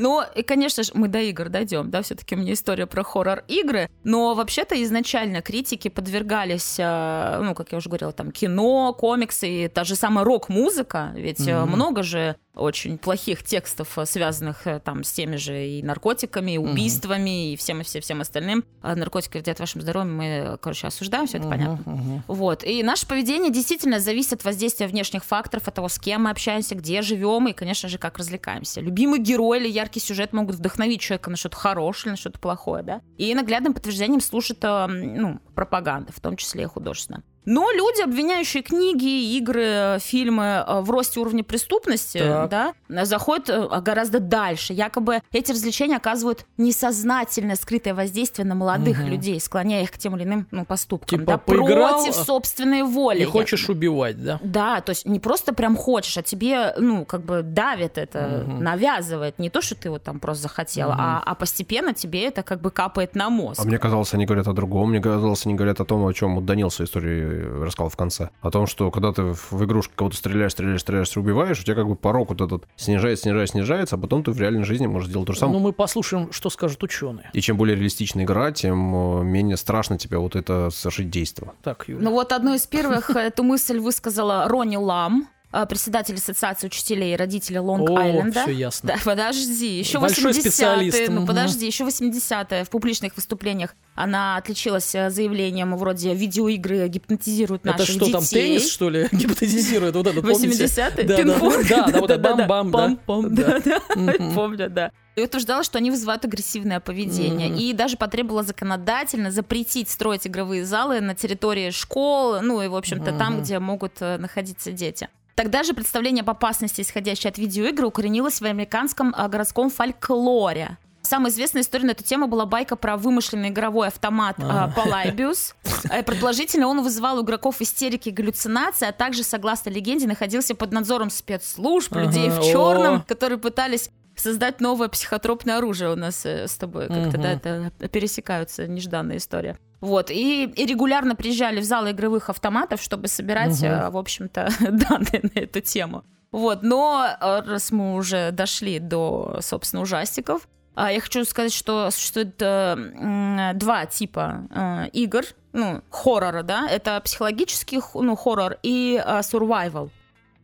Ну, 0.00 0.22
и, 0.34 0.42
конечно 0.42 0.82
же, 0.82 0.92
мы 0.94 1.08
до 1.08 1.18
игр 1.20 1.50
дойдем, 1.50 1.90
да, 1.90 2.00
все-таки 2.00 2.34
у 2.34 2.38
меня 2.38 2.54
история 2.54 2.86
про 2.86 3.02
хоррор-игры, 3.04 3.90
но 4.02 4.34
вообще-то 4.34 4.82
изначально 4.82 5.42
критики 5.42 5.88
подвергались, 5.88 6.76
э, 6.78 7.40
ну, 7.42 7.54
как 7.54 7.70
я 7.72 7.78
уже 7.78 7.90
говорила, 7.90 8.12
там, 8.12 8.32
кино, 8.32 8.94
комиксы 8.98 9.48
и 9.64 9.68
та 9.68 9.84
же 9.84 9.94
самая 9.96 10.24
рок-музыка, 10.24 11.12
ведь 11.14 11.46
Мгм. 11.46 11.68
много 11.72 12.02
же 12.02 12.36
очень 12.54 12.98
плохих 12.98 13.42
текстов, 13.42 13.96
э, 13.98 14.04
связанных 14.06 14.66
э, 14.66 14.80
там 14.80 15.04
с 15.04 15.12
теми 15.12 15.36
же 15.36 15.66
и 15.66 15.82
наркотиками, 15.82 16.52
и 16.52 16.58
убийствами, 16.58 17.52
и 17.52 17.56
всем, 17.56 17.80
и 17.80 17.84
всем, 17.84 18.02
всем 18.02 18.20
остальным. 18.20 18.64
А 18.82 18.96
наркотики 18.96 19.34
вредят 19.36 19.60
вашему 19.60 19.82
здоровью, 19.82 20.12
мы, 20.14 20.58
короче, 20.60 20.86
осуждаем, 20.86 21.26
все 21.26 21.38
это 21.38 21.46
Мгм, 21.46 21.56
понятно. 21.58 21.92
мгм. 21.92 22.22
Вот. 22.26 22.64
И 22.64 22.82
наше 22.82 23.06
поведение 23.06 23.52
действительно 23.52 24.00
зависит 24.00 24.32
от 24.34 24.44
воздействия 24.44 24.86
внешних 24.88 25.24
факторов, 25.24 25.68
от 25.68 25.74
того, 25.74 25.88
с 25.88 25.98
кем 25.98 26.24
мы 26.24 26.30
общаемся, 26.30 26.74
где 26.74 27.02
живем 27.02 27.48
и, 27.48 27.52
конечно 27.52 27.88
же, 27.88 27.98
как 27.98 28.18
развлекаемся. 28.18 28.80
Любимый 28.80 29.20
герой 29.20 29.60
или 29.60 29.68
яркий 29.68 30.00
сюжет 30.00 30.32
могут 30.32 30.56
вдохновить 30.56 31.00
человека 31.00 31.30
на 31.30 31.36
что-то 31.36 31.56
хорошее 31.56 32.06
или 32.06 32.10
на 32.12 32.16
что-то 32.16 32.38
плохое, 32.40 32.82
да. 32.82 33.00
И 33.16 33.34
наглядным 33.34 33.74
подтверждением 33.74 34.20
служит 34.20 34.58
э, 34.62 34.86
ну, 34.86 35.40
пропаганда, 35.54 36.12
в 36.12 36.20
том 36.20 36.36
числе 36.36 36.64
и 36.64 36.66
художественная. 36.66 37.22
Но 37.46 37.70
люди, 37.72 38.02
обвиняющие 38.02 38.62
книги, 38.62 39.36
игры, 39.36 39.98
фильмы 40.00 40.64
э, 40.66 40.80
в 40.80 40.90
росте 40.90 41.20
уровня 41.20 41.42
преступности, 41.42 42.18
Так. 42.18 42.50
да, 42.50 43.04
заходят 43.06 43.48
э, 43.48 43.80
гораздо 43.80 44.20
дальше. 44.20 44.72
Якобы 44.74 45.20
эти 45.32 45.52
развлечения 45.52 45.96
оказывают 45.96 46.44
несознательное 46.58 47.56
скрытое 47.56 47.94
воздействие 47.94 48.46
на 48.46 48.54
молодых 48.54 48.98
Мгм. 48.98 49.08
людей, 49.08 49.40
склоняя 49.40 49.82
их 49.82 49.90
к 49.90 49.98
тем 49.98 50.16
или 50.16 50.24
иным 50.24 50.46
ну, 50.50 50.64
поступкам. 50.64 51.20
Типа 51.20 51.32
да, 51.32 51.38
поиграл, 51.38 52.02
против 52.02 52.18
а- 52.20 52.24
собственной 52.24 52.82
воли. 52.82 53.20
И 53.22 53.24
хочешь 53.24 53.60
якобы. 53.62 53.78
убивать, 53.78 54.22
да? 54.22 54.38
Да, 54.42 54.80
то 54.80 54.90
есть 54.90 55.06
не 55.06 55.18
просто 55.18 55.54
прям 55.54 55.76
хочешь, 55.76 56.16
а 56.18 56.22
тебе, 56.22 56.74
ну, 56.78 57.04
как 57.04 57.22
бы 57.24 57.42
давит 57.42 57.96
это, 57.98 58.44
Мгм. 58.46 58.62
навязывает. 58.62 59.38
Не 59.38 59.50
то, 59.50 59.62
что 59.62 59.74
ты 59.74 59.90
вот 59.90 60.02
там 60.02 60.20
просто 60.20 60.42
захотела, 60.44 60.92
Мгм. 60.92 61.00
а, 61.00 61.22
а 61.24 61.34
постепенно 61.34 61.94
тебе 61.94 62.24
это 62.26 62.42
как 62.42 62.60
бы 62.60 62.70
капает 62.70 63.14
на 63.14 63.30
мозг. 63.30 63.60
А 63.60 63.64
мне 63.64 63.78
казалось, 63.78 64.12
они 64.14 64.26
говорят 64.26 64.46
о 64.48 64.52
другом. 64.52 64.90
Мне 64.90 65.00
казалось, 65.00 65.46
они 65.46 65.54
говорят 65.54 65.80
о 65.80 65.84
том, 65.84 66.06
о 66.06 66.12
чем 66.12 66.34
вот 66.34 66.44
Данил 66.44 66.70
свою 66.70 66.86
историю 66.86 67.29
рассказал 67.32 67.88
в 67.88 67.96
конце. 67.96 68.30
О 68.40 68.50
том, 68.50 68.66
что 68.66 68.90
когда 68.90 69.12
ты 69.12 69.22
в 69.22 69.64
игрушку 69.64 69.94
кого-то 69.96 70.16
стреляешь, 70.16 70.52
стреляешь, 70.52 70.80
стреляешь, 70.80 71.16
убиваешь, 71.16 71.60
у 71.60 71.64
тебя 71.64 71.74
как 71.74 71.88
бы 71.88 71.96
порог 71.96 72.30
вот 72.30 72.40
этот 72.40 72.66
снижается, 72.76 73.24
снижается, 73.24 73.52
снижается, 73.52 73.96
а 73.96 73.98
потом 73.98 74.22
ты 74.22 74.30
в 74.30 74.40
реальной 74.40 74.64
жизни 74.64 74.86
можешь 74.86 75.08
сделать 75.08 75.26
то 75.26 75.32
же 75.32 75.38
самое. 75.38 75.58
Ну, 75.58 75.64
мы 75.64 75.72
послушаем, 75.72 76.32
что 76.32 76.50
скажут 76.50 76.82
ученые. 76.82 77.30
И 77.32 77.40
чем 77.40 77.56
более 77.56 77.76
реалистичная 77.76 78.24
игра, 78.24 78.52
тем 78.52 79.20
э, 79.20 79.24
менее 79.24 79.56
страшно 79.56 79.98
тебе 79.98 80.18
вот 80.18 80.36
это 80.36 80.70
совершить 80.70 81.10
действие. 81.10 81.52
Так, 81.62 81.88
Юля. 81.88 82.02
Ну 82.02 82.10
вот 82.12 82.32
одну 82.32 82.54
из 82.54 82.66
первых 82.66 83.10
эту 83.10 83.42
мысль 83.42 83.78
высказала 83.78 84.48
Ронни 84.48 84.76
Лам, 84.76 85.28
э, 85.28 85.39
председатель 85.50 86.14
Ассоциации 86.14 86.66
учителей 86.68 87.14
и 87.14 87.16
родителей 87.16 87.58
Лонг-Айленда. 87.58 88.42
все 88.42 88.52
ясно. 88.52 88.88
Да, 88.94 88.96
подожди, 89.04 89.78
еще 89.78 89.98
Большой 89.98 90.32
80-е, 90.32 90.40
специалист, 90.40 91.08
ну 91.08 91.26
подожди, 91.26 91.66
еще 91.66 91.84
80-е 91.84 92.64
в 92.64 92.70
публичных 92.70 93.16
выступлениях 93.16 93.74
она 93.96 94.36
отличилась 94.36 94.94
э, 94.94 95.10
заявлением 95.10 95.76
вроде 95.76 96.14
видеоигры 96.14 96.88
гипнотизируют 96.88 97.62
Это 97.66 97.78
наших 97.78 97.96
что, 97.96 98.06
детей. 98.06 98.12
там 98.12 98.24
теннис, 98.24 98.70
что 98.70 98.88
ли, 98.90 99.08
гипнотизирует? 99.12 99.94
Вот 99.96 100.06
это, 100.06 100.20
помните? 100.22 100.64
80-е? 100.64 101.04
Да. 101.04 101.16
Пинг-понг? 101.16 101.68
Да, 101.68 101.86
да, 101.88 102.00
вот 102.00 102.10
это 102.10 102.46
бам-бам, 102.46 103.34
да. 103.34 103.58
Да. 103.60 103.80
Помню, 104.34 104.70
да. 104.70 104.92
И 105.16 105.22
утверждала, 105.22 105.64
что 105.64 105.78
они 105.78 105.90
вызывают 105.90 106.24
агрессивное 106.24 106.78
поведение. 106.80 107.48
Мгм. 107.48 107.58
И 107.58 107.72
даже 107.72 107.96
потребовала 107.96 108.42
законодательно 108.44 109.30
запретить 109.32 109.90
строить 109.90 110.26
игровые 110.26 110.64
залы 110.64 111.00
на 111.00 111.14
территории 111.14 111.70
школ, 111.70 112.40
ну 112.40 112.62
и, 112.62 112.68
в 112.68 112.76
общем-то, 112.76 113.12
там, 113.18 113.34
Мгм. 113.34 113.42
где 113.42 113.58
могут 113.58 113.94
э, 114.00 114.16
находиться 114.18 114.70
дети. 114.72 115.08
Тогда 115.40 115.62
же 115.62 115.72
представление 115.72 116.20
об 116.20 116.28
опасности, 116.28 116.82
исходящей 116.82 117.30
от 117.30 117.38
видеоигр, 117.38 117.86
укоренилось 117.86 118.42
в 118.42 118.44
американском 118.44 119.14
э, 119.16 119.26
городском 119.26 119.70
фольклоре. 119.70 120.76
Самая 121.00 121.32
известная 121.32 121.62
история 121.62 121.86
на 121.86 121.92
эту 121.92 122.04
тему 122.04 122.26
была 122.26 122.44
байка 122.44 122.76
про 122.76 122.98
вымышленный 122.98 123.48
игровой 123.48 123.86
автомат 123.86 124.38
э, 124.38 124.42
А. 124.42 124.68
Полайбиус. 124.68 125.54
Э, 125.90 126.02
Предположительно, 126.02 126.66
он 126.66 126.82
вызывал 126.82 127.20
у 127.20 127.22
игроков 127.22 127.62
истерики 127.62 128.10
и 128.10 128.12
галлюцинации, 128.12 128.86
а 128.86 128.92
также, 128.92 129.22
согласно 129.22 129.70
легенде, 129.70 130.06
находился 130.06 130.54
под 130.54 130.72
надзором 130.72 131.08
спецслужб, 131.08 131.94
людей 131.94 132.28
в 132.28 132.42
черном, 132.42 133.00
которые 133.00 133.38
пытались 133.38 133.88
создать 134.20 134.60
новое 134.60 134.88
психотропное 134.88 135.58
оружие 135.58 135.92
у 135.92 135.96
нас 135.96 136.24
э, 136.24 136.46
с 136.46 136.56
тобой. 136.56 136.88
Как-то, 136.88 137.18
Мгм. 137.18 137.22
да, 137.22 137.32
это 137.32 137.88
пересекаются, 137.88 138.66
нежданная 138.66 139.16
история. 139.16 139.58
Вот, 139.80 140.10
и, 140.10 140.44
и 140.44 140.66
регулярно 140.66 141.16
приезжали 141.16 141.60
в 141.60 141.64
залы 141.64 141.92
игровых 141.92 142.28
автоматов, 142.28 142.82
чтобы 142.82 143.08
собирать, 143.08 143.62
э, 143.62 143.88
в 143.90 143.96
общем-то, 143.96 144.50
данные 144.60 145.30
на 145.34 145.40
эту 145.40 145.60
тему. 145.60 146.04
Вот, 146.32 146.62
но 146.62 147.06
э, 147.08 147.40
раз 147.46 147.72
мы 147.72 147.94
уже 147.94 148.30
дошли 148.30 148.78
до, 148.78 149.38
собственно, 149.40 149.82
ужастиков, 149.82 150.46
а, 150.74 150.92
я 150.92 151.00
хочу 151.00 151.24
сказать, 151.24 151.52
что 151.52 151.90
существует 151.90 152.40
э, 152.40 153.52
два 153.54 153.86
типа 153.86 154.46
э, 154.50 154.88
игр, 154.92 155.24
ну, 155.52 155.82
хоррора, 155.90 156.42
да, 156.42 156.68
это 156.70 157.00
психологический 157.00 157.80
ну, 157.94 158.16
хоррор 158.16 158.56
и 158.62 159.02
э, 159.04 159.18
survival. 159.20 159.90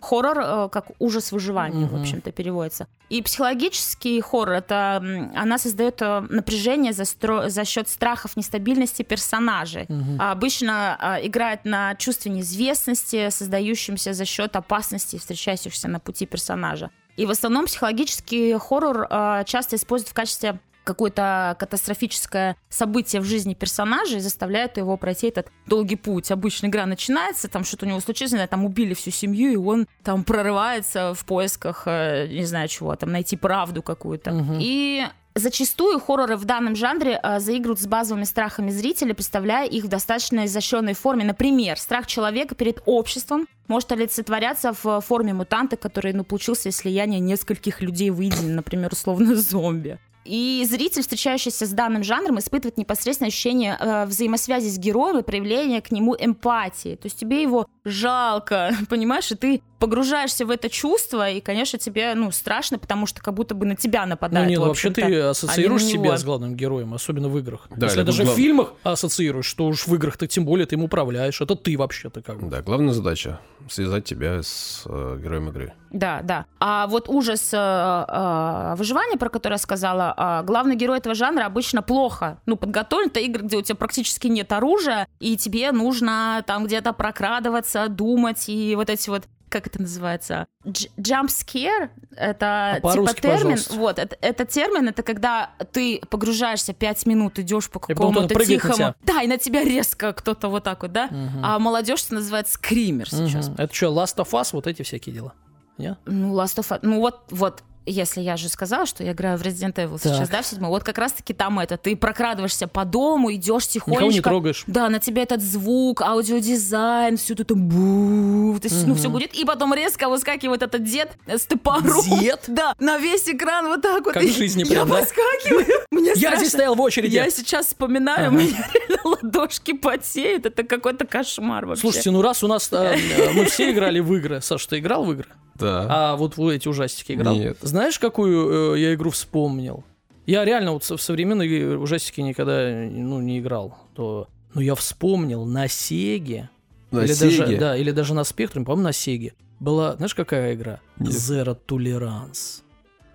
Хоррор 0.09 0.39
э, 0.39 0.69
как 0.71 0.87
ужас 0.99 1.33
выживания, 1.33 1.87
в 1.87 1.93
Мгм. 1.93 2.01
общем-то, 2.03 2.31
переводится. 2.33 2.87
И 3.09 3.23
психологический 3.23 4.21
хоррор 4.21 4.55
это 4.57 4.97
она 5.35 5.59
создает 5.59 6.01
э, 6.03 6.21
напряжение 6.29 6.93
за, 6.93 7.03
стро- 7.03 7.49
за 7.49 7.65
счет 7.65 7.89
страхов 7.89 8.37
нестабильности 8.37 9.03
персонажей. 9.03 9.87
А 10.19 10.33
Обычно 10.33 10.97
а, 11.01 11.19
играет 11.27 11.65
на 11.65 11.95
чувстве 11.97 12.31
неизвестности, 12.33 13.31
создающемся 13.31 14.13
за 14.13 14.25
счет 14.25 14.55
опасностей, 14.57 15.19
встречающихся 15.19 15.89
на 15.89 15.99
пути 16.01 16.27
персонажа. 16.27 16.91
И 17.17 17.27
в 17.27 17.31
основном 17.31 17.65
психологический 17.67 18.55
хоррор 18.59 19.07
а, 19.11 19.45
часто 19.45 19.77
используют 19.77 20.11
в 20.11 20.15
качестве 20.15 20.59
какое-то 20.87 21.57
катастрофическое 21.59 22.57
событие 22.69 23.21
в 23.21 23.25
жизни 23.25 23.55
персонажа 23.55 24.17
и 24.17 24.21
заставляет 24.21 24.79
его 24.79 24.97
пройти 24.97 25.27
этот 25.27 25.49
долгий 25.67 25.97
путь. 25.97 26.31
Обычно 26.31 26.67
игра 26.67 26.87
начинается, 26.87 27.49
там 27.49 27.65
что-то 27.65 27.85
у 27.85 27.89
него 27.89 28.01
случилось, 28.01 28.33
не 28.33 28.37
знаю, 28.37 28.49
там 28.49 28.65
убили 28.65 28.95
всю 28.95 29.11
семью, 29.11 29.53
и 29.53 29.57
он 29.57 29.87
там 30.03 30.25
прорывается 30.25 31.13
в 31.13 31.25
поисках, 31.25 31.83
э, 31.87 32.29
не 32.29 32.45
знаю 32.45 32.69
чего, 32.69 32.95
там 32.95 33.11
найти 33.11 33.37
правду 33.37 33.83
какую-то. 33.83 34.31
Мгм. 34.31 34.59
И 34.61 35.05
Зачастую 35.39 36.01
хорроры 36.01 36.39
в 36.39 36.47
данном 36.47 36.75
жанре 36.75 37.21
э, 37.23 37.41
заигрывают 37.41 37.79
с 37.79 37.87
базовыми 37.87 38.25
страхами 38.25 38.71
зрителя, 38.71 39.13
представляя 39.13 39.69
их 39.69 39.85
в 39.85 39.89
достаточно 39.89 40.47
изощренной 40.47 40.95
форме. 40.95 41.25
Например, 41.25 41.79
страх 41.79 42.07
человека 42.07 42.55
перед 42.55 42.81
обществом 42.87 43.47
может 43.69 43.93
олицетворяться 43.93 44.73
в 44.83 45.03
форме 45.03 45.35
мутанта, 45.35 45.77
который 45.77 46.15
ну, 46.15 46.25
получился 46.25 46.71
из 46.71 46.79
слияния 46.79 47.19
нескольких 47.19 47.83
людей 47.83 48.09
воедино, 48.09 48.55
например, 48.55 48.91
условно 48.93 49.35
зомби. 49.37 49.99
И 50.27 50.67
зритель, 50.69 51.03
встречающийся 51.03 51.67
с 51.67 51.71
данным 51.71 52.03
жанром, 52.03 52.39
испытывает 52.39 52.79
непосредственное 52.79 53.29
ощущение 53.29 53.77
э, 53.79 54.07
взаимосвязи 54.07 54.69
с 54.69 54.79
героем 54.79 55.19
и 55.19 55.23
проявление 55.23 55.81
к 55.81 55.91
нему 55.91 56.17
эмпатии. 56.19 56.97
То 56.97 57.07
есть 57.07 57.19
тебе 57.19 57.43
его 57.43 57.67
жалко, 57.85 58.73
понимаешь, 58.89 59.31
и 59.31 59.35
ты 59.35 59.63
погружаешься 59.79 60.47
в 60.47 60.51
это 60.51 60.69
чувство, 60.69 61.31
и, 61.31 61.41
конечно, 61.41 61.79
тебе, 61.79 62.15
ну, 62.15 62.31
страшно, 62.31 62.79
потому 62.79 63.07
что 63.07 63.23
как 63.23 63.35
будто 63.35 63.55
бы 63.55 63.67
на 63.67 63.77
тебя 63.77 64.07
нападают. 64.07 64.53
ну, 64.53 64.67
вообще 64.67 64.89
общем-то. 64.89 65.09
ты 65.09 65.21
ассоциируешь 65.21 65.83
на 65.83 65.89
себя 65.89 66.01
него. 66.05 66.17
с 66.17 66.25
главным 66.25 66.55
героем, 66.55 66.95
особенно 66.95 67.29
в 67.29 67.39
играх. 67.39 67.67
Да, 67.71 67.87
Если 67.87 68.03
даже 68.03 68.25
глав- 68.25 68.35
в 68.35 68.37
фильмах 68.37 68.73
ассоциируешь, 68.83 69.47
что 69.47 69.67
уж 69.67 69.87
в 69.87 69.95
играх-то 69.95 70.27
тем 70.27 70.45
более 70.45 70.67
ты 70.67 70.77
им 70.77 70.85
управляешь. 70.85 71.41
Это 71.41 71.55
ты 71.55 71.77
вообще-то 71.77 72.23
как 72.23 72.41
бы. 72.41 72.49
Да, 72.49 72.63
главная 72.63 72.95
задача— 72.95 73.41
связать 73.71 74.05
тебя 74.05 74.43
с 74.43 74.83
э, 74.87 75.19
героем 75.23 75.49
игры. 75.49 75.73
Да, 75.91 76.21
да. 76.23 76.47
А 76.61 76.87
вот 76.87 77.09
ужас 77.09 77.51
э, 77.53 77.57
э, 77.57 78.75
выживания, 78.77 79.17
про 79.17 79.29
который 79.29 79.55
я 79.55 79.59
сказала, 79.59 80.15
э, 80.17 80.47
главный 80.47 80.77
герой 80.77 80.99
этого 80.99 81.15
жанра 81.15 81.45
обычно 81.47 81.83
плохо, 81.83 82.39
ну, 82.47 82.57
подготовлен. 82.57 83.09
Это 83.09 83.21
игры, 83.21 83.45
где 83.45 83.57
у 83.57 83.63
тебя 83.63 83.77
практически 83.77 84.27
нет 84.27 84.53
оружия, 84.53 85.07
и 85.21 85.37
тебе 85.37 85.73
нужно 85.73 86.43
там 86.47 86.67
где-то 86.67 86.93
прокрадываться, 86.93 87.89
думать, 87.89 88.49
и 88.49 88.75
вот 88.77 88.91
эти 88.91 89.09
вот 89.09 89.25
как 89.57 89.69
это 89.69 89.81
называется? 89.81 90.47
Дж- 90.65 90.91
Jump 90.99 91.29
scare 91.29 91.89
это 92.17 92.73
А 92.83 92.93
типа 92.93 93.15
термин. 93.15 93.41
пожалуйста. 93.41 93.75
Вот, 93.75 93.99
это, 93.99 94.17
это 94.21 94.45
термин, 94.45 94.89
это 94.89 95.03
когда 95.03 95.51
ты 95.73 96.01
погружаешься 96.11 96.75
пять 96.75 97.07
минут, 97.07 97.39
идешь 97.39 97.71
по 97.71 97.79
какому-то 97.81 98.35
тихому. 98.45 98.95
Да, 99.05 99.23
и 99.23 99.27
на 99.27 99.39
тебя 99.39 99.65
резко 99.65 100.13
кто-то 100.13 100.49
вот 100.49 100.65
так 100.65 100.83
вот, 100.83 100.93
да? 100.93 101.07
Мгм. 101.07 101.41
А 101.45 101.59
молодежь 101.59 102.05
это 102.05 102.15
называет 102.15 102.49
скример 102.49 103.09
сейчас. 103.09 103.49
Мгм. 103.49 103.57
Это 103.59 103.75
что, 103.75 103.87
Last 103.87 104.17
of 104.17 104.31
Us, 104.33 104.51
вот 104.53 104.67
эти 104.67 104.83
всякие 104.83 105.15
дела? 105.15 105.33
Не? 105.79 105.97
Ну, 106.07 106.35
Last 106.35 106.57
of 106.59 106.69
Us. 106.71 106.79
Ну, 106.83 107.01
вот, 107.01 107.21
вот, 107.31 107.63
если 107.87 108.21
я 108.21 108.37
же 108.37 108.49
сказала, 108.49 108.85
что 108.87 109.05
я 109.05 109.13
играю 109.13 109.39
в 109.39 109.43
Resident 109.43 109.75
Evil 109.75 109.99
сейчас, 109.99 110.19
Так. 110.19 110.31
да, 110.31 110.43
в 110.43 110.47
седьмой, 110.47 110.71
вот 110.71 110.83
как 110.85 110.99
раз-таки 110.99 111.33
там 111.33 111.59
это, 111.59 111.77
ты 111.77 111.97
прокрадываешься 111.97 112.67
по 112.67 112.85
дому, 112.85 113.33
идешь 113.33 113.67
тихонечко. 113.69 114.05
Никого 114.05 114.13
не 114.13 114.21
трогаешь. 114.21 114.65
Да, 114.67 114.89
на 114.89 114.99
тебя 114.99 115.23
этот 115.23 115.41
звук, 115.43 116.03
аудиодизайн, 116.03 117.17
все 117.17 117.35
это 117.35 117.55
бу, 117.55 118.59
то 118.61 118.69
есть, 118.69 118.87
ну, 118.87 118.95
все 118.95 119.09
будет, 119.09 119.35
и 119.35 119.45
потом 119.45 119.73
резко 119.75 120.09
выскакивает 120.09 120.63
этот 120.63 120.83
дед 120.85 121.17
с 121.27 121.47
топором. 121.47 122.03
Дед? 122.21 122.45
Да, 122.49 122.75
на 122.79 122.97
весь 122.99 123.29
экран 123.29 123.67
вот 123.67 123.83
так 123.83 124.05
вот. 124.05 124.15
Как 124.15 124.23
в 124.23 124.33
жизни 124.37 124.61
Я 124.65 124.71
прям, 124.71 124.89
да? 124.89 125.01
выскакиваю. 125.01 125.67
Мне 125.91 126.09
Я 126.11 126.17
страшно. 126.17 126.39
здесь 126.39 126.53
стоял 126.53 126.75
в 126.75 126.81
очереди. 126.81 127.15
Я 127.15 127.31
сейчас 127.31 127.67
вспоминаю, 127.67 128.31
у 128.31 128.35
Ага. 128.35 128.43
меня 128.43 128.69
реально 128.75 129.01
ладошки 129.05 129.73
потеют, 129.75 130.47
это 130.47 130.63
какой-то 130.63 131.07
кошмар 131.07 131.67
вообще. 131.67 131.83
Слушайте, 131.83 132.11
ну 132.11 132.23
раз 132.23 132.43
у 132.43 132.49
нас 132.49 132.69
э, 132.73 132.97
э, 132.97 133.33
мы 133.33 133.45
все 133.45 133.71
играли 133.73 134.01
в 134.01 134.15
игры. 134.15 134.41
Саш, 134.41 134.67
ты 134.67 134.79
играл 134.79 135.05
в 135.05 135.13
игры? 135.13 135.29
Да. 135.59 135.87
А 135.89 136.17
вот 136.17 136.37
в 136.37 136.47
эти 136.49 136.69
ужастики 136.69 137.13
играл? 137.13 137.35
Нет. 137.35 137.59
Знаешь, 137.61 137.99
какую 137.99 138.75
э, 138.75 138.81
я 138.81 138.95
игру 138.95 139.11
вспомнил? 139.11 139.85
Я 140.27 140.45
реально 140.45 140.73
вот 140.73 140.85
в 140.85 141.01
современные 141.01 141.79
ужастики 141.79 142.21
никогда 142.21 142.69
ну, 142.69 143.21
не 143.21 143.39
играл. 143.39 143.79
То... 143.95 144.29
Но 144.55 144.61
я 144.61 144.75
вспомнил 144.75 145.45
на 145.45 145.69
Сеге. 145.69 146.51
На 146.91 147.05
или 147.05 147.13
Сеге? 147.13 147.39
Даже, 147.39 147.57
да, 147.57 147.77
или 147.77 147.91
даже 147.93 148.15
на 148.15 148.25
Спектруме, 148.25 148.67
по-моему, 148.67 148.85
на 148.85 148.93
Сеге. 148.93 149.35
Была, 149.61 149.97
знаешь, 149.97 150.15
какая 150.15 150.55
игра? 150.55 150.81
Нет. 150.99 151.13
Zero 151.13 151.57
Tolerance. 151.67 152.63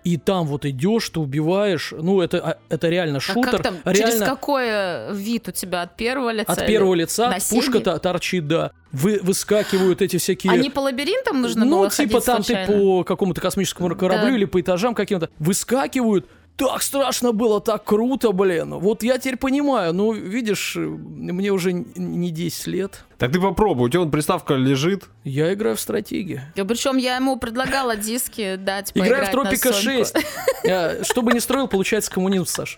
И 0.04 0.18
там 0.18 0.48
вот 0.48 0.66
идешь, 0.66 1.10
ты 1.10 1.20
убиваешь. 1.20 1.94
Ну, 1.96 2.22
это, 2.22 2.40
а, 2.40 2.58
это 2.70 2.90
реально 2.90 3.18
А 3.18 3.22
шутер. 3.22 3.52
как 3.52 3.64
там, 3.64 3.76
через 3.94 4.00
реально 4.10 4.26
какой 4.26 4.64
э, 4.68 5.14
вид 5.14 5.48
у 5.48 5.52
тебя 5.52 5.84
от 5.84 5.96
первого 5.96 6.32
лица? 6.32 6.52
от 6.52 6.66
первого 6.66 6.94
лица 6.96 7.28
на 7.30 7.36
пушка 7.36 7.74
Сеге? 7.74 7.80
то- 7.82 8.00
торчит, 8.00 8.48
да. 8.48 8.72
Вы, 8.92 9.20
выскакивают 9.22 10.02
эти 10.02 10.18
всякие... 10.18 10.52
А 10.52 10.58
не 10.58 10.70
по 10.70 10.80
лабиринтам 10.80 11.42
нужно 11.42 11.66
ну, 11.66 11.78
было 11.78 11.90
типа 11.90 12.14
ходить 12.14 12.26
там 12.26 12.44
случайно? 12.44 12.74
ты 12.74 12.80
по 12.80 13.04
какому-то 13.04 13.40
космическому 13.42 13.96
кораблю 13.96 14.32
Да. 14.32 14.36
или 14.36 14.46
по 14.46 14.60
этажам 14.60 14.96
каким-то 14.96 15.30
выскакивают. 15.40 16.28
Так 16.58 16.84
страшно 16.84 17.32
было, 17.32 17.60
так 17.60 17.84
круто, 17.86 18.32
блин. 18.34 18.76
Вот 18.76 19.02
я 19.02 19.18
теперь 19.18 19.38
понимаю, 19.38 19.94
ну, 19.94 20.12
видишь, 20.14 20.76
мне 20.76 21.50
уже 21.52 21.74
не 21.74 22.30
10 22.30 22.68
лет. 22.68 23.04
Так 23.18 23.32
ты 23.32 23.40
попробуй, 23.42 23.88
у 23.88 23.90
тебя 23.90 24.02
вот 24.02 24.12
приставка 24.12 24.54
лежит. 24.54 25.06
Я 25.24 25.54
играю 25.54 25.76
в 25.76 25.80
стратегии. 25.80 26.42
Причем 26.56 26.98
я 26.98 27.16
ему 27.16 27.38
предлагала 27.38 27.96
диски 27.96 28.58
дать 28.58 28.92
Играю 28.94 29.26
в 29.26 29.32
Тропика 29.32 29.74
Соньку. 29.74 30.06
6. 30.06 30.16
Я, 30.64 31.04
что 31.04 31.24
бы 31.24 31.34
ни 31.34 31.40
строил, 31.40 31.68
получается 31.68 32.12
коммунизм, 32.12 32.46
Саш. 32.46 32.78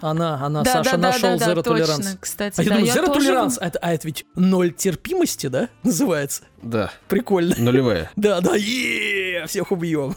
Она, 0.00 0.36
она, 0.44 0.62
Да, 0.62 0.72
Саша, 0.74 0.90
да, 0.92 0.96
да, 0.96 0.98
нашел 1.08 1.38
да, 1.38 1.46
да, 1.46 1.52
Zero 1.52 1.62
точно, 1.64 1.82
Tolerance. 1.92 2.18
кстати. 2.20 2.60
А 2.60 2.62
я 2.62 2.68
да, 2.70 2.76
думаю, 2.76 2.92
Zero 2.94 3.06
тоже- 3.06 3.32
Tolerance, 3.32 3.58
а 3.60 3.66
это, 3.66 3.78
а 3.80 3.92
это 3.92 4.06
ведь 4.06 4.26
ноль 4.36 4.72
терпимости, 4.72 5.48
да, 5.48 5.68
называется? 5.82 6.44
Да. 6.62 6.92
Прикольно. 7.08 7.56
Нулевая. 7.58 8.08
Да, 8.14 8.40
да, 8.40 8.54
е 8.54 9.44
всех 9.48 9.72
убьем. 9.72 10.14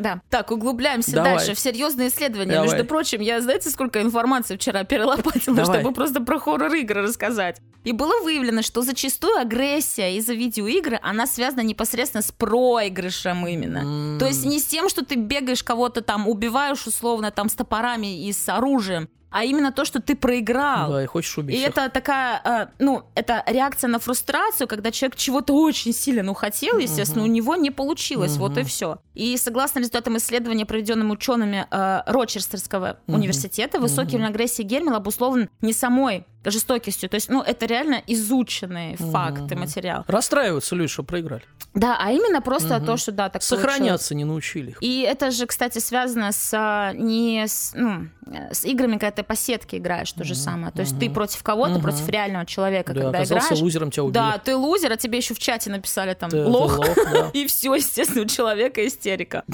Да. 0.00 0.20
Так, 0.30 0.50
углубляемся 0.50 1.12
Давай. 1.12 1.36
дальше 1.36 1.54
в 1.54 1.58
серьезные 1.58 2.08
исследования. 2.08 2.54
Давай. 2.54 2.68
Между 2.68 2.84
прочим, 2.84 3.20
я, 3.20 3.40
знаете, 3.40 3.70
сколько 3.70 4.00
информации 4.00 4.56
вчера 4.56 4.84
перелопатила, 4.84 5.56
Давай. 5.56 5.80
чтобы 5.80 5.94
просто 5.94 6.20
про 6.20 6.38
хоррор-игры 6.38 7.02
рассказать. 7.02 7.60
И 7.84 7.92
было 7.92 8.22
выявлено, 8.22 8.62
что 8.62 8.82
зачастую 8.82 9.38
агрессия 9.38 10.16
из-за 10.16 10.34
видеоигры, 10.34 10.98
она 11.02 11.26
связана 11.26 11.60
непосредственно 11.60 12.22
с 12.22 12.32
проигрышем 12.32 13.46
именно. 13.46 14.18
То 14.18 14.26
есть 14.26 14.44
не 14.44 14.58
с 14.58 14.64
тем, 14.64 14.88
что 14.88 15.04
ты 15.04 15.14
бегаешь 15.14 15.62
кого-то 15.62 16.02
там, 16.02 16.28
убиваешь 16.28 16.86
условно 16.86 17.30
там 17.30 17.48
с 17.48 17.54
топорами 17.54 18.26
и 18.26 18.32
с 18.32 18.48
оружием, 18.48 19.08
а 19.30 19.44
именно 19.44 19.72
то, 19.72 19.84
что 19.84 20.00
ты 20.00 20.16
проиграл. 20.16 20.90
Да, 20.92 21.02
и 21.02 21.06
хочешь 21.06 21.36
убить 21.38 21.56
И 21.56 21.58
всех. 21.60 21.70
это 21.70 21.88
такая, 21.88 22.40
э, 22.44 22.66
ну, 22.78 23.04
это 23.14 23.42
реакция 23.46 23.88
на 23.88 23.98
фрустрацию, 23.98 24.66
когда 24.68 24.90
человек 24.90 25.16
чего-то 25.16 25.54
очень 25.54 25.92
сильно 25.92 26.22
ну, 26.22 26.34
хотел, 26.34 26.78
естественно, 26.78 27.24
у 27.24 27.28
него 27.28 27.56
не 27.56 27.70
получилось, 27.70 28.36
вот 28.36 28.58
и 28.58 28.62
все. 28.64 28.98
И 29.14 29.36
согласно 29.36 29.78
результатам 29.78 30.16
исследования, 30.16 30.66
проведенным 30.66 31.10
учеными 31.10 31.66
э, 31.70 32.02
Рочестерского 32.06 32.98
университета, 33.06 33.78
высокий 33.78 34.16
уровень 34.16 34.30
агрессии 34.30 34.62
Гермела 34.62 34.96
обусловлен 34.96 35.48
не 35.60 35.72
самой 35.72 36.26
жестокостью, 36.44 37.08
то 37.10 37.16
есть, 37.16 37.28
ну, 37.28 37.42
это 37.42 37.66
реально 37.66 38.02
изученный 38.06 38.96
факт 38.96 39.52
и 39.52 39.54
материал. 39.54 40.04
Расстраиваются 40.06 40.74
люди, 40.74 40.88
что 40.90 41.02
проиграли. 41.02 41.42
Да, 41.74 41.96
а 42.00 42.10
именно 42.10 42.40
просто 42.40 42.78
Мгм. 42.78 42.86
то, 42.86 42.96
что 42.96 43.12
да, 43.12 43.28
так 43.28 43.42
получилось. 43.42 43.62
Сохраняться 43.62 44.14
не 44.14 44.24
научили. 44.24 44.74
И 44.80 45.02
это 45.02 45.30
же, 45.30 45.46
кстати, 45.46 45.78
связано 45.78 46.32
с 46.32 46.50
а, 46.52 46.92
не 46.94 47.44
с, 47.46 47.72
ну, 47.76 48.08
э, 48.26 48.52
с 48.52 48.64
играми, 48.64 48.96
когда 48.96 49.19
ты 49.20 49.24
по 49.24 49.36
сетке 49.36 49.76
играешь, 49.78 50.10
то 50.12 50.24
же 50.24 50.34
самое. 50.34 50.72
То 50.72 50.80
есть 50.80 50.98
ты 50.98 51.10
против 51.10 51.42
кого-то, 51.42 51.78
против 51.78 52.08
реального 52.08 52.46
человека, 52.46 52.92
Да, 52.94 53.00
когда 53.02 53.18
оказался 53.18 53.46
играешь. 53.48 53.62
лузером, 53.62 53.90
тебя 53.90 54.04
убили. 54.04 54.14
Да, 54.14 54.38
ты 54.38 54.56
лузер, 54.56 54.92
а 54.92 54.96
тебе 54.96 55.18
еще 55.18 55.34
в 55.34 55.38
чате 55.38 55.70
написали 55.70 56.14
там 56.14 56.30
Ты- 56.30 56.44
лох. 56.44 56.78
лох, 56.78 56.94
да. 57.12 57.30
И 57.34 57.46
все, 57.46 57.74
естественно, 57.74 58.22
у 58.22 58.26
человека 58.26 58.86
истерика. 58.86 59.44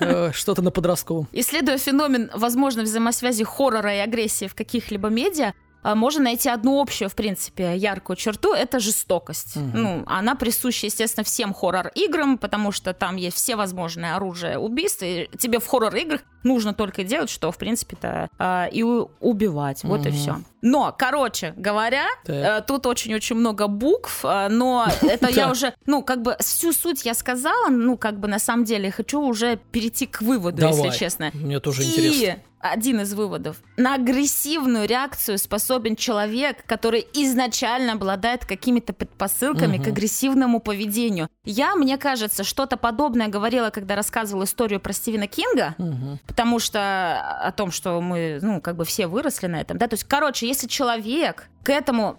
Э, 0.00 0.30
Что-то 0.32 0.62
на 0.62 0.70
подростковом. 0.70 1.28
Исследуя 1.32 1.78
феномен 1.78 2.30
возможной 2.34 2.84
взаимосвязи 2.84 3.44
хоррора 3.44 3.94
и 3.94 3.98
агрессии 3.98 4.46
в 4.46 4.54
каких-либо 4.54 5.08
медиа, 5.08 5.52
можно 5.82 6.24
найти 6.24 6.48
одну 6.48 6.80
общую, 6.80 7.08
в 7.08 7.14
принципе, 7.14 7.76
яркую 7.76 8.16
черту— 8.16 8.52
это 8.54 8.80
жестокость. 8.80 9.56
Ну, 9.56 10.02
она 10.06 10.34
присуща, 10.34 10.86
естественно, 10.86 11.24
всем 11.24 11.52
хоррор-играм, 11.54 12.38
потому 12.38 12.72
что 12.72 12.92
там 12.92 13.16
есть 13.16 13.36
все 13.36 13.56
возможные 13.56 14.14
оружия 14.14 14.58
убийств, 14.58 15.02
и 15.02 15.28
тебе 15.38 15.58
в 15.58 15.66
хоррор-играх 15.66 16.20
нужно 16.42 16.72
только 16.74 17.04
делать, 17.04 17.28
что, 17.30 17.52
в 17.52 17.58
принципе-то, 17.58 18.28
а, 18.38 18.66
и 18.72 18.82
убивать. 18.82 19.84
Вот 19.84 20.06
и 20.06 20.08
Мгм. 20.10 20.18
все. 20.18 20.40
Но, 20.62 20.94
короче 20.98 21.52
говоря, 21.56 22.06
Так. 22.24 22.34
э, 22.36 22.64
тут 22.66 22.86
очень-очень 22.86 23.36
много 23.36 23.66
букв, 23.66 24.20
а, 24.24 24.48
но 24.48 24.86
это 25.02 25.28
я 25.28 25.50
уже, 25.50 25.74
ну, 25.86 26.02
как 26.02 26.22
бы 26.22 26.36
всю 26.40 26.72
суть 26.72 27.04
я 27.04 27.14
сказала, 27.14 27.68
ну, 27.68 27.96
как 27.98 28.18
бы 28.18 28.28
на 28.28 28.38
самом 28.38 28.64
деле 28.64 28.90
хочу 28.90 29.20
уже 29.20 29.58
перейти 29.70 30.06
к 30.06 30.22
выводу, 30.22 30.66
если 30.66 30.90
честно. 30.90 31.30
Мне 31.34 31.60
тоже 31.60 31.82
И 31.84 31.86
интересно. 31.88 32.42
Один 32.60 33.00
из 33.00 33.14
выводов. 33.14 33.56
На 33.76 33.94
агрессивную 33.94 34.86
реакцию 34.86 35.38
способен 35.38 35.96
человек, 35.96 36.64
который 36.66 37.06
изначально 37.14 37.92
обладает 37.94 38.44
какими-то 38.44 38.92
предпосылками 38.92 39.78
к 39.78 39.80
Мгм. 39.80 39.90
агрессивному 39.92 40.60
поведению. 40.60 41.28
Я, 41.44 41.74
мне 41.74 41.96
кажется, 41.98 42.44
что-то 42.44 42.76
подобное 42.76 43.28
говорила, 43.28 43.70
когда 43.70 43.96
рассказывала 43.96 44.44
историю 44.44 44.78
про 44.80 44.92
Стивена 44.92 45.26
Кинга, 45.26 45.74
Мгм. 45.78 46.20
потому 46.26 46.58
что 46.58 47.38
о 47.42 47.50
том, 47.52 47.70
что 47.70 48.00
мы, 48.00 48.38
ну, 48.42 48.60
как 48.60 48.76
бы 48.76 48.84
все 48.84 49.06
выросли 49.06 49.46
на 49.46 49.60
этом, 49.60 49.78
да, 49.78 49.86
то 49.88 49.94
есть, 49.94 50.04
короче, 50.04 50.46
если 50.46 50.66
человек 50.66 51.48
к 51.62 51.70
этому... 51.70 52.16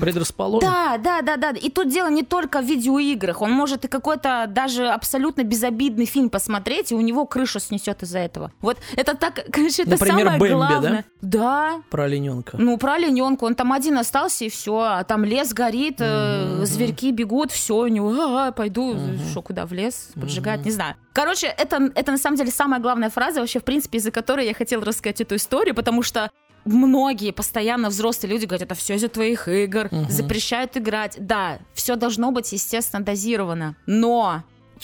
Предрасположен. 0.00 0.68
да, 0.68 0.98
да, 0.98 1.22
да, 1.22 1.36
да. 1.36 1.50
И 1.50 1.70
тут 1.70 1.88
дело 1.88 2.08
не 2.08 2.22
только 2.22 2.60
в 2.60 2.64
видеоиграх. 2.64 3.42
Он 3.42 3.50
может 3.50 3.84
и 3.84 3.88
какой-то 3.88 4.46
даже 4.48 4.88
абсолютно 4.88 5.42
безобидный 5.42 6.04
фильм 6.04 6.30
посмотреть, 6.30 6.92
и 6.92 6.94
у 6.94 7.00
него 7.00 7.26
крышу 7.26 7.58
снесет 7.58 8.02
из-за 8.02 8.20
этого. 8.20 8.52
Вот 8.60 8.78
это 8.96 9.16
так, 9.16 9.44
конечно, 9.50 9.82
это 9.82 9.92
Например, 9.92 10.18
самое 10.18 10.38
Бэмби, 10.38 10.52
да? 10.52 10.56
главное. 10.68 11.04
Да? 11.20 11.82
Про 11.90 12.04
олененка. 12.04 12.56
Ну, 12.58 12.78
про 12.78 12.92
олененка. 12.94 13.44
Он 13.44 13.54
там 13.54 13.72
один 13.72 13.98
остался, 13.98 14.44
и 14.44 14.50
все. 14.50 14.78
А 14.78 15.04
там 15.04 15.24
лес 15.24 15.52
горит, 15.52 15.96
э, 15.98 16.64
зверьки 16.64 17.10
бегут, 17.10 17.50
все, 17.50 17.76
у 17.76 17.88
него, 17.88 18.14
«А, 18.36 18.52
пойду, 18.52 18.96
что, 19.30 19.42
куда, 19.42 19.66
в 19.66 19.72
лес 19.72 20.10
поджигать, 20.14 20.64
не 20.64 20.70
знаю. 20.70 20.94
Короче, 21.12 21.46
это, 21.46 21.90
это 21.94 22.12
на 22.12 22.18
самом 22.18 22.36
деле 22.36 22.50
самая 22.50 22.78
главная 22.78 23.08
фраза 23.10 23.40
вообще, 23.40 23.58
в 23.58 23.64
принципе, 23.64 23.98
из-за 23.98 24.10
которой 24.10 24.46
я 24.46 24.54
хотела 24.54 24.84
рассказать 24.84 25.20
эту 25.22 25.36
историю, 25.36 25.74
потому 25.74 26.02
что 26.02 26.30
многие 26.66 27.30
постоянно 27.32 27.88
взрослые 27.88 28.32
люди 28.32 28.44
говорят, 28.46 28.62
это 28.62 28.74
все 28.74 28.94
из-за 28.96 29.08
твоих 29.08 29.48
игр, 29.48 29.88
Мгм. 29.90 30.10
запрещают 30.10 30.76
играть. 30.76 31.16
Да, 31.18 31.58
все 31.74 31.96
должно 31.96 32.30
быть, 32.32 32.52
естественно, 32.52 33.02
дозировано. 33.04 33.76
Но 33.86 34.42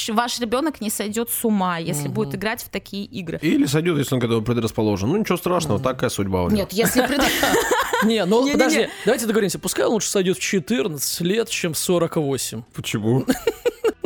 ваш 0.09 0.41
ребенок 0.41 0.81
не 0.81 0.89
сойдет 0.89 1.29
с 1.29 1.45
ума, 1.45 1.77
если 1.79 2.05
Мгм. 2.07 2.15
будет 2.15 2.35
играть 2.35 2.63
в 2.63 2.69
такие 2.71 3.05
игры. 3.05 3.39
Или 3.43 3.67
сойдет, 3.67 3.99
если 3.99 4.15
он 4.15 4.21
к 4.21 4.25
этому 4.25 4.43
предрасположен. 4.43 5.09
Ну, 5.11 5.17
ничего 5.19 5.37
страшного, 5.37 5.79
такая 5.81 6.09
судьба 6.09 6.45
у 6.45 6.47
него. 6.49 6.57
Нет, 6.63 6.73
если 6.73 7.03
Не, 8.05 8.25
ну 8.25 8.39
Не-не-не. 8.41 8.53
подожди, 8.53 8.89
давайте 9.05 9.27
договоримся. 9.27 9.59
Пускай 9.61 9.85
он 9.87 9.93
лучше 9.93 10.09
сойдет 10.11 10.37
в 10.37 10.41
14 10.41 11.21
лет, 11.21 11.49
чем 11.49 11.73
в 11.75 11.79
48. 11.79 12.63
Почему? 12.75 13.25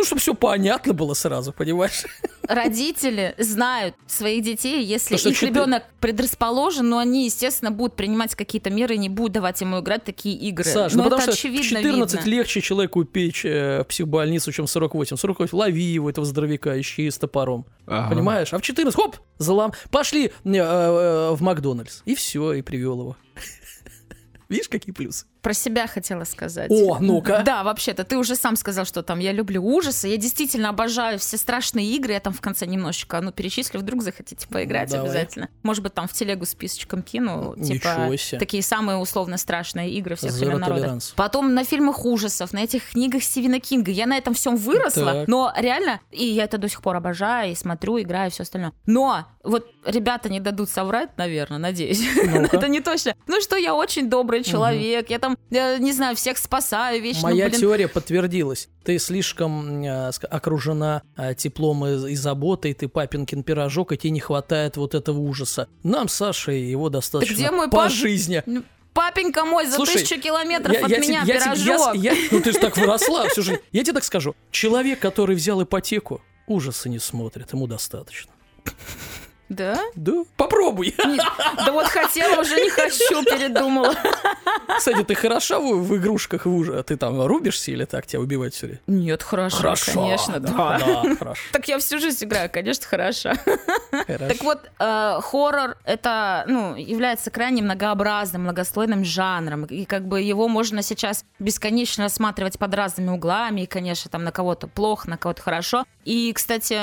Чтобы 0.07 0.20
все 0.20 0.34
понятно 0.34 0.92
было 0.92 1.14
сразу, 1.14 1.52
понимаешь? 1.52 2.04
родители 2.48 3.34
знают 3.38 3.94
своих 4.07 4.44
детей, 4.44 4.84
если 4.84 5.16
То, 5.16 5.28
их 5.28 5.42
ребенок 5.42 5.84
предрасположен, 6.00 6.88
но 6.88 6.98
они, 6.98 7.24
естественно, 7.24 7.70
будут 7.70 7.96
принимать 7.96 8.34
какие-то 8.34 8.70
меры 8.70 8.94
и 8.94 8.98
не 8.98 9.09
будут 9.09 9.32
давать 9.32 9.61
ему 9.61 9.80
играть 9.80 10.04
такие 10.04 10.36
игры. 10.36 10.64
Саш, 10.64 10.92
но 10.92 10.98
ну 10.98 11.04
потому 11.04 11.22
это 11.22 11.32
что 11.32 11.40
очевидно 11.40 11.80
14 11.80 12.18
видно. 12.20 12.30
легче 12.30 12.61
человеку 12.61 13.04
печь 13.04 13.44
э, 13.44 13.82
в 13.82 13.86
психбольницу, 13.88 14.52
чем 14.52 14.66
в 14.66 14.70
48. 14.70 15.16
48 15.16 15.59
лови 15.59 15.82
его, 15.82 16.11
этого 16.11 16.26
здоровяка, 16.26 16.80
ищи 16.80 17.11
с 17.11 17.18
топором. 17.18 17.66
Ага. 17.86 18.14
Понимаешь? 18.14 18.52
А 18.52 18.59
в 18.59 18.62
14, 18.62 18.94
хоп, 18.94 19.16
залам. 19.38 19.72
Пошли 19.90 20.26
э, 20.26 20.30
э, 20.44 21.30
в 21.32 21.40
Макдональдс. 21.40 22.02
И 22.04 22.14
все, 22.14 22.52
и 22.52 22.62
привел 22.62 23.00
его. 23.00 23.16
Видишь, 24.48 24.68
какие 24.68 24.92
плюсы? 24.92 25.26
Про 25.47 25.55
себя 25.55 25.86
хотела 25.86 26.24
сказать. 26.24 26.72
О, 26.72 26.99
ну-ка. 26.99 27.44
Да, 27.47 27.62
вообще-то, 27.62 28.03
ты 28.03 28.18
уже 28.18 28.34
сам 28.34 28.57
сказал, 28.57 28.84
что 28.84 29.05
там 29.05 29.20
я 29.20 29.30
люблю 29.30 29.64
ужасы. 29.64 30.09
Я 30.09 30.16
действительно 30.16 30.70
обожаю 30.70 31.20
все 31.20 31.36
страшные 31.36 31.86
игры. 31.92 32.14
Я 32.14 32.18
там 32.18 32.32
в 32.32 32.40
конце 32.40 32.66
немножечко, 32.66 33.20
ну, 33.20 33.30
перечислю, 33.30 33.78
вдруг 33.78 34.03
захотите 34.03 34.49
поиграть 34.49 34.90
Давай. 34.90 35.07
обязательно. 35.07 35.49
Может 35.62 35.84
быть, 35.84 35.94
там 35.94 36.09
в 36.09 36.12
телегу 36.12 36.47
списочком 36.47 37.01
кину. 37.01 37.55
Ничего 37.57 37.74
Типа, 38.09 38.16
себе. 38.18 38.38
такие 38.40 38.61
самые 38.64 38.99
условно 38.99 39.36
страшные 39.36 39.92
игры 39.92 40.16
всех 40.16 40.32
Zero 40.32 40.47
времен 40.47 40.59
народа. 40.59 40.86
tolerance. 40.86 41.12
Потом 41.14 41.55
на 41.55 41.62
фильмах 41.62 42.05
ужасов, 42.05 42.53
на 42.53 42.64
этих 42.64 42.90
книгах 42.90 43.22
Стивена 43.22 43.61
Кинга. 43.61 43.92
Я 43.92 44.07
на 44.07 44.18
этом 44.18 44.34
всем 44.34 44.57
выросла, 44.57 45.12
Так. 45.12 45.28
но 45.28 45.53
реально, 45.57 46.01
и 46.11 46.24
я 46.24 46.42
это 46.42 46.59
до 46.59 46.68
сих 46.68 46.82
пор 46.82 46.97
обожаю, 46.97 47.53
и 47.53 47.55
смотрю, 47.55 48.01
играю, 48.01 48.30
и 48.30 48.32
все 48.32 48.42
остальное. 48.42 48.72
Но 48.84 49.26
вот 49.44 49.70
ребята 49.84 50.28
не 50.28 50.40
дадут 50.40 50.70
соврать, 50.70 51.16
наверное, 51.16 51.59
надеюсь. 51.59 52.03
Ну-ка. 52.24 52.57
Это 52.57 52.66
не 52.66 52.80
точно. 52.80 53.14
Ну 53.28 53.40
что, 53.40 53.55
я 53.57 53.76
очень 53.76 54.11
добрый 54.11 54.42
человек, 54.42 55.09
я 55.09 55.20
там, 55.20 55.36
я 55.51 55.78
не 55.78 55.93
знаю, 55.93 56.16
всех 56.16 56.39
спасаю 56.39 57.03
вечно, 57.03 57.22
Моя 57.22 57.49
блин. 57.49 57.61
теория 57.61 57.89
подтвердилась. 57.89 58.68
Ты 58.84 58.99
слишком 58.99 59.82
э, 59.84 60.11
окружена 60.30 61.03
э, 61.16 61.34
теплом 61.34 61.87
и, 61.87 62.12
и 62.12 62.16
заботой, 62.16 62.74
ты 62.74 62.89
папинкин 62.89 63.43
пирожок, 63.43 63.93
и 63.93 63.97
тебе 63.97 64.11
не 64.11 64.20
хватает 64.20 64.76
вот 64.76 64.95
этого 64.95 65.18
ужаса. 65.18 65.68
Нам, 65.82 66.09
Саше, 66.09 66.53
его 66.53 66.89
достаточно 66.89 67.34
где 67.34 67.51
мой 67.51 67.68
по 67.68 67.76
пап- 67.84 67.93
жизни. 67.93 68.43
Папенька 68.95 69.45
мой, 69.45 69.66
за 69.66 69.76
Слушай, 69.76 70.01
тысячу 70.03 70.18
километров 70.20 70.72
Я- 70.72 70.84
от 70.87 70.91
я 70.91 70.99
меня 71.01 71.20
я 71.20 71.24
тебе- 71.24 71.34
я- 71.34 71.55
пирожок. 71.55 71.95
я- 71.97 72.14
ну 72.30 72.41
ты 72.41 72.53
же 72.53 72.59
так 72.59 72.76
выросла 72.78 73.28
всю 73.28 73.43
жизнь. 73.43 73.61
Я 73.70 73.82
тебе 73.84 73.93
так 73.93 74.05
скажу. 74.05 74.34
Человек, 74.51 75.01
который 75.01 75.37
взял 75.37 75.62
ипотеку, 75.62 76.22
ужасы 76.47 76.89
не 76.89 76.99
смотрит, 76.99 77.53
ему 77.53 77.66
достаточно. 77.66 78.32
Да? 79.49 79.78
Да, 79.94 80.24
попробуй. 80.36 80.94
Не- 81.05 81.20
Да 81.64 81.72
вот 81.72 81.86
хотела, 81.86 82.40
уже 82.40 82.57
не 82.61 82.68
хочу, 82.70 83.22
передумала. 83.24 83.94
Кстати, 84.76 85.05
ты 85.05 85.14
хороша 85.14 85.59
в, 85.61 85.82
в 85.82 85.97
игрушках 85.97 86.47
в 86.47 86.55
уже? 86.55 86.82
Ты 86.82 86.97
там 86.97 87.24
рубишься 87.24 87.70
или 87.70 87.84
так 87.84 88.07
тебя 88.07 88.20
убивать 88.20 88.55
все 88.55 88.66
время? 88.66 88.80
Нет, 88.86 89.22
хорошо, 89.22 89.74
конечно. 89.86 90.40
Да, 90.40 90.78
да, 90.78 91.14
хорошо. 91.16 91.42
Так 91.53 91.68
я 91.68 91.78
всю 91.78 91.99
жизнь 91.99 92.24
играю, 92.24 92.51
конечно, 92.53 92.86
хорошо. 92.86 93.32
хорошо. 93.90 94.28
Так 94.28 94.42
вот, 94.42 94.61
э, 94.78 95.20
хоррор 95.22 95.76
это, 95.84 96.44
ну, 96.49 96.74
является 96.74 97.30
крайне 97.30 97.62
многообразным, 97.62 98.42
многослойным 98.42 99.05
жанром, 99.05 99.64
и 99.64 99.84
как 99.84 100.07
бы 100.07 100.20
его 100.20 100.49
можно 100.49 100.82
сейчас 100.82 101.24
бесконечно 101.38 102.05
рассматривать 102.05 102.59
под 102.59 102.74
разными 102.74 103.11
углами, 103.11 103.62
и, 103.62 103.66
конечно, 103.66 104.11
там 104.11 104.24
на 104.24 104.32
кого-то 104.32 104.66
плохо, 104.66 105.09
на 105.09 105.16
кого-то 105.16 105.42
хорошо. 105.42 105.84
И, 106.05 106.32
кстати, 106.32 106.80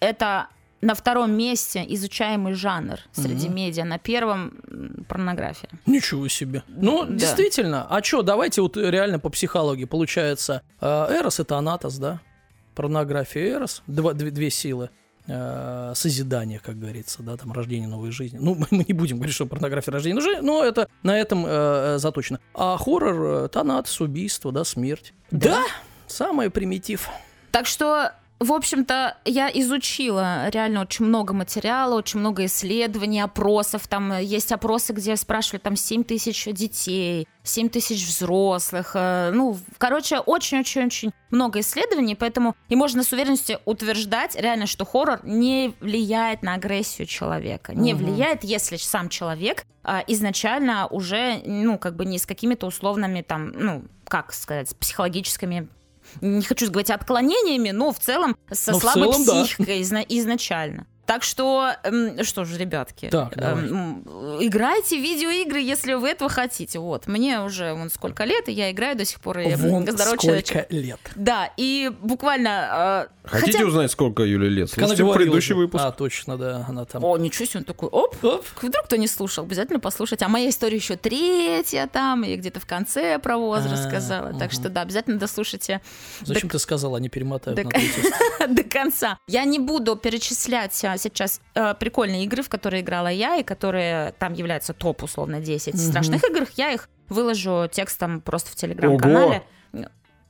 это 0.00 0.48
на 0.80 0.94
втором 0.94 1.32
месте 1.32 1.84
изучаемый 1.88 2.54
жанр 2.54 2.98
среди 3.12 3.48
медиа, 3.48 3.84
на 3.84 3.98
первом 3.98 4.52
порнография. 5.08 5.70
Ничего 5.86 6.28
себе. 6.28 6.62
Ну, 6.68 7.04
Да. 7.04 7.14
действительно. 7.14 7.86
А 7.88 8.02
что, 8.02 8.22
давайте 8.22 8.60
вот 8.62 8.76
реально 8.76 9.18
по 9.18 9.30
психологии. 9.30 9.84
Получается, 9.84 10.62
э, 10.80 10.86
Эрос 10.86 11.40
это 11.40 11.56
Анатос, 11.56 11.98
да? 11.98 12.20
Порнография 12.74 13.52
Эрос. 13.54 13.82
Два, 13.86 14.12
две, 14.12 14.30
две 14.30 14.50
силы. 14.50 14.90
Э, 15.28 15.92
Созидание, 15.94 16.60
как 16.60 16.78
говорится, 16.78 17.22
да, 17.22 17.36
там 17.36 17.52
рождение 17.52 17.88
новой 17.88 18.10
жизни. 18.10 18.38
Ну, 18.40 18.54
мы 18.70 18.84
не 18.86 18.92
будем 18.94 19.16
говорить, 19.16 19.34
что 19.34 19.46
порнография 19.46 19.92
рождения 19.92 20.20
жизни, 20.20 20.40
но 20.42 20.62
это 20.62 20.88
на 21.02 21.18
этом 21.18 21.44
э, 21.46 21.48
э, 21.48 21.98
заточено. 21.98 22.38
А 22.54 22.76
хоррор 22.76 23.48
э, 23.52 23.94
убийство, 24.00 24.52
да, 24.52 24.62
смерть. 24.64 25.14
Да, 25.30 25.62
самый 26.06 26.50
примитив. 26.50 27.08
Так 27.50 27.66
что, 27.66 28.12
в 28.38 28.52
общем-то, 28.52 29.16
я 29.24 29.48
изучила 29.54 30.48
реально 30.50 30.82
очень 30.82 31.06
много 31.06 31.32
материала, 31.32 31.94
очень 31.94 32.20
много 32.20 32.44
исследований, 32.44 33.20
опросов. 33.20 33.88
Там 33.88 34.18
есть 34.18 34.52
опросы, 34.52 34.92
где 34.92 35.16
спрашивали 35.16 35.60
там 35.60 35.74
7 35.76 36.04
тысяч 36.04 36.44
детей, 36.52 37.26
7 37.42 37.68
тысяч 37.70 38.06
взрослых. 38.06 38.92
э, 38.94 39.30
Ну, 39.32 39.56
короче, 39.78 40.18
очень-очень-очень 40.18 41.12
много 41.30 41.60
исследований, 41.60 42.14
поэтому 42.14 42.54
и 42.68 42.76
можно 42.76 43.02
с 43.02 43.12
уверенностью 43.12 43.58
утверждать 43.64 44.36
реально, 44.36 44.66
что 44.66 44.84
хоррор 44.84 45.20
не 45.24 45.74
влияет 45.80 46.42
на 46.42 46.54
агрессию 46.54 47.06
человека. 47.06 47.74
Не 47.74 47.94
Мгм. 47.94 48.04
влияет, 48.04 48.44
если 48.44 48.76
сам 48.76 49.08
человек 49.08 49.64
а, 49.88 50.02
изначально 50.08 50.88
уже, 50.88 51.40
ну, 51.46 51.78
как 51.78 51.94
бы 51.94 52.04
не 52.04 52.18
с 52.18 52.26
какими-то 52.26 52.66
условными 52.66 53.22
там, 53.22 53.52
ну, 53.54 53.84
как 54.08 54.32
сказать, 54.32 54.68
с 54.70 54.74
психологическими 54.74 55.68
не 56.20 56.42
хочу 56.42 56.66
говорить 56.70 56.90
отклонениями, 56.90 57.70
но 57.70 57.92
в 57.92 57.98
целом 57.98 58.36
со 58.50 58.72
Ну, 58.72 58.78
в 58.78 58.82
слабой 58.82 59.12
целом, 59.12 59.24
да. 59.24 59.44
психикой 59.44 59.80
изна- 59.82 60.06
изначально. 60.08 60.86
Так 61.06 61.22
что, 61.22 61.70
эм, 61.84 62.24
что 62.24 62.44
же, 62.44 62.58
ребятки, 62.58 63.08
Так, 63.10 63.36
давай. 63.36 63.64
эм, 63.64 64.02
играйте 64.40 64.98
в 64.98 65.02
видеоигры, 65.02 65.60
если 65.60 65.94
вы 65.94 66.08
этого 66.10 66.28
хотите. 66.28 66.78
Вот, 66.80 67.06
мне 67.06 67.40
уже 67.42 67.72
вон 67.74 67.90
сколько 67.90 68.24
лет, 68.24 68.48
и 68.48 68.52
я 68.52 68.70
играю 68.72 68.96
до 68.96 69.04
сих 69.04 69.20
пор. 69.20 69.38
И 69.38 69.54
Вон 69.54 69.86
сколько 69.86 70.18
человечек. 70.22 70.66
лет. 70.70 70.98
Да, 71.14 71.50
и 71.56 71.92
буквально... 72.02 73.06
э, 73.24 73.28
Хотите 73.28 73.58
хотя- 73.58 73.66
узнать, 73.68 73.90
сколько 73.90 74.22
Юле 74.24 74.48
лет? 74.48 74.70
Слушайте 74.70 75.04
предыдущий 75.12 75.48
же. 75.48 75.54
выпуск. 75.56 75.84
А, 75.84 75.92
точно, 75.92 76.36
да, 76.36 76.64
она 76.68 76.84
там. 76.84 77.04
О, 77.04 77.16
ничего 77.18 77.44
себе, 77.46 77.58
он 77.60 77.64
такой, 77.64 77.88
оп, 77.88 78.16
Оп. 78.24 78.44
Вдруг 78.62 78.84
кто 78.86 78.96
не 78.96 79.08
слушал, 79.08 79.44
обязательно 79.44 79.80
послушать. 79.80 80.22
А 80.22 80.28
моя 80.28 80.48
история 80.48 80.76
еще 80.76 80.96
третья 80.96 81.88
там, 81.92 82.24
и 82.24 82.34
где-то 82.36 82.60
в 82.60 82.66
конце 82.66 83.18
про 83.18 83.36
возраст 83.38 83.84
А, 83.84 83.88
сказала. 83.88 84.38
Так 84.38 84.52
что 84.52 84.68
да, 84.68 84.82
обязательно 84.82 85.18
дослушайте 85.18 85.80
Зачем 86.22 86.48
ты 86.50 86.58
сказала, 86.58 86.96
они 86.98 87.08
перемотают 87.08 87.60
Так- 87.62 87.72
на 88.40 88.46
до 88.48 88.62
конца. 88.64 89.18
Я 89.28 89.44
не 89.44 89.58
буду 89.58 89.96
перечислять 89.96 90.74
сейчас 90.98 91.40
э, 91.54 91.74
прикольные 91.78 92.24
игры, 92.24 92.42
в 92.42 92.48
которые 92.48 92.82
играла 92.82 93.08
я, 93.08 93.36
и 93.36 93.42
которые 93.42 94.12
там 94.18 94.32
являются 94.34 94.72
топ, 94.74 95.02
условно, 95.02 95.40
10 95.40 95.74
Мгм. 95.74 95.82
страшных 95.82 96.24
игр. 96.24 96.46
Я 96.56 96.72
их 96.72 96.88
выложу 97.08 97.68
текстом 97.70 98.20
просто 98.20 98.50
в 98.50 98.56
телеграм-канале. 98.56 99.42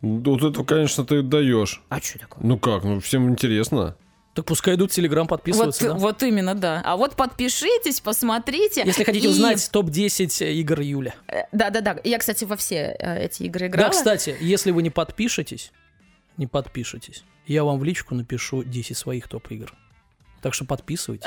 Вот 0.02 0.42
это, 0.42 0.62
конечно, 0.62 1.04
ты 1.04 1.22
даешь. 1.22 1.82
А 1.88 2.00
что 2.00 2.18
такое? 2.18 2.44
Ну 2.44 2.58
как, 2.58 2.84
ну 2.84 3.00
всем 3.00 3.28
интересно. 3.30 3.96
Так 4.34 4.44
пускай 4.44 4.74
идут 4.74 4.92
в 4.92 4.94
Телеграм 4.94 5.22
Вот, 5.22 5.30
подписываться, 5.30 5.88
да? 5.88 5.94
вот 5.94 6.22
именно, 6.22 6.54
да. 6.54 6.82
А 6.84 6.98
вот 6.98 7.16
подпишитесь, 7.16 8.00
посмотрите. 8.00 8.82
Если 8.84 9.02
хотите 9.02 9.28
И- 9.28 9.30
узнать 9.30 9.66
топ-10 9.72 10.52
игр 10.52 10.80
Юля. 10.82 11.14
э, 11.28 11.44
Да-да-да. 11.52 11.96
Я, 12.04 12.18
кстати, 12.18 12.44
во 12.44 12.56
все 12.56 12.94
э, 12.98 13.24
эти 13.24 13.44
игры 13.44 13.68
играла. 13.68 13.88
Да, 13.88 13.92
кстати, 13.96 14.36
если 14.38 14.72
вы 14.72 14.82
не 14.82 14.90
подпишетесь, 14.90 15.72
не 16.36 16.46
подпишетесь, 16.46 17.24
я 17.46 17.64
вам 17.64 17.78
в 17.78 17.84
личку 17.84 18.14
напишу 18.14 18.62
10 18.62 18.94
своих 18.98 19.26
топ-игр. 19.26 19.72
Так 20.46 20.54
что 20.54 20.64
подписывайтесь. 20.64 21.26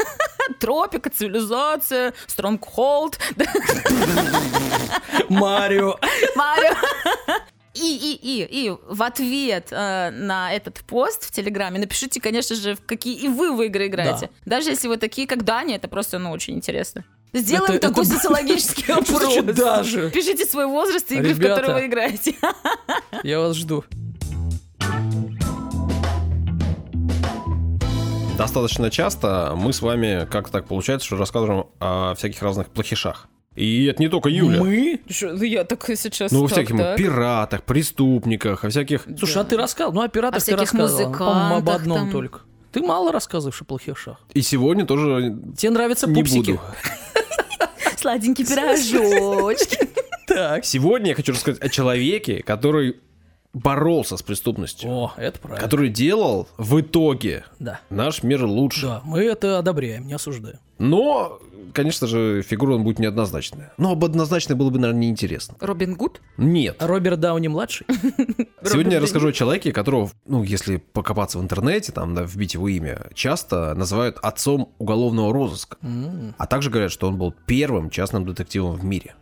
Тропика, 0.58 1.10
цивилизация, 1.10 2.14
Стронгхолд, 2.26 3.18
Марио. 5.28 5.98
Марио. 6.34 6.72
И, 7.74 7.94
и, 7.94 8.18
и, 8.22 8.68
и 8.68 8.70
в 8.88 9.02
ответ 9.02 9.68
э, 9.70 10.10
на 10.12 10.50
этот 10.54 10.78
пост 10.86 11.24
в 11.24 11.30
Телеграме 11.30 11.78
напишите, 11.78 12.22
конечно 12.22 12.56
же, 12.56 12.74
в 12.76 12.86
какие 12.86 13.14
и 13.18 13.28
вы 13.28 13.54
в 13.54 13.60
игры 13.60 13.88
играете. 13.88 14.30
Даже 14.46 14.70
если 14.70 14.88
вы 14.88 14.96
такие, 14.96 15.26
как 15.26 15.44
Даня, 15.44 15.76
это 15.76 15.86
просто, 15.88 16.18
ну, 16.18 16.30
очень 16.30 16.54
интересно. 16.54 17.04
Сделаем 17.34 17.74
Это- 17.74 17.88
такой 17.88 18.04
это- 18.06 18.14
социологический 18.14 18.84
опрос. 18.94 19.36
даже? 19.56 20.08
Пишите 20.10 20.46
свой 20.46 20.64
возраст 20.64 21.12
и 21.12 21.16
игры, 21.16 21.34
в 21.34 21.38
Ребята. 21.38 21.60
которые 21.60 21.82
вы 21.82 21.86
играете. 21.88 22.34
Я 23.24 23.40
вас 23.40 23.56
жду. 23.56 23.84
Достаточно 28.36 28.90
часто 28.90 29.52
мы 29.56 29.72
с 29.72 29.80
вами, 29.80 30.26
как 30.30 30.50
так 30.50 30.66
получается, 30.66 31.06
что 31.06 31.16
рассказываем 31.16 31.66
о 31.78 32.14
всяких 32.16 32.42
разных 32.42 32.68
плохишах. 32.68 33.28
И 33.54 33.84
это 33.84 34.02
не 34.02 34.08
только 34.08 34.28
Юля. 34.28 34.60
Мы? 34.60 35.00
Что, 35.08 35.32
я 35.44 35.62
так 35.62 35.84
сейчас 35.86 36.32
Ну, 36.32 36.42
о 36.44 36.48
всяких 36.48 36.76
так. 36.76 36.96
пиратах, 36.98 37.62
преступниках, 37.62 38.64
о 38.64 38.68
всяких... 38.70 39.06
Слушай, 39.16 39.42
а 39.42 39.44
ты 39.44 39.56
рассказывал? 39.56 39.94
Ну, 39.94 40.02
о 40.02 40.08
пиратах 40.08 40.38
О 40.42 40.44
ты 40.44 40.56
всяких 40.56 40.60
рассказывал. 40.72 41.12
Ну, 41.12 41.18
По-моему, 41.18 41.54
об 41.58 41.70
одном 41.70 41.98
там. 41.98 42.10
только. 42.10 42.40
Ты 42.72 42.82
мало 42.82 43.12
рассказываешь 43.12 43.60
о 43.60 43.64
плохих 43.64 43.96
шах. 43.96 44.18
И 44.34 44.42
сегодня 44.42 44.84
тоже 44.84 45.38
Тебе 45.56 45.70
нравятся 45.70 46.08
не 46.08 46.14
пупсики? 46.14 46.50
буду. 46.52 46.60
Сладенький 47.96 48.44
пирожочки. 48.44 49.88
Так. 50.26 50.64
Сегодня 50.64 51.10
я 51.10 51.14
хочу 51.14 51.32
рассказать 51.32 51.60
о 51.60 51.68
человеке, 51.68 52.42
который 52.42 52.96
боролся 53.54 54.16
с 54.16 54.22
преступностью, 54.22 54.90
О, 54.90 55.12
это 55.16 55.38
правильно. 55.38 55.62
который 55.64 55.88
делал 55.88 56.48
в 56.58 56.80
итоге 56.80 57.44
Да. 57.58 57.80
наш 57.88 58.22
мир 58.22 58.44
лучше. 58.44 58.82
Да, 58.86 59.00
мы 59.04 59.20
это 59.20 59.58
одобряем, 59.58 60.06
не 60.06 60.12
осуждаем. 60.12 60.58
Но, 60.78 61.38
конечно 61.72 62.08
же, 62.08 62.42
фигура 62.42 62.74
он 62.74 62.82
будет 62.82 62.98
неоднозначная. 62.98 63.72
Но 63.78 63.92
об 63.92 64.04
однозначной 64.04 64.56
было 64.56 64.70
бы, 64.70 64.80
наверное, 64.80 65.02
неинтересно. 65.02 65.54
Робин 65.60 65.94
Гуд? 65.94 66.20
Нет. 66.36 66.76
Роберт 66.80 67.20
Дауни 67.20 67.46
младший. 67.46 67.86
Сегодня 68.64 68.94
я 68.94 69.00
расскажу 69.00 69.28
о 69.28 69.32
человеке, 69.32 69.72
которого, 69.72 70.10
ну, 70.26 70.42
если 70.42 70.78
покопаться 70.78 71.38
в 71.38 71.42
интернете, 71.42 71.92
там, 71.92 72.14
да, 72.16 72.22
вбить 72.24 72.54
его 72.54 72.66
имя, 72.68 73.06
часто 73.14 73.72
называют 73.74 74.18
отцом 74.20 74.72
уголовного 74.78 75.32
розыска. 75.32 75.76
А 76.38 76.46
также 76.46 76.70
говорят, 76.70 76.90
что 76.90 77.06
он 77.06 77.16
был 77.18 77.32
первым 77.46 77.88
частным 77.88 78.26
детективом 78.26 78.74
в 78.76 78.84
мире. 78.84 79.14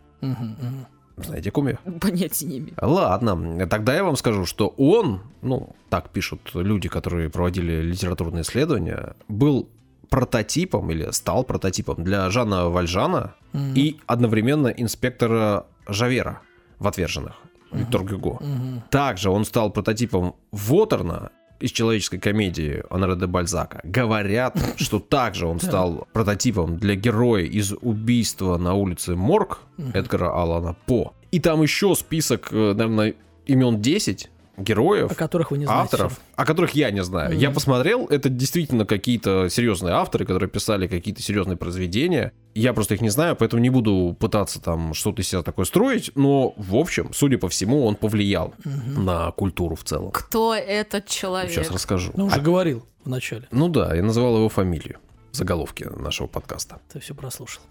Знаете, 1.17 1.51
я? 1.69 1.77
Понятия 1.99 2.45
не 2.45 2.57
имею. 2.57 2.73
Ладно, 2.81 3.67
тогда 3.67 3.93
я 3.95 4.03
вам 4.03 4.15
скажу, 4.15 4.45
что 4.45 4.67
он, 4.77 5.21
ну, 5.41 5.75
так 5.89 6.09
пишут 6.09 6.51
люди, 6.53 6.89
которые 6.89 7.29
проводили 7.29 7.81
литературные 7.81 8.41
исследования, 8.41 9.15
был 9.27 9.69
прототипом 10.09 10.89
или 10.91 11.11
стал 11.11 11.43
прототипом 11.43 12.03
для 12.03 12.29
Жана 12.29 12.69
Вальжана 12.69 13.35
Мгм. 13.53 13.73
и 13.75 13.97
одновременно 14.07 14.67
инспектора 14.67 15.65
Жавера 15.87 16.41
в 16.79 16.87
«Отверженных» 16.87 17.33
Виктор 17.71 18.03
Гюго. 18.03 18.37
Мгм. 18.41 18.83
Также 18.89 19.29
он 19.29 19.45
стал 19.45 19.71
прототипом 19.71 20.35
Вотерна 20.51 21.31
из 21.59 21.71
человеческой 21.71 22.19
комедии 22.19 22.83
Оноре 22.89 23.15
де 23.15 23.25
Бальзака. 23.25 23.81
Говорят, 23.83 24.57
что 24.77 24.99
также 24.99 25.47
он 25.47 25.59
стал 25.59 26.07
прототипом 26.13 26.77
для 26.77 26.95
героя 26.95 27.43
из 27.43 27.73
убийства 27.81 28.57
на 28.57 28.73
улице 28.73 29.15
Морг 29.15 29.59
Эдгара 29.93 30.29
Алана 30.29 30.75
По. 30.85 31.13
И 31.31 31.39
там 31.39 31.61
еще 31.61 31.95
список, 31.95 32.49
э, 32.51 32.73
наверное, 32.73 33.15
имен 33.45 33.81
10 33.81 34.29
героев, 34.57 35.11
О 35.11 35.15
которых 35.15 35.51
вы 35.51 35.57
не 35.57 35.65
знаете. 35.65 35.83
авторов, 35.83 36.19
о 36.35 36.45
которых 36.45 36.71
я 36.71 36.91
не 36.91 37.03
знаю. 37.03 37.37
Я 37.37 37.49
посмотрел, 37.51 38.05
это 38.07 38.29
действительно 38.29 38.85
какие-то 38.85 39.49
серьезные 39.49 39.93
авторы, 39.95 40.25
которые 40.25 40.49
писали 40.49 40.87
какие-то 40.87 41.21
серьезные 41.21 41.57
произведения. 41.57 42.33
Я 42.53 42.73
просто 42.73 42.93
их 42.93 43.01
не 43.01 43.09
знаю, 43.09 43.35
поэтому 43.35 43.61
не 43.61 43.69
буду 43.71 44.15
пытаться 44.19 44.61
там 44.61 44.93
что-то 44.93 45.21
из 45.23 45.27
себя 45.27 45.41
такое 45.41 45.65
строить, 45.65 46.11
но, 46.15 46.53
в 46.57 46.75
общем, 46.75 47.11
судя 47.13 47.37
по 47.39 47.49
всему, 47.49 47.85
он 47.85 47.95
повлиял 47.95 48.53
на 48.63 49.31
культуру 49.31 49.75
в 49.75 49.83
целом. 49.83 50.11
Кто 50.11 50.53
этот 50.53 51.07
человек? 51.07 51.51
Сейчас 51.51 51.71
расскажу. 51.71 52.11
Ну, 52.15 52.25
уже 52.25 52.35
А- 52.35 52.39
говорил 52.39 52.85
вначале. 53.05 53.47
ну 53.51 53.69
да, 53.69 53.95
я 53.95 54.03
называл 54.03 54.37
его 54.37 54.49
фамилию 54.49 54.99
в 55.31 55.35
заголовке 55.35 55.89
нашего 55.89 56.27
подкаста. 56.27 56.79
Ты 56.91 56.99
все 56.99 57.15
прослушал. 57.15 57.63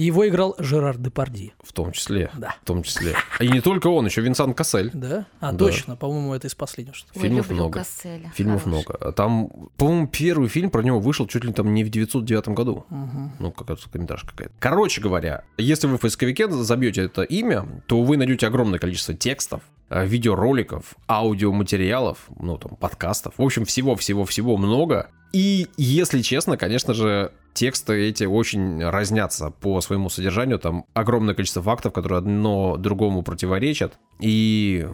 Его 0.00 0.26
играл 0.26 0.54
Жерар 0.58 0.96
Депарди. 0.96 1.52
В 1.62 1.72
том 1.72 1.92
числе. 1.92 2.30
Да. 2.36 2.56
В 2.62 2.66
том 2.66 2.82
числе. 2.82 3.14
И 3.38 3.48
не 3.48 3.60
только 3.60 3.88
он, 3.88 4.06
еще 4.06 4.22
Винсан 4.22 4.54
Кассель. 4.54 4.90
Да? 4.94 5.26
А, 5.40 5.52
Да. 5.52 5.58
точно. 5.58 5.96
По-моему, 5.96 6.32
это 6.34 6.46
из 6.46 6.54
последнего. 6.54 6.94
Что 6.94 7.08
Ой, 7.14 7.22
фильмов 7.22 7.46
люблю 7.46 7.56
много. 7.64 7.78
Касселя. 7.80 8.32
Фильмов 8.34 8.64
Хороший. 8.64 8.84
много. 8.88 9.12
Там, 9.12 9.50
по-моему, 9.76 10.06
первый 10.08 10.48
фильм 10.48 10.70
про 10.70 10.82
него 10.82 11.00
вышел 11.00 11.26
чуть 11.26 11.44
ли 11.44 11.52
там 11.52 11.74
не 11.74 11.84
в 11.84 11.90
909 11.90 12.48
году. 12.48 12.86
Ну, 13.38 13.52
какая-то 13.52 13.90
комментарий 13.90 14.26
какая-то. 14.26 14.54
Короче 14.58 15.00
говоря, 15.02 15.44
если 15.58 15.86
вы 15.86 15.98
в 15.98 16.00
поисковике 16.00 16.50
забьете 16.50 17.02
это 17.02 17.22
имя, 17.22 17.66
то 17.86 18.02
вы 18.02 18.16
найдете 18.16 18.46
огромное 18.46 18.78
количество 18.78 19.14
текстов, 19.14 19.60
э, 19.90 20.06
видеороликов, 20.06 20.94
аудиоматериалов, 21.08 22.18
ну, 22.38 22.56
там, 22.58 22.76
подкастов. 22.76 23.34
В 23.36 23.42
общем, 23.42 23.64
всего-всего-всего 23.64 24.56
много. 24.56 25.10
И, 25.32 25.68
если 25.76 26.22
честно, 26.22 26.56
конечно 26.56 26.94
же, 26.94 27.32
тексты 27.52 28.08
эти 28.08 28.24
очень 28.24 28.82
разнятся 28.82 29.50
по 29.50 29.80
своему 29.80 30.08
содержанию. 30.08 30.58
Там 30.58 30.84
огромное 30.94 31.34
количество 31.34 31.62
фактов, 31.62 31.92
которые 31.92 32.18
одно 32.18 32.76
другому 32.76 33.22
противоречат. 33.22 33.98
И 34.20 34.86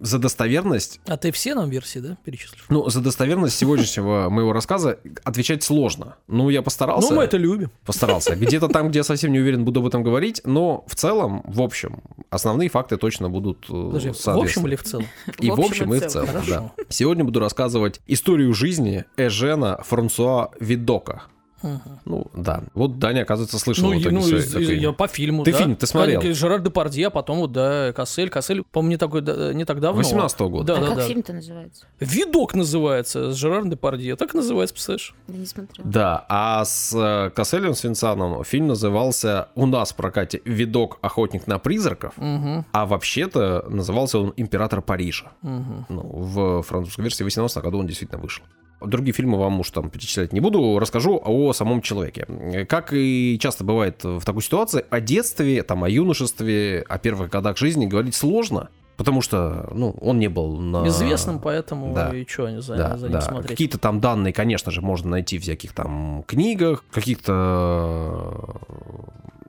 за 0.00 0.18
достоверность 0.18 1.00
А 1.06 1.16
ты 1.16 1.30
все 1.30 1.54
нам 1.54 1.70
версии, 1.70 2.00
да, 2.00 2.16
перечислишь? 2.24 2.64
ну, 2.68 2.88
за 2.90 3.00
достоверность 3.00 3.56
сегодняшнего 3.56 4.28
моего 4.30 4.52
рассказа 4.52 4.98
отвечать 5.22 5.62
сложно. 5.62 6.16
Ну, 6.26 6.50
я 6.50 6.62
постарался. 6.62 7.10
Ну, 7.10 7.16
мы 7.16 7.24
это 7.24 7.36
любим. 7.36 7.70
Постарался. 7.86 8.34
Где-то 8.34 8.68
там, 8.68 8.88
где 8.88 8.98
я 9.00 9.04
совсем 9.04 9.32
не 9.32 9.38
уверен, 9.38 9.64
буду 9.64 9.80
об 9.80 9.86
этом 9.86 10.02
говорить, 10.02 10.40
но 10.44 10.84
в 10.88 10.96
целом, 10.96 11.42
в 11.44 11.62
общем, 11.62 12.00
основные 12.30 12.68
факты 12.68 12.96
точно 12.96 13.30
будут 13.30 13.66
э, 13.68 13.72
Подожди, 13.72 14.10
в 14.10 14.28
общем 14.38 14.66
или 14.66 14.76
в 14.76 14.82
целом? 14.82 15.06
И 15.38 15.50
в 15.50 15.60
общем, 15.60 15.94
и 15.94 16.00
в 16.00 16.06
целом, 16.06 16.26
Хорошо. 16.28 16.72
да. 16.76 16.84
Сегодня 16.88 17.24
буду 17.24 17.40
рассказывать 17.40 18.00
историю 18.06 18.52
жизни 18.54 19.04
Эжена 19.16 19.78
Франсуа 19.82 20.50
Видока. 20.58 21.22
Мгм. 21.62 21.80
Ну, 22.04 22.26
да. 22.34 22.62
Вот 22.74 22.98
Даня, 22.98 23.22
оказывается, 23.22 23.58
слышал 23.58 23.84
Ну, 23.86 23.90
в 23.92 23.94
и- 23.98 24.00
итоге 24.02 24.16
ну, 24.16 24.22
свой 24.22 24.40
из- 24.40 24.50
такой- 24.52 24.78
я 24.78 24.92
по 24.92 25.06
фильму, 25.08 25.44
Ты 25.44 25.52
да. 25.52 25.58
фильм, 25.58 25.76
ты 25.76 25.86
смотрел? 25.86 26.20
Конечно, 26.20 26.40
Жерар 26.40 26.60
Депардье, 26.60 27.06
а 27.06 27.10
потом 27.10 27.38
вот, 27.38 27.52
да, 27.52 27.92
Кассель. 27.92 28.30
Кассель, 28.30 28.62
по-моему, 28.62 28.90
не, 28.90 28.96
такой, 28.96 29.20
да, 29.22 29.52
не 29.54 29.64
так 29.64 29.80
давно. 29.80 30.00
18-го 30.02 30.48
года. 30.48 30.74
Да, 30.74 30.78
А 30.78 30.80
да, 30.82 30.86
как 30.88 30.96
да. 30.96 31.06
фильм-то 31.08 31.32
называется? 31.32 31.86
Видок 32.00 32.54
называется 32.54 33.32
с 33.32 33.36
Жераром 33.36 33.70
Депардье. 33.70 34.16
Так 34.16 34.34
называется, 34.34 34.74
представляешь? 34.74 35.14
Я 35.28 35.36
не 35.38 35.46
смотрела. 35.46 35.88
Да, 35.88 36.26
а 36.28 36.64
с 36.64 36.92
э, 36.94 37.30
Касселем 37.30 37.74
с 37.74 37.84
Винсаном 37.84 38.44
фильм 38.44 38.66
назывался 38.68 39.48
у 39.54 39.66
нас 39.66 39.92
в 39.92 39.96
прокате 39.96 40.40
«Видок. 40.44 40.98
Охотник 41.02 41.46
на 41.46 41.58
призраков», 41.58 42.12
Угу, 42.16 42.64
а 42.72 42.86
вообще-то 42.86 43.64
назывался 43.68 44.18
он 44.18 44.32
«Император 44.36 44.82
Парижа». 44.82 45.32
угу. 45.42 45.86
Ну, 45.88 46.00
в 46.02 46.62
французской 46.62 47.02
версии 47.02 47.22
в 47.22 47.26
18 47.26 47.62
году 47.62 47.78
он 47.78 47.86
действительно 47.86 48.20
вышел. 48.20 48.44
Другие 48.86 49.12
фильмы 49.12 49.38
вам 49.38 49.60
уж 49.60 49.70
там 49.70 49.90
перечислять 49.90 50.32
не 50.32 50.40
буду, 50.40 50.78
расскажу 50.78 51.20
о 51.24 51.52
самом 51.52 51.82
человеке. 51.82 52.26
Как 52.68 52.92
и 52.92 53.38
часто 53.40 53.64
бывает 53.64 54.02
в 54.04 54.24
такой 54.24 54.42
ситуации, 54.42 54.84
о 54.90 55.00
детстве, 55.00 55.62
там, 55.62 55.84
о 55.84 55.88
юношестве, 55.88 56.84
о 56.88 56.98
первых 56.98 57.30
годах 57.30 57.56
жизни 57.56 57.86
говорить 57.86 58.14
сложно, 58.14 58.68
потому 58.96 59.20
что, 59.22 59.68
ну, 59.74 59.94
он 60.00 60.18
не 60.18 60.28
был 60.28 60.56
на... 60.58 60.84
Безвестным, 60.84 61.38
поэтому 61.38 61.94
да. 61.94 62.10
и 62.14 62.26
что 62.26 62.60
за, 62.60 62.76
Да, 62.76 62.96
за 62.96 63.08
ним 63.08 63.12
да. 63.14 63.20
смотреть? 63.20 63.50
Какие-то 63.50 63.78
там 63.78 64.00
данные, 64.00 64.32
конечно 64.32 64.70
же, 64.70 64.80
можно 64.80 65.10
найти 65.10 65.38
в 65.38 65.42
всяких 65.42 65.72
там 65.72 66.24
книгах, 66.26 66.84
каких-то, 66.90 68.56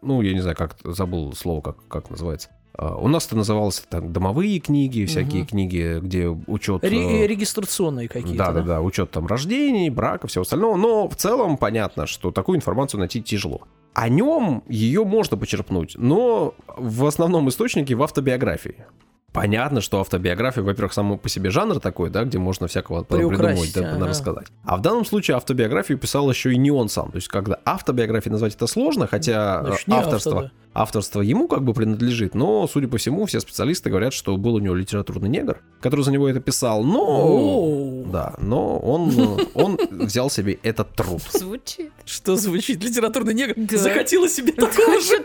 ну, 0.02 0.22
я 0.22 0.34
не 0.34 0.40
знаю, 0.40 0.56
как 0.56 0.76
забыл 0.84 1.34
слово, 1.34 1.62
как, 1.62 1.88
как 1.88 2.10
называется. 2.10 2.50
А, 2.78 2.96
У 2.96 3.08
нас 3.08 3.28
это 3.28 3.36
называлось 3.36 3.84
так, 3.88 4.12
домовые 4.12 4.60
книги, 4.60 5.06
всякие 5.06 5.42
Мгм. 5.42 5.48
книги, 5.48 6.00
где 6.02 6.28
учет... 6.28 6.84
Ре- 6.84 7.24
э, 7.24 7.28
регистрационные 7.28 8.08
какие-то, 8.08 8.38
да, 8.38 8.52
да, 8.52 8.62
да, 8.62 8.82
учет 8.82 9.12
там 9.12 9.28
рождений, 9.28 9.90
брака, 9.90 10.28
всего 10.28 10.42
остального. 10.42 10.76
Но 10.76 11.08
в 11.08 11.16
целом 11.16 11.58
понятно, 11.58 12.08
что 12.08 12.32
такую 12.32 12.58
информацию 12.58 13.00
найти 13.00 13.22
тяжело. 13.22 13.62
О 13.94 14.10
нем 14.10 14.64
ее 14.68 15.06
можно 15.06 15.38
почерпнуть, 15.38 15.94
но 15.98 16.56
в 16.76 17.06
основном 17.06 17.48
источнике 17.50 17.94
в 17.94 18.02
автобиографии. 18.02 18.86
Понятно, 19.34 19.82
что 19.82 20.00
автобиография, 20.00 20.62
во-первых, 20.62 20.94
само 20.94 21.18
по 21.18 21.28
себе 21.28 21.50
жанр 21.50 21.80
такой, 21.80 22.12
да, 22.12 22.24
где 22.24 22.38
можно 22.38 22.68
всякого 22.68 23.04
придумать, 23.04 23.74
да, 23.74 23.92
ага. 23.96 24.08
рассказать. 24.08 24.48
А 24.64 24.78
в 24.78 24.82
данном 24.82 25.06
случае 25.06 25.38
автобиографию 25.38 25.98
писал 25.98 26.30
еще 26.30 26.54
и 26.54 26.58
не 26.58 26.70
он 26.70 26.88
сам. 26.88 27.10
То 27.10 27.16
есть, 27.16 27.30
когда 27.30 27.60
автобиографией 27.66 28.32
назвать 28.32 28.56
это 28.56 28.68
сложно, 28.68 29.08
хотя 29.08 29.62
э, 29.62 29.66
Значит, 29.68 29.88
не 29.88 29.96
авторство, 29.96 30.36
автор, 30.38 30.52
авторство 30.74 31.22
ему 31.22 31.48
как 31.48 31.64
бы 31.64 31.74
принадлежит, 31.74 32.36
но, 32.36 32.68
судя 32.68 32.88
по 32.88 32.98
всему, 32.98 33.26
все 33.26 33.40
специалисты 33.40 33.90
говорят, 33.90 34.14
что 34.14 34.36
был 34.38 34.56
у 34.56 34.60
него 34.60 34.76
литературный 34.76 35.30
негр, 35.30 35.62
который 35.82 36.04
за 36.04 36.12
него 36.12 36.28
это 36.28 36.40
писал, 36.40 36.84
но... 36.84 38.04
Да, 38.12 38.34
но 38.40 38.78
он, 38.80 39.40
он 39.54 39.80
взял 39.92 40.30
себе 40.30 40.60
этот 40.64 40.94
труд. 40.96 41.22
Звучит. 41.32 41.92
Что 42.06 42.36
звучит? 42.36 42.84
Литературный 42.84 43.34
негр 43.34 43.54
Да. 43.56 43.78
захотела 43.78 44.28
себе 44.28 44.52
такого 44.52 45.00
же. 45.00 45.24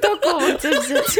Взять? 0.59 1.19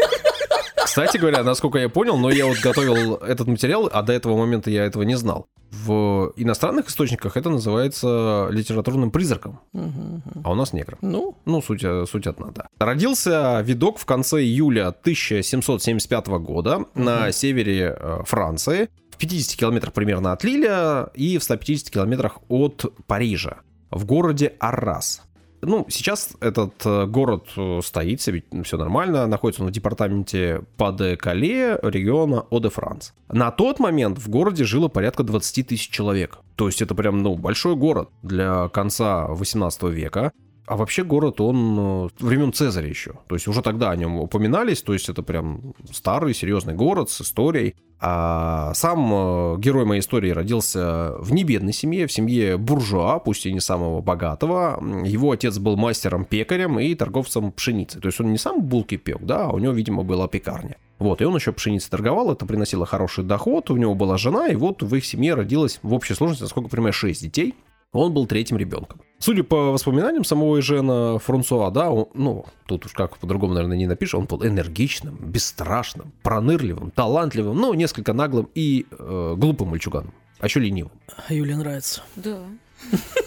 Кстати 0.75 1.17
говоря, 1.17 1.43
насколько 1.43 1.77
я 1.77 1.89
понял, 1.89 2.17
но 2.17 2.29
я 2.29 2.45
вот 2.45 2.59
готовил 2.59 3.15
этот 3.15 3.47
материал, 3.47 3.89
а 3.91 4.01
до 4.01 4.13
этого 4.13 4.37
момента 4.37 4.69
я 4.69 4.85
этого 4.85 5.03
не 5.03 5.15
знал. 5.15 5.47
В 5.71 6.33
иностранных 6.35 6.89
источниках 6.89 7.37
это 7.37 7.49
называется 7.49 8.47
литературным 8.51 9.11
призраком, 9.11 9.59
мгм. 9.73 10.23
а 10.43 10.51
у 10.51 10.55
нас 10.55 10.73
негром. 10.73 10.97
Ну, 11.01 11.35
Ну, 11.45 11.61
суть, 11.61 11.83
э, 11.83 12.05
суть 12.09 12.27
одна, 12.27 12.47
да. 12.51 12.67
Родился 12.79 13.61
видок 13.61 13.99
в 13.99 14.05
конце 14.05 14.41
июля 14.41 14.87
1775 14.87 16.27
года 16.39 16.85
на 16.95 17.31
севере 17.31 17.95
э, 17.99 18.23
Франции, 18.25 18.89
в 19.11 19.17
50 19.17 19.59
километрах 19.59 19.93
примерно 19.93 20.31
от 20.31 20.43
Лиля 20.43 21.09
и 21.13 21.37
в 21.37 21.43
150 21.43 21.91
километрах 21.91 22.39
от 22.47 22.85
Парижа, 23.05 23.57
в 23.91 24.05
городе 24.05 24.53
Аррас. 24.59 25.21
Ну, 25.61 25.85
сейчас 25.89 26.31
этот 26.39 26.85
э, 26.85 27.05
город 27.05 27.49
э, 27.57 27.81
стоит 27.83 28.21
все 28.21 28.77
нормально, 28.77 29.27
находится 29.27 29.63
он 29.63 29.69
в 29.69 29.71
департаменте 29.71 30.63
Паде-Кале 30.77 31.79
региона 31.81 32.45
О-де-Франс. 32.49 33.13
На 33.29 33.51
тот 33.51 33.79
момент 33.79 34.19
в 34.19 34.29
городе 34.29 34.63
жило 34.63 34.87
порядка 34.87 35.23
20 35.23 35.67
тысяч 35.67 35.89
человек. 35.89 36.39
То 36.55 36.67
есть 36.67 36.81
это 36.81 36.95
прям, 36.95 37.21
ну, 37.23 37.35
большой 37.35 37.75
город 37.75 38.09
для 38.23 38.69
конца 38.69 39.27
18 39.27 39.83
века. 39.83 40.31
А 40.69 40.75
вообще 40.75 41.03
город, 41.03 41.41
он 41.41 41.77
э, 41.79 42.09
времен 42.19 42.53
Цезаря 42.53 42.87
еще. 42.87 43.13
То 43.27 43.33
есть 43.33 43.47
уже 43.47 43.63
тогда 43.63 43.89
о 43.89 43.95
нем 43.95 44.19
упоминались, 44.19 44.83
то 44.83 44.93
есть 44.93 45.09
это 45.09 45.23
прям 45.23 45.73
старый, 45.91 46.35
серьезный 46.35 46.75
город 46.75 47.09
с 47.09 47.21
историей. 47.21 47.73
А 47.99 48.71
сам 48.75 49.11
э, 49.11 49.57
герой 49.57 49.85
моей 49.85 50.01
истории 50.01 50.29
родился 50.29 51.15
в 51.17 51.33
небедной 51.33 51.73
семье, 51.73 52.05
в 52.05 52.11
семье 52.11 52.57
буржуа, 52.57 53.17
пусть 53.17 53.47
и 53.47 53.51
не 53.51 53.61
самого 53.61 54.01
богатого. 54.01 54.79
Его 55.03 55.31
отец 55.31 55.57
был 55.57 55.75
мастером-пекарем 55.75 56.79
и 56.79 56.93
торговцем 56.93 57.51
пшеницы. 57.51 57.99
То 57.99 58.05
есть 58.05 58.21
он 58.21 58.31
не 58.31 58.37
сам 58.37 58.61
булки 58.61 58.97
пек, 58.97 59.23
да, 59.23 59.47
а 59.47 59.49
у 59.49 59.57
него, 59.57 59.73
видимо, 59.73 60.03
была 60.03 60.27
пекарня. 60.27 60.77
Вот, 60.99 61.19
и 61.23 61.25
он 61.25 61.33
еще 61.33 61.51
пшеницей 61.51 61.89
торговал, 61.89 62.31
это 62.31 62.45
приносило 62.45 62.85
хороший 62.85 63.23
доход, 63.23 63.71
у 63.71 63.77
него 63.77 63.95
была 63.95 64.19
жена, 64.19 64.49
и 64.49 64.55
вот 64.55 64.83
в 64.83 64.95
их 64.95 65.03
семье 65.03 65.33
родилось 65.33 65.79
в 65.81 65.95
общей 65.95 66.13
сложности, 66.13 66.43
насколько 66.43 66.67
я 66.67 66.69
понимаю, 66.69 66.93
6 66.93 67.23
детей. 67.23 67.55
Он 67.91 68.13
был 68.13 68.27
третьим 68.27 68.57
ребенком. 68.57 69.01
Судя 69.17 69.43
по 69.43 69.71
воспоминаниям 69.71 70.23
самого 70.23 70.61
Жена 70.61 71.17
Франсуа, 71.17 71.71
да, 71.71 71.89
он, 71.89 72.07
ну, 72.13 72.45
тут 72.67 72.85
уж 72.85 72.93
как 72.93 73.17
по-другому, 73.17 73.53
наверное, 73.53 73.77
не 73.77 73.87
напишешь, 73.87 74.15
он 74.15 74.25
был 74.25 74.45
энергичным, 74.45 75.17
бесстрашным, 75.17 76.13
пронырливым, 76.21 76.91
талантливым, 76.91 77.57
но 77.57 77.73
несколько 77.73 78.13
наглым 78.13 78.47
и 78.53 78.85
э, 78.91 79.35
глупым 79.35 79.69
мальчуганом, 79.69 80.13
а 80.39 80.45
еще 80.45 80.59
ленивым. 80.59 80.91
Юле 81.29 81.57
нравится. 81.57 82.03
Да. 82.15 82.39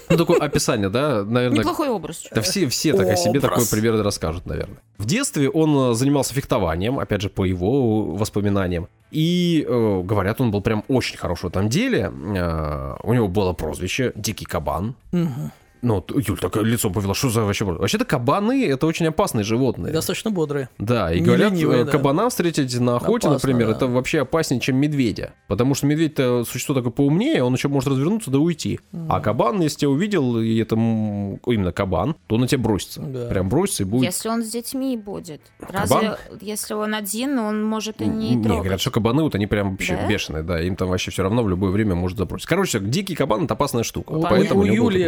Ну, 0.09 0.17
такое 0.17 0.39
описание, 0.39 0.89
да, 0.89 1.23
наверное. 1.23 1.59
Неплохой 1.59 1.89
образ. 1.89 2.27
Да 2.31 2.41
все, 2.41 2.67
все 2.67 2.93
так 2.93 3.07
о 3.07 3.15
себе 3.15 3.39
такой 3.39 3.65
примерно 3.69 4.03
расскажут, 4.03 4.45
наверное. 4.45 4.77
В 4.97 5.05
детстве 5.05 5.49
он 5.49 5.91
э, 5.91 5.93
занимался 5.95 6.33
фехтованием, 6.33 6.99
опять 6.99 7.21
же, 7.21 7.29
по 7.29 7.45
его 7.45 8.03
воспоминаниям. 8.15 8.87
И, 9.11 9.65
э, 9.67 10.01
говорят, 10.03 10.39
он 10.41 10.51
был 10.51 10.61
прям 10.61 10.83
очень 10.87 11.17
хорош 11.17 11.39
в 11.39 11.47
этом 11.47 11.69
деле. 11.69 12.11
Э, 12.35 12.95
у 13.03 13.13
него 13.13 13.27
было 13.27 13.53
прозвище 13.53 14.11
«Дикий 14.15 14.45
кабан». 14.45 14.95
Мгм. 15.11 15.51
Ну, 15.83 16.03
Юль, 16.15 16.39
так 16.39 16.55
лицо 16.55 16.89
повело, 16.89 17.13
что 17.13 17.29
за 17.29 17.41
вообще... 17.43 17.65
Вообще-то 17.65 18.05
кабаны— 18.05 18.65
это 18.67 18.87
очень 18.87 19.05
опасные 19.07 19.43
животные. 19.43 19.91
Достаточно 19.93 20.31
бодрые. 20.31 20.69
Да, 20.79 21.11
и 21.13 21.19
Не 21.19 21.25
говорят, 21.25 21.51
ленивые, 21.51 21.81
э, 21.81 21.85
да. 21.85 21.91
кабана 21.91 22.29
встретить 22.29 22.79
на 22.79 22.95
охоте, 22.95 23.27
Опасно, 23.27 23.31
например, 23.33 23.67
да. 23.69 23.75
это 23.75 23.87
вообще 23.87 24.21
опаснее, 24.21 24.61
чем 24.61 24.77
медведя. 24.77 25.33
Потому 25.49 25.75
что 25.75 25.85
медведь-то 25.87 26.45
существо 26.45 26.73
такое 26.73 26.91
поумнее, 26.91 27.43
он 27.43 27.53
еще 27.53 27.67
может 27.67 27.89
развернуться 27.89 28.31
да 28.31 28.39
уйти. 28.39 28.79
А 29.09 29.19
кабан, 29.19 29.61
если 29.61 29.79
тебя 29.79 29.89
увидел, 29.91 30.39
и 30.39 30.57
это 30.57 30.75
именно 30.75 31.71
кабан, 31.73 32.15
то 32.27 32.35
он 32.35 32.41
на 32.41 32.47
тебя 32.47 32.61
бросится. 32.63 33.01
Да. 33.01 33.27
Прям 33.27 33.49
бросится 33.49 33.83
и 33.83 33.85
будет... 33.85 34.05
Если 34.05 34.29
он 34.29 34.41
с 34.43 34.49
детьми 34.49 34.95
будет. 34.97 35.41
Кабан? 35.59 35.87
Разве, 35.89 36.17
если 36.41 36.73
он 36.75 36.95
один, 36.95 37.37
он 37.39 37.63
может 37.63 38.01
и 38.01 38.05
не, 38.05 38.35
Не, 38.35 38.43
трогать. 38.43 38.61
говорят, 38.61 38.81
что 38.81 38.91
кабаны 38.91 39.23
вот 39.23 39.35
они 39.35 39.47
прям 39.47 39.71
вообще 39.71 39.95
Да? 39.97 40.07
бешеные, 40.07 40.43
да, 40.43 40.61
им 40.61 40.75
там 40.77 40.87
вообще 40.87 41.11
все 41.11 41.23
равно 41.23 41.43
в 41.43 41.49
любое 41.49 41.71
время 41.71 41.95
может 41.95 42.17
забросить. 42.17 42.47
Короче, 42.47 42.79
дикий 42.79 43.15
кабан 43.15 43.43
это 43.45 43.53
опасная 43.55 43.83
штука. 43.83 44.13
У, 44.13 44.21
поэтому 44.21 44.61
у 44.61 44.65
Юли 44.65 45.03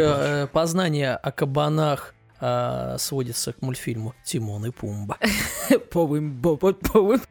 познание 0.65 1.13
о 1.15 1.31
кабанах 1.31 2.15
а, 2.41 2.97
сводится 2.97 3.53
к 3.53 3.61
мультфильму 3.61 4.15
Тимон 4.23 4.65
и 4.65 4.71
Пумба. 4.71 5.17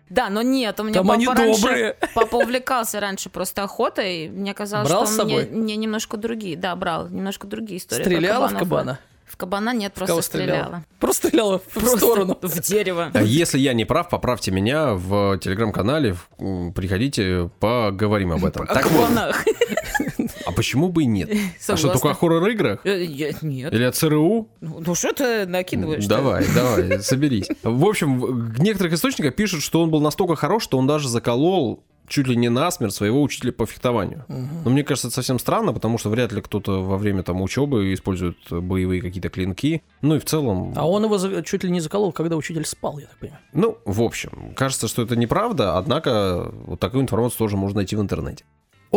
Да, 0.08 0.30
но 0.30 0.42
нет, 0.42 0.78
у 0.78 0.84
меня 0.84 0.94
Там 0.94 1.06
папа 1.08 1.14
они 1.14 1.26
раньше... 1.26 1.60
добрые. 1.62 1.96
Папа 2.14 2.36
увлекался 2.36 3.00
раньше 3.00 3.28
просто 3.30 3.64
охотой. 3.64 4.28
Мне 4.28 4.54
казалось, 4.54 4.88
Брал 4.88 5.06
что 5.06 5.22
с 5.22 5.24
мне, 5.24 5.40
собой? 5.42 5.56
мне 5.56 5.76
немножко 5.76 6.16
другие. 6.16 6.56
Да, 6.56 6.76
брал. 6.76 7.08
Немножко 7.08 7.46
другие 7.48 7.78
истории. 7.80 8.02
Стреляла 8.02 8.48
в 8.48 8.56
кабана? 8.56 8.98
В 9.26 9.36
кабана 9.36 9.74
нет, 9.74 9.92
В 9.92 9.96
просто 9.96 10.22
стреляла. 10.22 10.56
стреляла? 10.62 10.84
Просто 11.00 11.28
стреляла 11.28 11.58
в 11.58 11.62
Просто 11.64 11.98
сторону. 11.98 12.38
В 12.42 12.60
дерево. 12.60 13.10
А 13.12 13.22
Если 13.22 13.58
я 13.58 13.72
не 13.74 13.84
прав, 13.84 14.08
поправьте 14.08 14.52
меня 14.52 14.94
в 14.94 15.38
телеграм-канале, 15.38 16.14
приходите, 16.38 17.50
поговорим 17.58 18.32
об 18.32 18.44
этом. 18.44 18.62
О 18.62 18.66
Так 18.66 18.88
вот, 18.90 19.08
кабанах. 19.08 19.44
а 20.13 20.13
почему 20.54 20.88
бы 20.88 21.02
и 21.02 21.06
нет? 21.06 21.30
А 21.68 21.76
что, 21.76 21.90
только 21.92 22.10
о 22.10 22.14
хоррор-играх? 22.14 22.80
Э, 22.84 23.04
Нет. 23.42 23.72
Или 23.72 23.84
от 23.84 23.96
ЦРУ? 23.96 24.48
Ну 24.60 24.82
ну 24.86 24.94
что 24.94 25.12
ты 25.12 25.46
накидываешь? 25.46 26.06
Давай, 26.06 26.44
давай, 26.54 27.00
соберись. 27.00 27.48
В 27.62 27.84
общем, 27.84 28.20
в 28.20 28.60
некоторых 28.60 28.92
источниках 28.92 29.34
пишут, 29.34 29.62
что 29.62 29.82
он 29.82 29.90
был 29.90 30.00
настолько 30.00 30.36
хорош, 30.36 30.64
что 30.64 30.78
он 30.78 30.86
даже 30.86 31.08
заколол 31.08 31.82
чуть 32.06 32.26
ли 32.26 32.36
не 32.36 32.48
насмерть 32.48 32.94
своего 32.94 33.22
учителя 33.22 33.52
по 33.52 33.66
фехтованию. 33.66 34.24
Но 34.28 34.70
мне 34.70 34.84
кажется, 34.84 35.08
это 35.08 35.16
совсем 35.16 35.38
странно, 35.38 35.72
потому 35.72 35.98
что 35.98 36.10
вряд 36.10 36.32
ли 36.32 36.42
кто-то 36.42 36.82
во 36.82 36.98
время 36.98 37.22
там 37.22 37.40
учебы 37.40 37.92
использует 37.94 38.36
боевые 38.50 39.00
какие-то 39.00 39.28
клинки. 39.28 39.82
Ну 40.02 40.16
и 40.16 40.18
в 40.18 40.24
целом... 40.24 40.72
А 40.76 40.88
он 40.88 41.04
его 41.04 41.40
чуть 41.42 41.64
ли 41.64 41.70
не 41.70 41.80
заколол, 41.80 42.12
когда 42.12 42.36
учитель 42.36 42.64
спал, 42.64 42.98
я 42.98 43.06
так 43.06 43.16
понимаю. 43.18 43.40
Ну, 43.52 43.78
в 43.84 44.02
общем, 44.02 44.52
кажется, 44.54 44.88
что 44.88 45.02
это 45.02 45.16
неправда, 45.16 45.78
однако 45.78 46.50
вот 46.66 46.80
такую 46.80 47.02
информацию 47.02 47.38
тоже 47.38 47.56
можно 47.56 47.76
найти 47.76 47.96
в 47.96 48.00
интернете. 48.00 48.44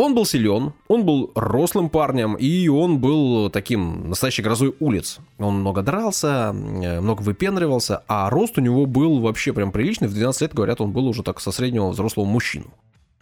Он 0.00 0.14
был 0.14 0.24
силен, 0.24 0.74
он 0.86 1.04
был 1.04 1.32
рослым 1.34 1.90
парнем, 1.90 2.36
и 2.36 2.68
он 2.68 3.00
был 3.00 3.50
таким 3.50 4.10
настоящей 4.10 4.42
грозой 4.42 4.72
улиц. 4.78 5.18
Он 5.38 5.58
много 5.58 5.82
дрался, 5.82 6.54
э, 6.54 7.00
много 7.00 7.22
выпендривался, 7.22 8.04
а 8.06 8.30
рост 8.30 8.58
у 8.58 8.60
него 8.60 8.86
был 8.86 9.18
вообще 9.18 9.52
прям 9.52 9.72
приличный. 9.72 10.06
В 10.06 10.14
12 10.14 10.42
лет, 10.42 10.54
говорят, 10.54 10.80
он 10.80 10.92
был 10.92 11.08
уже 11.08 11.24
так 11.24 11.40
со 11.40 11.50
среднего 11.50 11.88
взрослого 11.88 12.26
мужчину. 12.26 12.66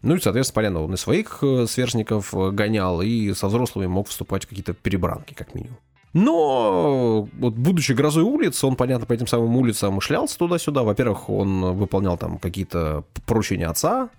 Ну 0.02 0.16
и, 0.16 0.20
соответственно, 0.20 0.54
понятно, 0.54 0.84
он 0.84 0.92
и 0.92 0.98
своих 0.98 1.38
э, 1.40 1.64
сверстников 1.66 2.34
э, 2.34 2.50
гонял, 2.50 3.00
и 3.00 3.32
со 3.32 3.46
взрослыми 3.46 3.86
мог 3.86 4.08
вступать 4.08 4.44
в 4.44 4.48
какие-то 4.48 4.74
перебранки, 4.74 5.32
как 5.32 5.54
минимум. 5.54 5.78
Но 6.12 7.26
вот 7.38 7.54
будучи 7.54 7.92
грозой 7.92 8.24
улиц, 8.24 8.62
он, 8.64 8.76
понятно, 8.76 9.06
по 9.06 9.14
этим 9.14 9.26
самым 9.26 9.56
улицам 9.56 10.02
шлялся 10.02 10.36
туда-сюда. 10.36 10.82
Во-первых, 10.82 11.30
он 11.30 11.72
выполнял 11.72 12.18
там 12.18 12.36
какие-то 12.36 13.04
поручения 13.24 13.66
отца. 13.68 14.10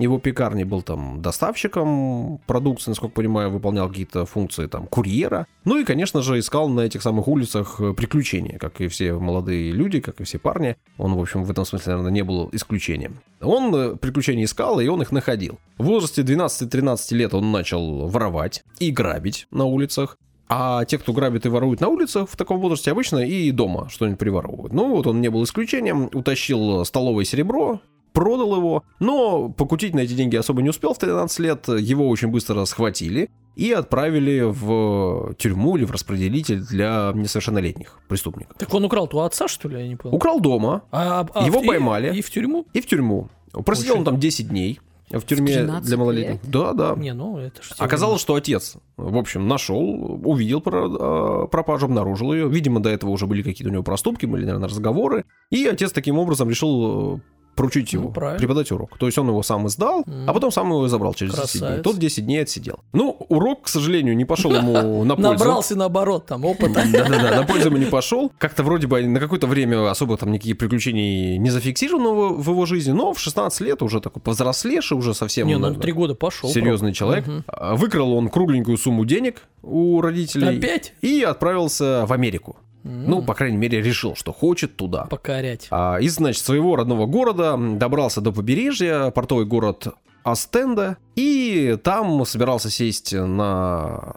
Его 0.00 0.18
пекарни 0.18 0.64
был 0.64 0.80
там 0.80 1.20
доставщиком 1.20 2.40
продукции, 2.46 2.90
насколько 2.90 3.14
понимаю, 3.14 3.50
выполнял 3.50 3.88
какие-то 3.88 4.24
функции 4.24 4.66
там 4.66 4.86
курьера. 4.86 5.46
Ну 5.64 5.76
и, 5.76 5.84
конечно 5.84 6.22
же, 6.22 6.38
искал 6.38 6.70
на 6.70 6.80
этих 6.80 7.02
самых 7.02 7.28
улицах 7.28 7.80
э, 7.80 7.92
приключения, 7.92 8.58
как 8.58 8.80
и 8.80 8.88
все 8.88 9.12
молодые 9.12 9.72
люди, 9.72 10.00
как 10.00 10.20
и 10.20 10.24
все 10.24 10.38
парни. 10.38 10.76
Он, 10.96 11.14
в 11.14 11.20
общем, 11.20 11.44
в 11.44 11.50
этом 11.50 11.66
смысле, 11.66 11.92
наверное, 11.92 12.12
не 12.12 12.22
был 12.22 12.48
исключением. 12.52 13.20
Он 13.42 13.74
э, 13.74 13.96
приключения 13.96 14.44
искал, 14.44 14.80
и 14.80 14.88
он 14.88 15.02
их 15.02 15.12
находил. 15.12 15.58
В 15.76 15.84
возрасте 15.84 16.22
12-13 16.22 17.14
лет 17.14 17.34
он 17.34 17.52
начал 17.52 18.08
воровать 18.08 18.64
и 18.78 18.90
грабить 18.90 19.46
на 19.50 19.66
улицах. 19.66 20.16
А 20.48 20.84
те, 20.86 20.98
кто 20.98 21.12
грабит 21.12 21.46
и 21.46 21.48
ворует 21.48 21.80
на 21.80 21.88
улицах 21.88 22.28
в 22.28 22.36
таком 22.36 22.58
возрасте, 22.58 22.90
обычно 22.90 23.18
и 23.18 23.50
дома 23.52 23.88
что-нибудь 23.90 24.18
приворовывают. 24.18 24.72
Ну 24.72 24.88
вот 24.88 25.06
он 25.06 25.20
не 25.20 25.28
был 25.28 25.44
исключением, 25.44 26.08
утащил 26.12 26.84
столовое 26.84 27.24
серебро, 27.24 27.80
продал 28.12 28.56
его, 28.56 28.84
но 28.98 29.48
покутить 29.48 29.94
на 29.94 30.00
эти 30.00 30.12
деньги 30.14 30.36
особо 30.36 30.62
не 30.62 30.70
успел 30.70 30.94
в 30.94 30.98
13 30.98 31.38
лет, 31.40 31.68
его 31.68 32.08
очень 32.08 32.28
быстро 32.28 32.64
схватили 32.64 33.30
и 33.56 33.72
отправили 33.72 34.42
в 34.46 35.34
тюрьму 35.34 35.76
или 35.76 35.84
в 35.84 35.90
распределитель 35.90 36.60
для 36.60 37.12
несовершеннолетних 37.14 37.98
преступников. 38.08 38.56
Так 38.58 38.72
он 38.72 38.84
украл-то 38.84 39.18
у 39.18 39.20
отца, 39.20 39.48
что 39.48 39.68
ли, 39.68 39.80
я 39.80 39.88
не 39.88 39.96
понял? 39.96 40.14
Украл 40.16 40.40
дома 40.40 40.82
А- 40.90 41.26
а 41.34 41.46
Его 41.46 41.60
в- 41.60 41.64
и- 41.64 41.66
поймали. 41.66 42.16
И 42.16 42.22
в 42.22 42.30
тюрьму? 42.30 42.66
и 42.72 42.80
в 42.80 42.86
тюрьму. 42.86 43.28
Просидел 43.64 43.98
он 43.98 44.04
там 44.04 44.18
10 44.18 44.48
дней 44.48 44.78
в 45.10 45.22
тюрьме 45.22 45.52
13 45.52 45.84
для 45.88 45.96
малолетних. 45.96 46.40
Да, 46.48 46.72
да. 46.72 46.94
Не, 46.96 47.12
ну 47.12 47.36
это 47.38 47.60
же... 47.62 47.70
Оказалось, 47.78 48.20
что 48.20 48.36
отец, 48.36 48.76
в 48.96 49.16
общем, 49.16 49.48
нашел, 49.48 50.20
увидел 50.24 50.62
э, 50.64 51.48
пропажу, 51.48 51.86
обнаружил 51.86 52.32
ее. 52.32 52.48
Видимо, 52.48 52.78
до 52.78 52.90
этого 52.90 53.10
уже 53.10 53.26
были 53.26 53.42
какие-то 53.42 53.70
у 53.70 53.72
него 53.72 53.82
проступки, 53.82 54.26
были, 54.26 54.44
наверное, 54.44 54.68
разговоры. 54.68 55.24
И 55.50 55.66
отец 55.66 55.90
таким 55.90 56.16
образом 56.16 56.48
решил 56.48 57.20
поручить 57.54 57.92
Ну, 57.92 58.00
его, 58.00 58.10
правильно. 58.10 58.38
преподать 58.38 58.70
урок. 58.72 58.96
То 58.98 59.06
есть 59.06 59.18
он 59.18 59.28
его 59.28 59.42
сам 59.42 59.66
издал, 59.66 60.02
М. 60.06 60.28
а 60.28 60.32
потом 60.32 60.50
сам 60.50 60.68
его 60.68 60.86
и 60.86 60.88
забрал 60.88 61.12
через 61.14 61.34
10 61.34 61.52
дней. 61.52 61.60
Красавец. 61.60 61.84
Тот 61.84 61.98
10 61.98 62.24
дней 62.24 62.42
отсидел. 62.42 62.80
Ну, 62.92 63.16
урок, 63.28 63.62
к 63.62 63.68
сожалению, 63.68 64.16
не 64.16 64.24
пошел 64.24 64.52
ему 64.54 64.72
на 65.04 65.16
пользу. 65.16 65.30
Набрался 65.32 65.76
наоборот 65.76 66.26
там 66.26 66.44
опыта. 66.44 66.82
Да-да-да, 66.92 67.36
на 67.36 67.46
пользу 67.46 67.68
ему 67.68 67.78
не 67.78 67.86
пошел. 67.86 68.32
Как-то 68.38 68.62
вроде 68.62 68.86
бы 68.86 69.02
на 69.06 69.20
какое-то 69.20 69.46
время 69.46 69.90
особо 69.90 70.16
там 70.16 70.32
никаких 70.32 70.58
приключений 70.58 71.36
не 71.38 71.50
зафиксировано 71.50 72.34
в 72.34 72.48
его 72.50 72.66
жизни, 72.66 72.92
но 72.92 73.12
в 73.12 73.20
16 73.20 73.60
лет 73.62 73.82
уже 73.82 74.00
такой 74.00 74.22
повзрослевший, 74.22 74.96
уже 74.96 75.14
совсем 75.14 75.46
Не, 75.46 75.58
ну 75.58 75.74
три 75.74 75.92
года 75.92 76.14
пошел. 76.14 76.48
серьезный 76.50 76.92
человек. 76.92 77.24
А, 77.46 77.74
Выкрал 77.76 78.12
он 78.12 78.28
кругленькую 78.28 78.76
сумму 78.78 79.04
денег 79.04 79.42
у 79.62 80.00
родителей. 80.00 80.58
Опять? 80.58 80.94
И 81.02 81.22
отправился 81.22 82.04
в 82.06 82.12
Америку. 82.12 82.56
Ну, 82.82 83.22
по 83.22 83.34
крайней 83.34 83.58
мере, 83.58 83.82
решил, 83.82 84.14
что 84.16 84.32
хочет 84.32 84.76
туда. 84.76 85.04
Покорять. 85.04 85.68
А, 85.70 85.98
из, 86.00 86.14
значит, 86.14 86.44
своего 86.44 86.76
родного 86.76 87.06
города 87.06 87.56
добрался 87.56 88.20
до 88.20 88.32
побережья, 88.32 89.10
портовый 89.10 89.44
город 89.44 89.88
Астенда, 90.22 90.96
и 91.16 91.78
там 91.82 92.24
собирался 92.24 92.70
сесть 92.70 93.12
на 93.12 94.14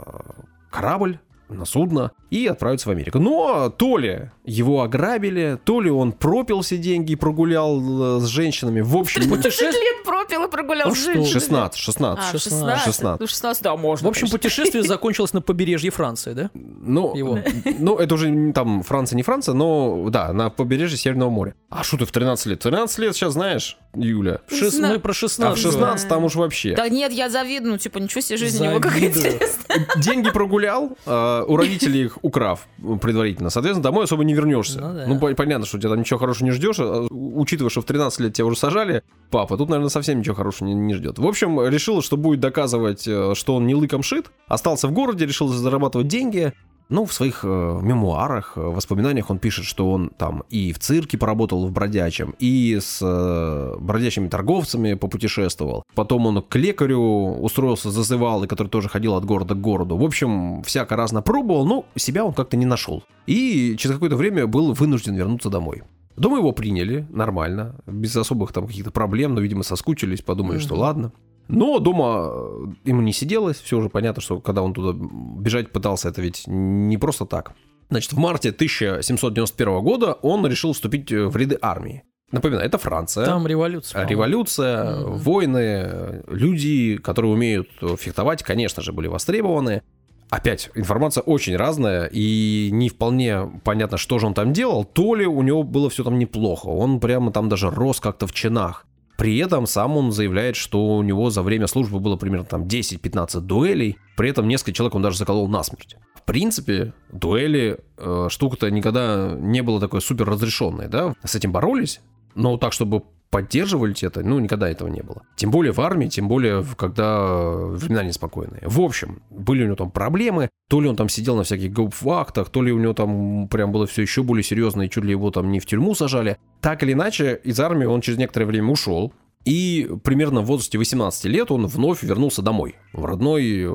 корабль, 0.70 1.20
на 1.50 1.66
судно 1.66 2.12
и 2.30 2.48
отправиться 2.48 2.90
в 2.90 2.92
Америку. 2.92 3.20
Но 3.20 3.70
то 3.70 3.98
ли 3.98 4.32
его 4.44 4.82
ограбили, 4.82 5.60
то 5.64 5.82
ли 5.82 5.92
он 5.92 6.12
пропил 6.12 6.62
все 6.62 6.78
деньги 6.78 7.14
и 7.14 7.16
прогулял 7.16 8.18
э, 8.18 8.20
с 8.22 8.26
женщинами. 8.28 8.82
В 8.82 8.98
общем, 8.98 9.22
30 9.22 9.62
лет 9.62 10.04
прогулял 10.50 10.90
Ну 10.90 10.96
с 10.96 11.04
женщиной. 11.04 11.26
16, 11.26 11.78
16. 11.80 12.26
А, 12.26 12.32
16. 12.38 12.84
16. 12.86 13.20
Ну, 13.22 13.28
16, 13.28 13.64
да, 13.64 13.76
можно. 13.76 14.06
В 14.06 14.10
общем, 14.10 14.22
конечно. 14.28 14.38
путешествие 14.38 14.84
закончилось 14.84 15.34
на 15.34 15.42
побережье 15.42 15.92
Франции, 15.92 16.34
да? 16.34 16.50
Ну, 16.54 17.16
Его. 17.16 17.40
ну, 17.80 17.98
это 17.98 18.16
уже 18.16 18.52
там 18.54 18.84
Франция, 18.84 19.16
не 19.18 19.24
Франция, 19.24 19.54
но 19.54 20.10
да, 20.10 20.32
на 20.34 20.50
побережье 20.50 20.98
Северного 20.98 21.30
моря. 21.30 21.56
А 21.70 21.84
что 21.84 21.98
ты 21.98 22.06
в 22.06 22.12
13 22.12 22.46
лет? 22.48 22.60
13 22.60 22.98
лет 23.00 23.16
сейчас 23.16 23.34
знаешь, 23.34 23.78
Юля? 23.96 24.40
Шест-. 24.50 24.80
Мы 24.80 25.00
про 25.00 25.12
А 25.12 25.14
в 25.14 25.18
16. 25.18 25.64
16 25.64 26.08
там 26.10 26.24
уж 26.24 26.36
вообще. 26.36 26.76
Да 26.76 26.88
нет, 26.90 27.12
я 27.12 27.30
завидую, 27.30 27.74
ну, 27.74 27.78
типа, 27.78 27.98
ничего 28.00 28.22
себе, 28.22 28.38
жизнь 28.38 28.66
у 28.66 28.70
него 28.70 28.80
как 28.80 28.92
Завидую. 28.94 29.34
интересно. 29.34 29.64
Деньги 29.98 30.30
прогулял, 30.32 30.98
а, 31.06 31.44
у 31.46 31.56
родителей 31.56 32.06
их 32.06 32.18
украв 32.22 32.68
предварительно. 33.02 33.50
Соответственно, 33.50 33.84
домой 33.84 34.06
особо 34.06 34.24
не 34.24 34.34
вернешься. 34.34 34.80
Ну 34.80 34.94
да. 34.94 35.06
Ну, 35.08 35.20
по- 35.20 35.34
понятно, 35.34 35.66
что 35.66 35.78
у 35.78 35.80
тебя 35.80 35.90
там 35.92 36.00
ничего 36.00 36.20
хорошего 36.20 36.46
не 36.46 36.52
ждешь. 36.52 36.78
а, 36.80 37.08
Учитывая, 37.12 37.70
что 37.70 37.82
в 37.82 37.86
13 37.86 38.20
лет 38.20 38.34
тебя 38.34 38.46
уже 38.46 38.58
сажали, 38.58 39.04
папа, 39.32 39.58
тут, 39.58 39.70
наверное, 39.70 39.90
совсем 39.90 40.20
ничего 40.24 40.36
хорошего 40.36 40.68
не, 40.68 40.74
не 40.74 40.94
ждет. 40.96 41.20
В 41.20 41.28
общем, 41.28 41.62
решил, 41.68 42.02
что 42.02 42.18
будет 42.18 42.40
доказывать, 42.40 43.08
э, 43.08 43.34
что 43.36 43.56
он 43.56 43.68
не 43.68 43.76
лыком 43.76 44.04
шит. 44.04 44.32
Остался 44.48 44.88
в 44.88 44.92
городе, 44.92 45.26
решил 45.26 45.48
зарабатывать 45.50 46.08
деньги. 46.08 46.54
Ну, 46.90 47.06
в 47.06 47.14
своих 47.14 47.40
э, 47.44 47.48
мемуарах, 47.82 48.54
э, 48.56 48.62
воспоминаниях 48.62 49.30
он 49.30 49.40
пишет, 49.40 49.66
что 49.66 49.90
он 49.90 50.10
там 50.10 50.44
и 50.50 50.74
в 50.74 50.80
цирке 50.80 51.18
поработал 51.18 51.66
в 51.66 51.72
бродячем, 51.72 52.36
и 52.40 52.78
с 52.80 53.00
э, 53.02 53.76
бродячими 53.80 54.28
торговцами 54.28 54.94
попутешествовал. 54.94 55.84
Потом 55.96 56.26
он 56.26 56.42
к 56.42 56.56
лекарю 56.56 57.38
устроился, 57.40 57.90
зазывал, 57.90 58.44
и 58.44 58.48
который 58.48 58.68
тоже 58.68 58.90
ходил 58.90 59.16
от 59.16 59.26
города 59.26 59.56
к 59.56 59.62
городу. 59.62 59.98
В 59.98 60.04
общем, 60.04 60.62
всяко 60.64 60.96
разно 60.96 61.22
пробовал, 61.22 61.66
но 61.66 61.86
себя 61.96 62.26
он 62.26 62.34
как-то 62.34 62.58
не 62.58 62.66
нашел. 62.66 63.04
И 63.28 63.76
через 63.78 63.96
какое-то 63.96 64.18
время 64.18 64.46
был 64.46 64.74
вынужден 64.74 65.16
вернуться 65.16 65.50
домой. 65.50 65.84
Дома 66.16 66.38
его 66.38 66.52
приняли 66.52 67.08
нормально, 67.10 67.76
без 67.88 68.16
особых 68.16 68.52
там 68.52 68.68
каких-то 68.68 68.92
проблем, 68.92 69.34
но, 69.34 69.42
видимо, 69.42 69.64
соскучились, 69.64 70.22
подумали, 70.22 70.60
что 70.60 70.76
ладно. 70.76 71.12
Но 71.48 71.80
дома 71.80 72.30
э, 72.32 72.66
ему 72.86 73.02
не 73.02 73.12
сиделось, 73.12 73.58
все 73.60 73.78
уже 73.78 73.90
понятно, 73.90 74.22
что 74.22 74.40
когда 74.40 74.62
он 74.62 74.74
туда 74.74 74.98
бежать 74.98 75.72
пытался, 75.72 76.10
это 76.10 76.22
ведь 76.22 76.44
не 76.48 76.98
просто 76.98 77.26
так. 77.26 77.54
Значит, 77.90 78.14
в 78.14 78.18
марте 78.18 78.50
1791 78.50 79.82
года 79.82 80.14
он 80.22 80.46
решил 80.48 80.74
вступить 80.74 81.12
э, 81.12 81.26
в 81.28 81.36
ряды 81.36 81.58
армии. 81.62 82.04
Напоминаю, 82.32 82.66
это 82.66 82.78
Франция. 82.78 83.26
Там 83.26 83.46
революция. 83.46 83.94
по-моему. 83.94 84.10
Революция, 84.12 84.96
Мгм. 84.96 85.18
войны, 85.18 86.24
люди, 86.28 86.98
которые 86.98 87.32
умеют 87.34 87.68
фехтовать, 88.00 88.42
конечно 88.42 88.82
же, 88.82 88.92
были 88.94 89.08
востребованы. 89.08 89.84
Опять, 90.30 90.72
информация 90.76 91.22
очень 91.22 91.56
разная, 91.56 92.10
и 92.12 92.70
не 92.72 92.90
вполне 92.90 93.62
понятно, 93.64 93.98
что 93.98 94.20
же 94.20 94.28
он 94.28 94.34
там 94.34 94.54
делал. 94.54 94.84
То 94.84 95.16
ли 95.16 95.26
у 95.26 95.42
него 95.42 95.64
было 95.64 95.90
все 95.90 96.04
там 96.04 96.18
неплохо, 96.18 96.68
он 96.68 97.00
прямо 97.00 97.32
там 97.32 97.50
даже 97.50 97.70
рос 97.70 98.00
как-то 98.00 98.28
в 98.28 98.34
чинах. 98.34 98.86
При 99.18 99.38
этом 99.38 99.68
сам 99.68 99.96
он 99.96 100.12
заявляет, 100.12 100.56
что 100.56 100.98
у 100.98 101.04
него 101.04 101.30
за 101.30 101.44
время 101.44 101.68
службы 101.68 102.00
было 102.00 102.16
примерно 102.16 102.46
там 102.46 102.64
10-15 102.64 103.42
дуэлей, 103.42 103.98
при 104.18 104.30
этом 104.30 104.48
несколько 104.48 104.74
человек 104.74 104.96
он 104.96 105.02
даже 105.02 105.18
заколол 105.18 105.48
насмерть. 105.48 105.98
В 106.16 106.24
принципе, 106.24 106.94
дуэли, 107.12 107.80
э, 107.98 108.28
штука-то 108.30 108.72
никогда 108.72 109.36
не 109.38 109.62
была 109.62 109.80
такой 109.80 110.02
супер 110.02 110.28
разрешенной, 110.28 110.88
да, 110.88 111.14
с 111.24 111.36
этим 111.36 111.52
боролись, 111.52 112.02
но 112.36 112.58
так, 112.58 112.74
чтобы 112.74 113.04
поддерживали 113.34 113.96
это, 114.06 114.22
ну, 114.22 114.38
никогда 114.38 114.70
этого 114.70 114.90
не 114.90 115.02
было. 115.02 115.24
Тем 115.36 115.50
более 115.50 115.74
в 115.74 115.82
армии, 115.82 116.08
тем 116.08 116.28
более, 116.28 116.64
когда 116.78 117.20
времена 117.20 118.04
неспокойные. 118.04 118.62
В 118.64 118.80
общем, 118.80 119.24
были 119.32 119.64
у 119.64 119.66
него 119.66 119.76
там 119.76 119.90
проблемы, 119.90 120.50
то 120.70 120.80
ли 120.80 120.88
он 120.88 120.96
там 120.96 121.10
сидел 121.10 121.36
на 121.36 121.44
всяких 121.44 121.74
гауптвахтах, 121.74 122.50
то 122.50 122.62
ли 122.62 122.72
у 122.72 122.78
него 122.78 122.94
там 122.94 123.48
прям 123.48 123.72
было 123.72 123.88
все 123.88 124.04
еще 124.04 124.22
более 124.22 124.44
серьезно, 124.44 124.84
и 124.84 124.90
чуть 124.90 125.04
ли 125.04 125.10
его 125.10 125.32
там 125.32 125.52
не 125.52 125.60
в 125.60 125.66
тюрьму 125.66 125.96
сажали. 125.96 126.38
Так 126.62 126.84
или 126.84 126.94
иначе, 126.94 127.40
из 127.44 127.60
армии 127.60 127.86
он 127.86 128.02
через 128.02 128.20
некоторое 128.20 128.46
время 128.46 128.72
ушел, 128.72 129.12
и 129.46 129.90
примерно 130.04 130.42
в 130.42 130.46
возрасте 130.46 130.78
18 130.78 131.26
лет 131.26 131.52
он 131.52 131.68
вновь 131.68 132.04
вернулся 132.04 132.42
домой, 132.42 132.76
в 132.94 133.04
родной 133.06 133.64
э, 133.66 133.72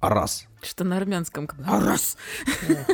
Арас. 0.00 0.46
Что 0.62 0.84
на 0.84 0.96
армянском. 0.96 1.46
как- 1.46 1.60
Арас. 1.66 2.16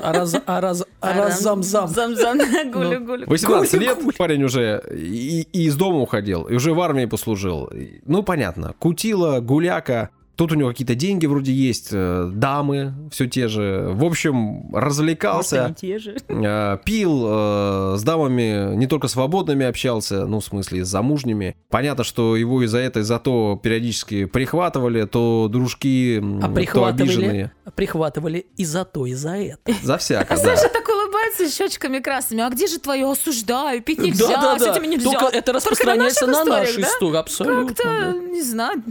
Араз- 0.02 0.42
араз- 0.46 0.86
Аразамзам. 1.00 1.88
Замзам. 1.88 2.38
Гулю, 2.72 3.04
гулю. 3.04 3.26
18 3.28 3.74
лет 3.80 3.98
парень 4.16 4.42
уже 4.44 4.82
и, 4.90 5.42
и 5.52 5.64
из 5.66 5.76
дома 5.76 5.98
уходил, 5.98 6.44
и 6.44 6.54
уже 6.54 6.72
в 6.74 6.80
армии 6.80 7.06
послужил. 7.06 7.70
Ну, 8.06 8.22
понятно, 8.22 8.74
кутила, 8.78 9.40
гуляка. 9.40 10.10
Тут 10.36 10.52
у 10.52 10.54
него 10.56 10.68
какие-то 10.70 10.94
деньги 10.94 11.26
вроде 11.26 11.52
есть, 11.52 11.88
э, 11.92 12.30
дамы 12.34 12.92
все 13.12 13.26
те 13.26 13.48
же. 13.48 13.90
В 13.92 14.04
общем, 14.04 14.32
Может, 14.34 14.84
развлекался, 14.84 15.64
они 15.66 15.74
те 15.74 15.98
же. 15.98 16.16
э, 16.28 16.78
пил, 16.84 17.24
э, 17.26 17.94
с 17.98 18.02
дамами 18.02 18.74
не 18.74 18.86
только 18.86 19.08
свободными 19.08 19.64
общался, 19.64 20.26
ну, 20.26 20.40
в 20.40 20.44
смысле, 20.44 20.84
с 20.84 20.88
замужними. 20.88 21.56
Понятно, 21.70 22.02
что 22.04 22.36
его 22.36 22.62
из-за 22.64 22.78
этого, 22.78 23.02
из-за 23.02 23.18
то 23.18 23.58
периодически 23.62 24.24
прихватывали, 24.24 25.04
то 25.04 25.48
дружки, 25.50 26.18
А 26.42 26.48
то 26.72 26.84
обиженные. 26.86 27.52
прихватывали 27.74 28.46
и 28.56 28.64
за 28.64 28.84
то, 28.84 29.06
и 29.06 29.14
за 29.14 29.36
это. 29.36 29.72
За 29.82 29.98
всяко, 29.98 30.34
А 30.34 30.36
да. 30.36 30.56
Саша 30.56 30.68
с 31.36 31.54
щечками 31.56 31.98
красными. 32.00 32.42
А 32.42 32.50
где 32.50 32.66
же 32.66 32.78
твое 32.78 33.10
осуждаю? 33.10 33.82
Пить 33.82 33.98
нельзя, 33.98 34.28
Да, 34.28 34.40
да, 34.40 34.58
с 34.58 34.62
да. 34.62 34.72
этим 34.72 34.90
нельзя. 34.90 35.10
Только 35.10 35.36
это 35.36 35.52
распространяется 35.52 36.26
на 36.26 36.44
наших 36.44 36.48
наши 36.48 36.70
историях, 36.70 36.84
да? 36.84 36.88
истории, 36.94 37.16
абсолютно. 37.18 37.66
Как-то, 37.74 37.82
да. 37.84 38.12
не 38.12 38.42
знаю. 38.42 38.82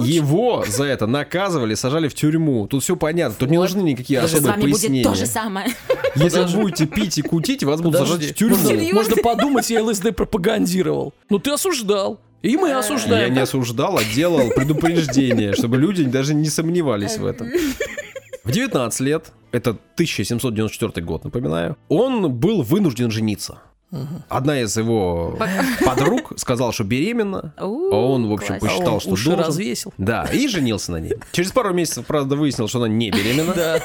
Его 0.00 0.64
за 0.68 0.84
это 0.84 1.06
наказывали, 1.06 1.74
сажали 1.74 2.08
в 2.08 2.14
тюрьму. 2.14 2.66
Тут 2.66 2.82
все 2.82 2.96
понятно, 2.96 3.36
тут 3.38 3.50
не 3.50 3.58
Вот. 3.58 3.64
нужны 3.64 3.80
никакие 3.82 4.20
С 4.20 4.24
особые 4.24 4.50
вами 4.52 4.60
будет 4.62 4.72
пояснения. 4.80 5.04
то 5.04 5.14
же 5.14 5.26
самое. 5.26 5.68
Если 6.16 6.40
вы 6.40 6.62
будете 6.62 6.86
пить 6.86 7.18
и 7.18 7.22
кутить, 7.22 7.62
вас 7.64 7.80
будут 7.80 7.98
сажать 8.00 8.22
в 8.30 8.34
тюрьму. 8.34 8.56
Можно, 8.92 9.16
подумать, 9.22 9.70
я 9.70 9.82
ЛСД 9.82 10.14
пропагандировал. 10.14 11.14
Ну 11.30 11.38
ты 11.38 11.50
осуждал. 11.52 12.20
И 12.40 12.56
мы 12.56 12.68
Я 12.68 12.78
осуждаем. 12.78 13.34
не 13.34 13.40
осуждал, 13.40 13.98
а 13.98 14.04
делал 14.14 14.50
предупреждение, 14.50 15.54
чтобы 15.54 15.76
люди 15.76 16.04
даже 16.04 16.34
не 16.34 16.48
сомневались 16.48 17.16
в 17.18 17.26
этом. 17.26 17.48
В 18.44 18.50
19 18.52 19.00
лет, 19.00 19.32
это 19.52 19.70
1794 19.70 21.04
год, 21.04 21.24
напоминаю, 21.24 21.76
он 21.88 22.32
был 22.32 22.62
вынужден 22.62 23.10
жениться. 23.10 23.58
Одна 24.28 24.60
из 24.60 24.76
его 24.76 25.38
подруг 25.82 26.34
сказала, 26.36 26.72
что 26.72 26.84
беременна, 26.84 27.54
а 27.56 27.66
он, 27.66 28.28
в 28.28 28.32
общем, 28.32 28.58
класс. 28.58 28.72
посчитал, 28.72 29.00
что 29.00 29.10
уши 29.10 29.30
должен. 29.30 29.46
развесил. 29.46 29.94
Да, 29.96 30.24
и 30.30 30.46
женился 30.46 30.92
на 30.92 30.98
ней. 30.98 31.14
Через 31.32 31.52
пару 31.52 31.72
месяцев, 31.72 32.04
правда, 32.04 32.36
выяснил, 32.36 32.68
что 32.68 32.80
она 32.80 32.88
не 32.88 33.10
беременна. 33.10 33.54
Да. 33.54 33.82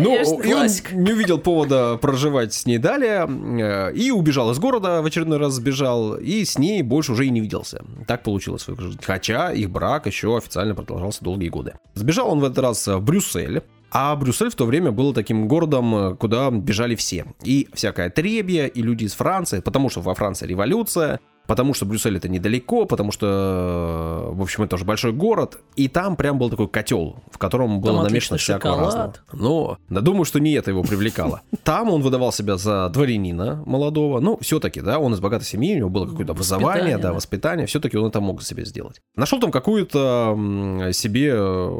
Ну, 0.00 0.40
и 0.42 0.52
он 0.52 0.66
не 0.92 1.12
увидел 1.12 1.38
повода 1.38 1.96
проживать 1.96 2.52
с 2.52 2.66
ней 2.66 2.78
далее, 2.78 3.28
э, 3.28 3.92
и 3.94 4.10
убежал 4.10 4.50
из 4.50 4.58
города, 4.58 5.00
в 5.00 5.06
очередной 5.06 5.38
раз 5.38 5.54
сбежал, 5.54 6.16
и 6.16 6.44
с 6.44 6.58
ней 6.58 6.82
больше 6.82 7.12
уже 7.12 7.26
и 7.26 7.30
не 7.30 7.40
виделся. 7.40 7.84
Так 8.08 8.24
получилось 8.24 8.66
в 8.66 8.72
их 8.72 8.80
жизни. 8.80 9.00
Хотя 9.02 9.52
их 9.52 9.70
брак 9.70 10.06
еще 10.06 10.36
официально 10.36 10.74
продолжался 10.74 11.22
долгие 11.22 11.50
годы. 11.50 11.74
Сбежал 11.94 12.30
он 12.30 12.40
в 12.40 12.44
этот 12.44 12.58
раз 12.58 12.86
в 12.86 13.00
Брюссель, 13.00 13.62
а 13.90 14.14
Брюссель 14.16 14.50
в 14.50 14.54
то 14.54 14.66
время 14.66 14.92
был 14.92 15.12
таким 15.12 15.48
городом, 15.48 15.94
э, 15.94 16.16
куда 16.16 16.50
бежали 16.50 16.94
все. 16.94 17.26
И 17.42 17.68
всякое 17.72 18.10
требье, 18.10 18.68
и 18.68 18.82
люди 18.82 19.04
из 19.04 19.14
Франции, 19.14 19.60
потому 19.60 19.90
что 19.90 20.00
во 20.00 20.14
Франции 20.14 20.46
революция, 20.46 21.20
потому 21.50 21.74
что 21.74 21.84
Брюссель 21.84 22.16
это 22.16 22.28
недалеко, 22.28 22.84
потому 22.84 23.10
что, 23.10 24.30
э, 24.30 24.34
в 24.34 24.40
общем, 24.42 24.62
это 24.62 24.76
уже 24.76 24.84
большой 24.84 25.12
город, 25.12 25.58
и 25.74 25.88
там 25.88 26.14
прям 26.14 26.38
был 26.38 26.48
такой 26.48 26.68
котел, 26.68 27.16
в 27.32 27.38
котором 27.38 27.80
было 27.80 27.96
Там 27.96 28.04
намешано 28.04 28.38
всякого 28.38 28.74
шоколад. 28.74 28.94
разного. 28.94 29.14
Но 29.32 29.78
да, 29.88 30.00
думаю, 30.00 30.24
что 30.24 30.38
не 30.38 30.52
это 30.52 30.70
его 30.70 30.84
привлекало. 30.84 31.40
Там 31.64 31.90
он 31.90 32.02
выдавал 32.02 32.30
себя 32.30 32.56
за 32.56 32.88
дворянина 32.90 33.64
молодого. 33.66 34.20
Ну, 34.20 34.38
все-таки, 34.40 34.80
да, 34.80 35.00
он 35.00 35.12
из 35.14 35.18
богатой 35.18 35.46
семьи, 35.46 35.74
у 35.74 35.78
него 35.78 35.90
было 35.90 36.06
какое-то 36.06 36.32
образование, 36.32 36.96
да, 36.98 37.08
да. 37.08 37.12
воспитание. 37.14 37.66
Все-таки 37.66 37.96
он 37.96 38.06
это 38.06 38.20
мог 38.20 38.42
себе 38.42 38.64
сделать. 38.64 39.00
Нашел 39.16 39.40
там 39.40 39.50
какую-то 39.50 40.38
себе 40.92 41.32
э, 41.34 41.70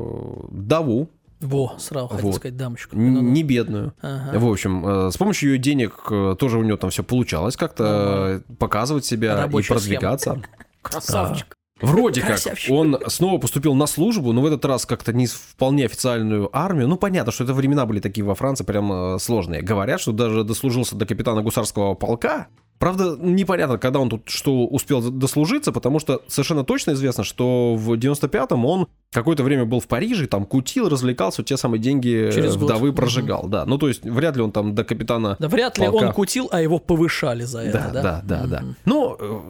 даву, 0.51 1.09
Во, 1.41 1.75
сразу 1.79 2.09
хотел 2.09 2.27
Вот. 2.27 2.37
сказать 2.37 2.57
дамочку. 2.57 2.97
н- 2.97 3.15
Ну-ну. 3.15 3.31
не 3.31 3.43
бедную. 3.43 3.95
Ага. 4.03 4.39
В 4.39 4.51
общем, 4.51 4.87
э, 4.87 5.11
с 5.11 5.17
помощью 5.17 5.53
ее 5.53 5.59
денег 5.59 5.95
э, 6.11 6.37
тоже 6.39 6.59
у 6.59 6.63
него 6.63 6.77
там 6.77 6.91
все 6.91 7.03
получалось 7.03 7.57
как-то 7.57 8.43
э, 8.47 8.55
показывать 8.59 9.05
себя 9.07 9.37
Рабочая 9.37 9.73
и 9.75 9.77
продвигаться. 9.77 10.43
Красавчик. 10.83 11.57
Вроде 11.81 12.21
как 12.21 12.39
он 12.69 12.99
снова 13.07 13.39
поступил 13.41 13.75
на 13.75 13.87
службу, 13.87 14.33
но 14.35 14.43
в 14.43 14.47
этот 14.47 14.63
раз 14.67 14.85
как-то 14.85 15.15
не 15.15 15.27
вполне 15.27 15.87
официальную 15.87 16.51
армию. 16.55 16.89
Ну, 16.89 16.97
понятно, 16.97 17.33
что 17.33 17.45
это 17.45 17.55
времена 17.55 17.87
были 17.87 18.01
такие 18.01 18.23
во 18.23 18.35
Франции 18.35 18.65
прям 18.65 19.19
сложные. 19.19 19.63
Говорят, 19.63 19.99
что 20.03 20.13
даже 20.13 20.45
дослужился 20.45 20.95
до 20.95 21.07
капитана 21.07 21.41
гусарского 21.43 21.95
полка. 21.95 22.49
Правда, 22.81 23.15
непонятно, 23.21 23.79
когда 23.79 24.01
он 24.01 24.09
тут 24.09 24.23
что 24.29 24.65
успел 24.67 25.03
дослужиться, 25.13 25.71
потому 25.71 26.01
что 26.01 26.23
совершенно 26.27 26.65
точно 26.65 26.93
известно, 26.93 27.23
что 27.25 27.75
в 27.77 27.93
95-м 27.93 28.65
он 28.65 28.89
какое-то 29.13 29.43
время 29.45 29.67
был 29.67 29.81
в 29.81 29.87
Париже, 29.87 30.27
там 30.27 30.47
кутил, 30.47 30.89
развлекался, 30.89 31.43
те 31.45 31.57
самые 31.59 31.79
деньги 31.81 32.29
э, 32.29 32.33
Через 32.33 32.57
год. 32.57 32.71
вдовы 32.71 32.89
Мгм. 32.89 32.97
прожигал. 32.97 33.47
Да, 33.49 33.67
ну 33.67 33.77
то 33.79 33.87
есть 33.87 34.03
вряд 34.05 34.35
ли 34.37 34.43
он 34.43 34.51
там 34.51 34.75
до 34.75 34.83
капитана 34.83 35.37
Да 35.39 35.49
вряд 35.49 35.77
ли 35.79 35.87
полка. 35.87 36.07
он 36.07 36.13
кутил, 36.15 36.49
а 36.51 36.63
его 36.63 36.79
повышали 36.79 37.43
за 37.45 37.61
это, 37.61 37.79
да, 37.79 37.91
да? 37.93 38.03
да, 38.03 38.23
да, 38.25 38.47
да. 38.47 38.65
Ну, 38.87 39.17
э, 39.21 39.41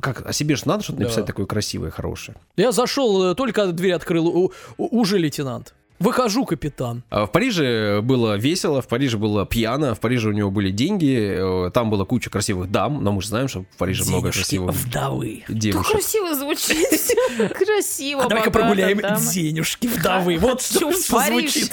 как, 0.00 0.28
о 0.28 0.32
себе 0.32 0.56
же 0.56 0.62
надо 0.66 0.82
что-то 0.82 0.98
Да. 0.98 1.04
написать 1.04 1.26
такое 1.26 1.46
красивое, 1.46 1.90
хорошее. 1.90 2.36
Я 2.56 2.72
зашел, 2.72 3.22
э, 3.30 3.34
только 3.36 3.68
дверь 3.68 3.92
открыл, 3.92 4.26
у- 4.26 4.52
у- 4.78 4.98
уже 5.00 5.18
лейтенант. 5.18 5.74
Выхожу, 5.98 6.44
капитан. 6.44 7.02
А 7.10 7.26
В 7.26 7.32
Париже 7.32 8.00
было 8.02 8.36
весело, 8.36 8.82
в 8.82 8.88
Париже 8.88 9.16
было 9.16 9.46
пьяно, 9.46 9.94
в 9.94 10.00
Париже 10.00 10.28
у 10.28 10.32
него 10.32 10.50
были 10.50 10.70
деньги, 10.70 11.66
э, 11.66 11.70
там 11.72 11.90
была 11.90 12.04
куча 12.04 12.30
красивых 12.30 12.70
дам, 12.70 13.02
но 13.02 13.12
мы 13.12 13.22
же 13.22 13.28
знаем, 13.28 13.48
что 13.48 13.62
в 13.62 13.76
Париже 13.78 14.04
много 14.04 14.22
Денежки 14.32 14.38
красивых 14.40 14.74
вдовы. 14.74 15.44
Девушек. 15.48 15.92
красиво 15.92 16.34
звучит. 16.34 16.76
Красиво, 17.54 18.24
А 18.24 18.28
давай-ка 18.28 18.50
прогуляем 18.50 18.98
денежки 18.98 19.86
вдовы. 19.86 20.38
Вот 20.38 20.62
что 20.62 20.92
звучит. 20.92 21.72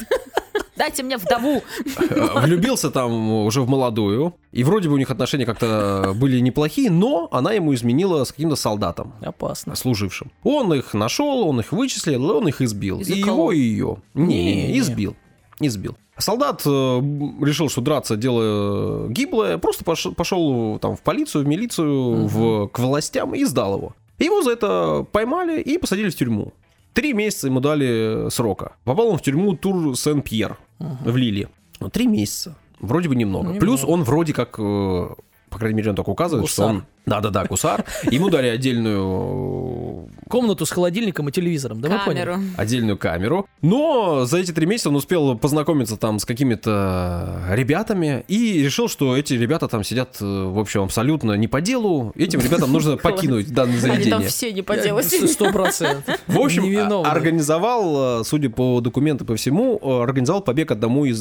Дайте 0.81 1.03
мне 1.03 1.17
вдову. 1.17 1.61
Э, 2.09 2.39
Влюбился 2.41 2.89
там 2.89 3.31
уже 3.45 3.61
в 3.61 3.69
молодую, 3.69 4.33
и 4.51 4.63
вроде 4.63 4.89
бы 4.89 4.95
у 4.95 4.97
них 4.97 5.11
отношения 5.11 5.45
как-то 5.45 6.13
были 6.15 6.39
неплохие, 6.39 6.89
но 6.89 7.27
она 7.31 7.51
ему 7.53 7.75
изменила 7.75 8.23
с 8.23 8.31
каким-то 8.31 8.55
солдатом. 8.55 9.13
Опасно. 9.21 9.75
служившим. 9.75 10.31
Он 10.43 10.73
их 10.73 10.95
нашел, 10.95 11.47
он 11.47 11.59
их 11.59 11.71
вычислил, 11.71 12.31
он 12.31 12.47
их 12.47 12.61
избил. 12.61 12.99
И 12.99 13.13
его, 13.13 13.51
и 13.51 13.59
ее. 13.59 13.97
Не, 14.15 14.75
избил. 14.79 15.15
Избил. 15.59 15.97
Солдат 16.17 16.63
э, 16.65 16.69
решил, 16.69 17.69
что 17.69 17.81
драться 17.81 18.15
дело 18.15 19.07
гиблое, 19.07 19.59
просто 19.59 19.83
пош- 19.83 20.15
пошел 20.15 20.79
там 20.79 20.95
в 20.95 21.01
полицию, 21.01 21.43
в 21.43 21.47
милицию, 21.47 22.25
в, 22.25 22.69
к 22.69 22.79
властям 22.79 23.35
и 23.35 23.45
сдал 23.45 23.77
его. 23.77 23.95
Его 24.17 24.41
за 24.41 24.53
это 24.53 25.05
поймали 25.11 25.61
и 25.61 25.77
посадили 25.77 26.09
в 26.09 26.15
тюрьму. 26.15 26.53
Три 26.93 27.13
месяца 27.13 27.47
ему 27.47 27.59
дали 27.59 28.29
срока. 28.29 28.73
Попал 28.83 29.09
он 29.09 29.17
в 29.17 29.21
тюрьму 29.21 29.55
Тур 29.55 29.95
Сен-Пьер 29.95 30.57
в 31.03 31.15
Лиле. 31.17 31.49
Ну, 31.79 31.89
Три 31.89 32.07
месяца. 32.07 32.55
Вроде 32.79 33.09
бы 33.09 33.15
немного. 33.15 33.45
Немного. 33.45 33.59
Плюс 33.59 33.83
он 33.83 34.03
вроде 34.03 34.33
как, 34.33 34.55
э, 34.59 35.09
по 35.51 35.59
крайней 35.59 35.77
мере, 35.77 35.89
он 35.91 35.95
так 35.95 36.07
указывает, 36.07 36.49
что 36.49 36.61
Гусар. 36.63 36.75
он... 36.77 36.85
Да-да-да, 37.05 37.45
гусар. 37.45 37.83
Ему 38.09 38.29
дали 38.29 38.47
отдельную 38.47 40.07
Комнату 40.29 40.65
с 40.65 40.71
холодильником 40.71 41.27
и 41.29 41.31
телевизором, 41.31 41.81
да 41.81 41.89
мы 41.89 41.99
поняли? 42.05 42.25
Камеру. 42.25 42.41
отдельную 42.57 42.97
камеру. 42.97 43.47
Но 43.61 44.23
за 44.25 44.37
эти 44.37 44.51
три 44.51 44.65
месяца 44.65 44.89
он 44.89 44.95
успел 44.95 45.37
познакомиться 45.37 45.97
там 45.97 46.19
с 46.19 46.25
какими-то 46.25 47.43
ребятами 47.49 48.23
и 48.27 48.63
решил, 48.63 48.87
что 48.87 49.17
эти 49.17 49.33
ребята 49.33 49.67
там 49.67 49.83
сидят, 49.83 50.17
э, 50.21 50.25
в 50.25 50.57
общем, 50.59 50.83
абсолютно 50.83 51.33
не 51.33 51.47
по 51.47 51.59
делу. 51.59 52.13
Этим 52.15 52.39
ребятам 52.39 52.71
нужно 52.71 52.95
покинуть 53.03 53.51
данное 53.53 53.73
Они 53.75 53.81
там 53.81 53.95
заведение. 54.21 54.27
все 54.29 54.53
не 54.53 54.61
по 54.61 54.77
делу 54.77 54.99
Э. 54.99 55.03
Сто 55.03 55.51
процентов. 55.51 56.15
В 56.27 56.39
общем, 56.39 56.63
а- 57.03 57.11
организовал, 57.11 58.21
э, 58.21 58.23
судя 58.23 58.49
по 58.49 58.79
документам 58.79 59.27
по 59.27 59.35
всему, 59.35 59.77
организовал 60.01 60.41
побег 60.41 60.71
одному 60.71 61.05
из 61.05 61.19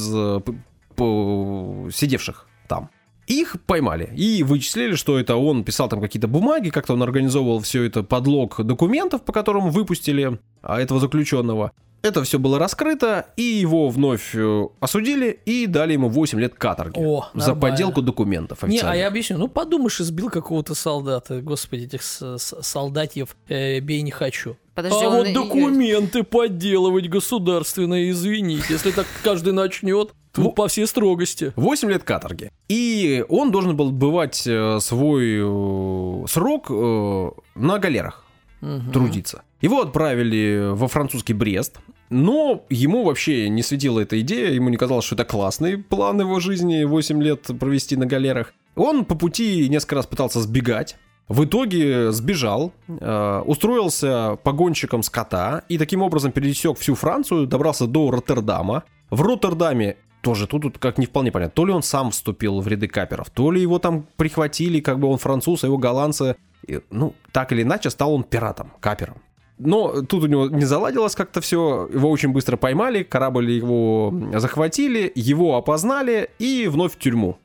сидевших 1.95 2.47
там. 2.69 2.91
Их 3.31 3.57
поймали 3.65 4.11
и 4.17 4.43
вычислили, 4.43 4.97
что 4.97 5.19
это 5.19 5.37
он 5.37 5.63
писал 5.63 5.89
там 5.89 6.01
какие-то 6.01 6.27
бумаги, 6.27 6.71
как-то 6.71 6.95
он 6.95 7.03
организовывал 7.03 7.61
все 7.61 7.85
это 7.85 8.03
подлог 8.03 8.61
документов, 8.65 9.23
по 9.23 9.33
которым 9.33 9.71
выпустили 9.71 10.39
а, 10.63 10.81
этого 10.81 10.99
заключенного. 10.99 11.71
Это 12.03 12.25
все 12.25 12.39
было 12.39 12.59
раскрыто, 12.59 13.27
и 13.37 13.43
его 13.43 13.89
вновь 13.91 14.35
э, 14.35 14.67
осудили 14.81 15.39
и 15.45 15.67
дали 15.67 15.93
ему 15.93 16.09
8 16.09 16.41
лет 16.41 16.55
каторги 16.55 16.95
О, 16.99 17.29
за 17.35 17.49
нормально. 17.51 17.61
подделку 17.61 18.01
документов 18.03 18.63
Не, 18.63 18.69
официальных. 18.77 18.95
а 18.95 18.97
я 18.97 19.07
объясню. 19.09 19.37
Ну, 19.37 19.49
подумаешь, 19.49 20.01
избил 20.01 20.31
какого-то 20.31 20.75
солдата. 20.75 21.43
Господи, 21.43 21.85
этих 21.85 22.01
солдатьев 22.03 23.37
э, 23.49 23.81
бей 23.81 24.01
не 24.03 24.11
хочу. 24.11 24.57
Подожди, 24.75 25.05
а 25.05 25.11
вот 25.11 25.27
и- 25.29 25.35
документы 25.35 26.23
подделывать 26.23 27.09
государственные, 27.09 28.11
извините. 28.13 28.65
Если 28.71 28.93
так 28.93 29.07
каждый 29.23 29.53
начнет, 29.53 30.15
то 30.33 30.43
Ну, 30.43 30.53
по 30.53 30.69
всей 30.69 30.87
строгости. 30.87 31.53
8 31.57 31.91
лет 31.91 32.05
каторги. 32.05 32.51
И 32.69 33.25
он 33.29 33.51
должен 33.51 33.77
был 33.77 33.89
отбывать 33.89 34.47
э, 34.47 34.79
свой 34.81 35.39
э, 35.41 36.27
срок 36.29 36.67
э, 36.71 37.31
на 37.55 37.79
галерах 37.79 38.25
Мгм. 38.61 38.93
трудиться. 38.93 39.43
Его 39.63 39.81
отправили 39.81 40.71
во 40.73 40.87
французский 40.89 41.33
Брест, 41.33 41.81
но 42.11 42.65
ему 42.69 43.05
вообще 43.05 43.49
не 43.49 43.63
светила 43.63 44.01
эта 44.01 44.21
идея, 44.21 44.51
ему 44.53 44.69
не 44.69 44.77
казалось, 44.77 45.05
что 45.05 45.15
это 45.15 45.25
классный 45.25 45.79
план 45.79 46.21
его 46.21 46.41
жизни 46.41 46.85
8 46.85 47.23
лет 47.23 47.47
провести 47.59 47.97
на 47.97 48.07
галерах. 48.07 48.53
Он 48.77 49.05
по 49.05 49.15
пути 49.15 49.69
несколько 49.69 49.97
раз 49.97 50.07
пытался 50.07 50.41
сбегать, 50.41 50.97
в 51.29 51.45
итоге 51.45 52.11
сбежал, 52.13 52.73
э, 52.89 53.43
устроился 53.47 54.37
погонщиком 54.43 55.03
скота 55.03 55.63
и 55.69 55.79
таким 55.79 56.03
образом 56.03 56.33
пересек 56.33 56.79
всю 56.79 56.95
Францию, 56.95 57.47
добрался 57.47 57.87
до 57.87 58.11
Роттердама. 58.11 58.83
В 59.11 59.23
Роттердаме 59.23 59.97
тоже 60.21 60.47
тут, 60.47 60.79
как 60.79 60.99
не 60.99 61.07
вполне 61.07 61.33
понятно, 61.33 61.53
то 61.55 61.67
ли 61.67 61.73
он 61.73 61.83
сам 61.83 62.11
вступил 62.11 62.61
в 62.61 62.69
ряды 62.69 62.89
каперов, 62.89 63.31
то 63.31 63.51
ли 63.51 63.61
его 63.61 63.79
там 63.79 64.07
прихватили, 64.17 64.81
как 64.81 64.99
бы 64.99 65.09
он 65.09 65.19
француз, 65.19 65.65
а 65.65 65.67
его 65.67 65.79
голландцы. 65.79 66.37
И, 66.67 66.81
Ну, 66.91 67.15
так 67.33 67.53
или 67.53 67.63
иначе, 67.63 67.91
стал 67.91 68.15
он 68.15 68.25
пиратом, 68.25 68.73
капером. 68.81 69.17
Но 69.59 70.03
тут 70.03 70.25
у 70.25 70.27
него 70.27 70.49
не 70.49 70.65
заладилось 70.65 71.15
как-то 71.15 71.43
все, 71.43 71.89
его 71.93 72.11
очень 72.11 72.31
быстро 72.31 72.57
поймали, 72.57 73.03
корабль 73.03 73.51
его 73.51 74.13
захватили, 74.35 75.13
его 75.15 75.57
опознали 75.57 76.31
и 76.39 76.67
вновь 76.67 76.95
в 76.95 76.99
тюрьму. 76.99 77.39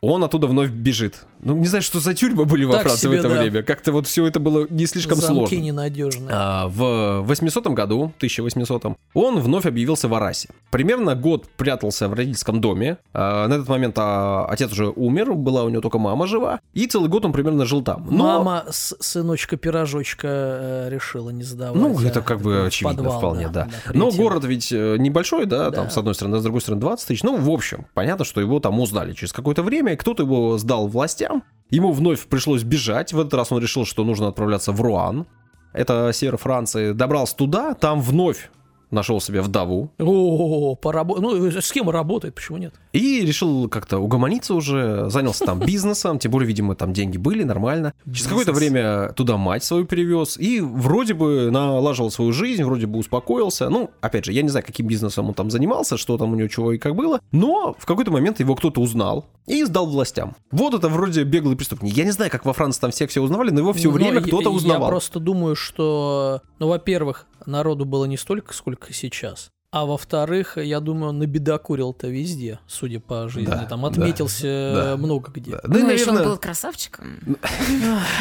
Он 0.00 0.24
оттуда 0.24 0.46
вновь 0.46 0.70
бежит. 0.70 1.26
Ну, 1.42 1.54
не 1.56 1.66
знаю, 1.66 1.82
что 1.82 2.00
за 2.00 2.14
тюрьмы 2.14 2.44
были 2.44 2.64
во 2.64 2.74
Так 2.74 2.82
Франции 2.84 3.02
себе, 3.08 3.16
в 3.18 3.20
это 3.20 3.28
да. 3.34 3.40
время. 3.42 3.62
Как-то 3.62 3.92
вот 3.92 4.06
все 4.06 4.26
это 4.26 4.40
было 4.40 4.66
не 4.70 4.86
слишком 4.86 5.18
Замки 5.18 5.34
сложно. 5.34 5.56
ненадежные. 5.56 6.28
А, 6.32 6.68
В 6.68 7.20
800 7.22 7.66
году, 7.68 8.12
1800 8.16 8.96
он 9.14 9.38
вновь 9.40 9.66
объявился 9.66 10.08
в 10.08 10.14
Арасе. 10.14 10.48
Примерно 10.70 11.14
год 11.14 11.48
прятался 11.56 12.08
в 12.08 12.14
родительском 12.14 12.60
доме. 12.60 12.98
А, 13.14 13.46
На 13.48 13.54
этот 13.54 13.68
момент 13.68 13.94
а, 13.98 14.46
отец 14.46 14.72
уже 14.72 14.88
умер, 14.88 15.34
была 15.34 15.64
у 15.64 15.68
него 15.68 15.80
только 15.82 15.98
мама 15.98 16.26
жива. 16.26 16.60
И 16.74 16.86
целый 16.86 17.08
год 17.08 17.24
он 17.24 17.32
примерно 17.32 17.64
жил 17.64 17.82
там. 17.82 18.06
Но- 18.10 18.24
Мама 18.38 18.64
с- 18.70 18.96
сыночка-пирожочка 19.00 20.26
э, 20.28 20.88
решила 20.90 21.30
не 21.30 21.42
сдавать. 21.42 21.80
Ну, 21.80 21.98
это 22.00 22.20
как 22.20 22.40
бы 22.40 22.66
очевидно 22.66 22.96
подвал, 22.96 23.18
вполне, 23.18 23.48
да. 23.48 23.68
Но 23.92 24.06
прилетела. 24.06 24.22
город 24.28 24.44
ведь 24.44 24.72
э, 24.72 24.96
небольшой, 24.98 25.46
да, 25.46 25.70
там 25.70 25.84
Да. 25.86 25.90
с 25.90 25.96
одной 25.96 26.14
стороны, 26.14 26.38
с 26.38 26.42
другой 26.42 26.60
стороны 26.60 26.80
20 26.80 27.08
тысяч. 27.08 27.22
Ну, 27.22 27.36
в 27.36 27.50
общем, 27.50 27.86
понятно, 27.94 28.24
что 28.24 28.40
его 28.40 28.60
там 28.60 28.78
узнали 28.80 29.12
через 29.12 29.32
какое-то 29.32 29.62
время, 29.62 29.92
и 29.92 29.96
кто-то 29.96 30.22
его 30.22 30.58
сдал 30.58 30.86
властям. 30.88 31.25
Ему 31.70 31.92
вновь 31.92 32.26
пришлось 32.26 32.62
бежать. 32.62 33.12
В 33.12 33.20
этот 33.20 33.34
раз 33.34 33.52
он 33.52 33.60
решил, 33.60 33.84
что 33.84 34.04
нужно 34.04 34.28
отправляться 34.28 34.72
в 34.72 34.80
Руан. 34.80 35.26
Это 35.72 36.10
север 36.12 36.36
Франции. 36.36 36.92
Добрался 36.92 37.36
туда, 37.36 37.74
там 37.74 38.00
вновь 38.00 38.50
нашел 38.90 39.20
себе 39.20 39.40
вдову. 39.42 39.90
О, 39.98 40.74
порабо- 40.80 41.18
Ну, 41.20 41.50
с 41.50 41.72
кем 41.72 41.90
работает, 41.90 42.34
почему 42.34 42.58
нет? 42.58 42.74
И 42.92 43.20
решил 43.24 43.68
как-то 43.68 43.98
угомониться 43.98 44.54
уже, 44.54 45.08
занялся 45.10 45.44
там 45.44 45.58
бизнесом, 45.66 46.18
тем 46.18 46.30
более, 46.32 46.46
видимо, 46.46 46.74
там 46.74 46.92
деньги 46.92 47.16
были, 47.18 47.42
нормально. 47.42 47.92
Через 48.06 48.26
какое-то 48.26 48.52
время 48.52 49.12
туда 49.14 49.36
мать 49.36 49.64
свою 49.64 49.84
перевез, 49.86 50.36
и 50.38 50.60
вроде 50.60 51.14
бы 51.14 51.50
налаживал 51.50 52.10
свою 52.10 52.32
жизнь, 52.32 52.62
вроде 52.64 52.86
бы 52.86 52.98
успокоился. 52.98 53.68
Ну, 53.68 53.90
опять 54.00 54.24
же, 54.24 54.32
я 54.32 54.42
не 54.42 54.48
знаю, 54.48 54.64
каким 54.64 54.86
бизнесом 54.86 55.28
он 55.28 55.34
там 55.34 55.50
занимался, 55.50 55.96
что 55.96 56.16
там 56.18 56.32
у 56.32 56.36
него 56.36 56.48
чего 56.48 56.72
и 56.72 56.78
как 56.78 56.94
было, 56.94 57.20
но 57.32 57.74
в 57.78 57.86
какой-то 57.86 58.10
момент 58.10 58.40
его 58.40 58.54
кто-то 58.54 58.80
узнал 58.80 59.26
и 59.46 59.64
сдал 59.64 59.86
властям. 59.86 60.34
Вот 60.50 60.74
это 60.74 60.88
вроде 60.88 61.22
беглый 61.24 61.56
преступник. 61.56 61.94
Я 61.96 62.04
не 62.04 62.10
знаю, 62.12 62.30
как 62.30 62.44
во 62.44 62.52
Франции 62.52 62.80
там 62.80 62.90
всех 62.90 63.10
все 63.10 63.20
узнавали, 63.20 63.50
но 63.50 63.60
его 63.60 63.72
все 63.72 63.88
Но 63.88 63.94
время 63.94 64.14
я- 64.16 64.20
кто-то 64.22 64.50
Я 64.50 64.56
узнавал. 64.56 64.88
просто 64.88 65.20
думаю, 65.20 65.54
что, 65.56 66.40
ну, 66.58 66.68
во-первых, 66.68 67.26
народу 67.46 67.84
было 67.84 68.04
не 68.04 68.16
столько, 68.16 68.52
сколько 68.54 68.92
сейчас. 68.92 69.50
А 69.72 69.84
во-вторых, 69.84 70.56
я 70.56 70.80
думаю, 70.80 71.10
он 71.10 71.18
набедокурил-то 71.18 72.06
везде, 72.06 72.60
судя 72.66 72.98
по 72.98 73.28
жизни. 73.28 73.50
Да, 73.50 73.66
Там 73.66 73.82
да, 73.82 73.88
отметился 73.88 74.72
да. 74.74 74.96
много 74.96 75.30
где. 75.32 75.50
Да, 75.50 75.60
да 75.64 75.78
и, 75.78 75.82
Ну, 75.82 75.90
еще 75.90 76.04
он 76.04 76.14
наверное, 76.14 76.24
был 76.32 76.38
красавчиком. 76.40 77.18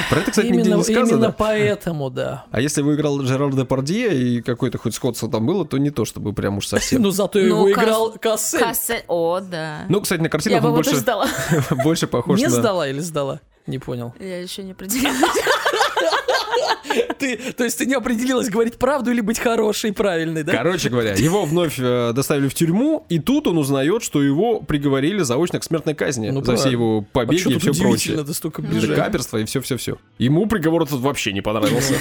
про 0.09 0.19
это, 0.19 0.31
кстати, 0.31 0.47
нигде 0.47 0.61
именно, 0.71 0.75
не 0.77 0.83
сказано. 0.83 1.07
именно 1.17 1.31
поэтому, 1.31 2.09
да. 2.09 2.45
А 2.51 2.59
если 2.59 2.81
вы 2.81 2.95
играл 2.95 3.21
Жерар 3.21 3.53
Депардье 3.55 4.17
и 4.19 4.41
какое-то 4.41 4.79
хоть 4.79 4.95
сходство 4.95 5.29
там 5.29 5.45
было, 5.45 5.65
то 5.65 5.77
не 5.77 5.91
то, 5.91 6.03
чтобы 6.03 6.33
прям 6.33 6.57
уж 6.57 6.67
совсем. 6.67 7.01
Ну, 7.05 7.11
зато 7.11 7.39
Ну, 7.39 7.45
его 7.45 7.73
Кас- 7.73 7.83
играл 7.83 8.11
Кассель. 8.19 8.59
Кассель. 8.59 9.03
О, 9.07 9.39
да. 9.39 9.85
Ну, 9.87 10.01
кстати, 10.01 10.19
на 10.21 10.29
картинах 10.29 10.61
бы 10.61 10.69
он 10.69 10.75
больше, 10.75 10.95
сдала. 10.95 11.27
больше 11.83 12.07
похож 12.07 12.37
Не 12.39 12.45
на... 12.45 12.49
сдала 12.51 12.87
или 12.89 12.99
сдала? 12.99 13.39
Не 13.67 13.77
понял. 13.79 14.13
Я 14.19 14.41
еще 14.41 14.61
не 14.63 14.71
определилась. 14.73 15.15
Ты, 17.19 17.37
то 17.53 17.63
есть 17.63 17.77
ты 17.77 17.85
не 17.85 17.93
определилась, 17.93 18.49
говорить 18.49 18.77
правду 18.77 19.11
или 19.11 19.21
быть 19.21 19.39
хорошей 19.39 19.89
и 19.89 19.93
правильной, 19.93 20.43
да? 20.43 20.53
Короче 20.53 20.89
говоря, 20.89 21.13
его 21.13 21.45
вновь 21.45 21.75
э, 21.79 22.11
доставили 22.13 22.47
в 22.47 22.53
тюрьму, 22.53 23.05
и 23.09 23.19
тут 23.19 23.47
он 23.47 23.57
узнает, 23.57 24.03
что 24.03 24.21
его 24.21 24.59
приговорили 24.61 25.21
заочно 25.21 25.59
к 25.59 25.63
смертной 25.63 25.93
казни 25.95 26.29
Ну, 26.29 26.43
за 26.43 26.55
все 26.55 26.69
его 26.69 26.99
А 26.99 27.01
побеги 27.13 27.39
что 27.41 27.49
и 27.51 27.57
все 27.57 27.73
прочее. 27.73 28.23
ты 28.23 28.33
столько 28.33 28.61
За 28.61 28.67
бежать. 28.67 28.95
каперство 28.95 29.37
и 29.37 29.45
все-все-все. 29.45 29.97
Ему 30.17 30.45
приговор 30.47 30.83
этот 30.83 30.99
вообще 30.99 31.33
не 31.33 31.41
понравился. 31.41 31.95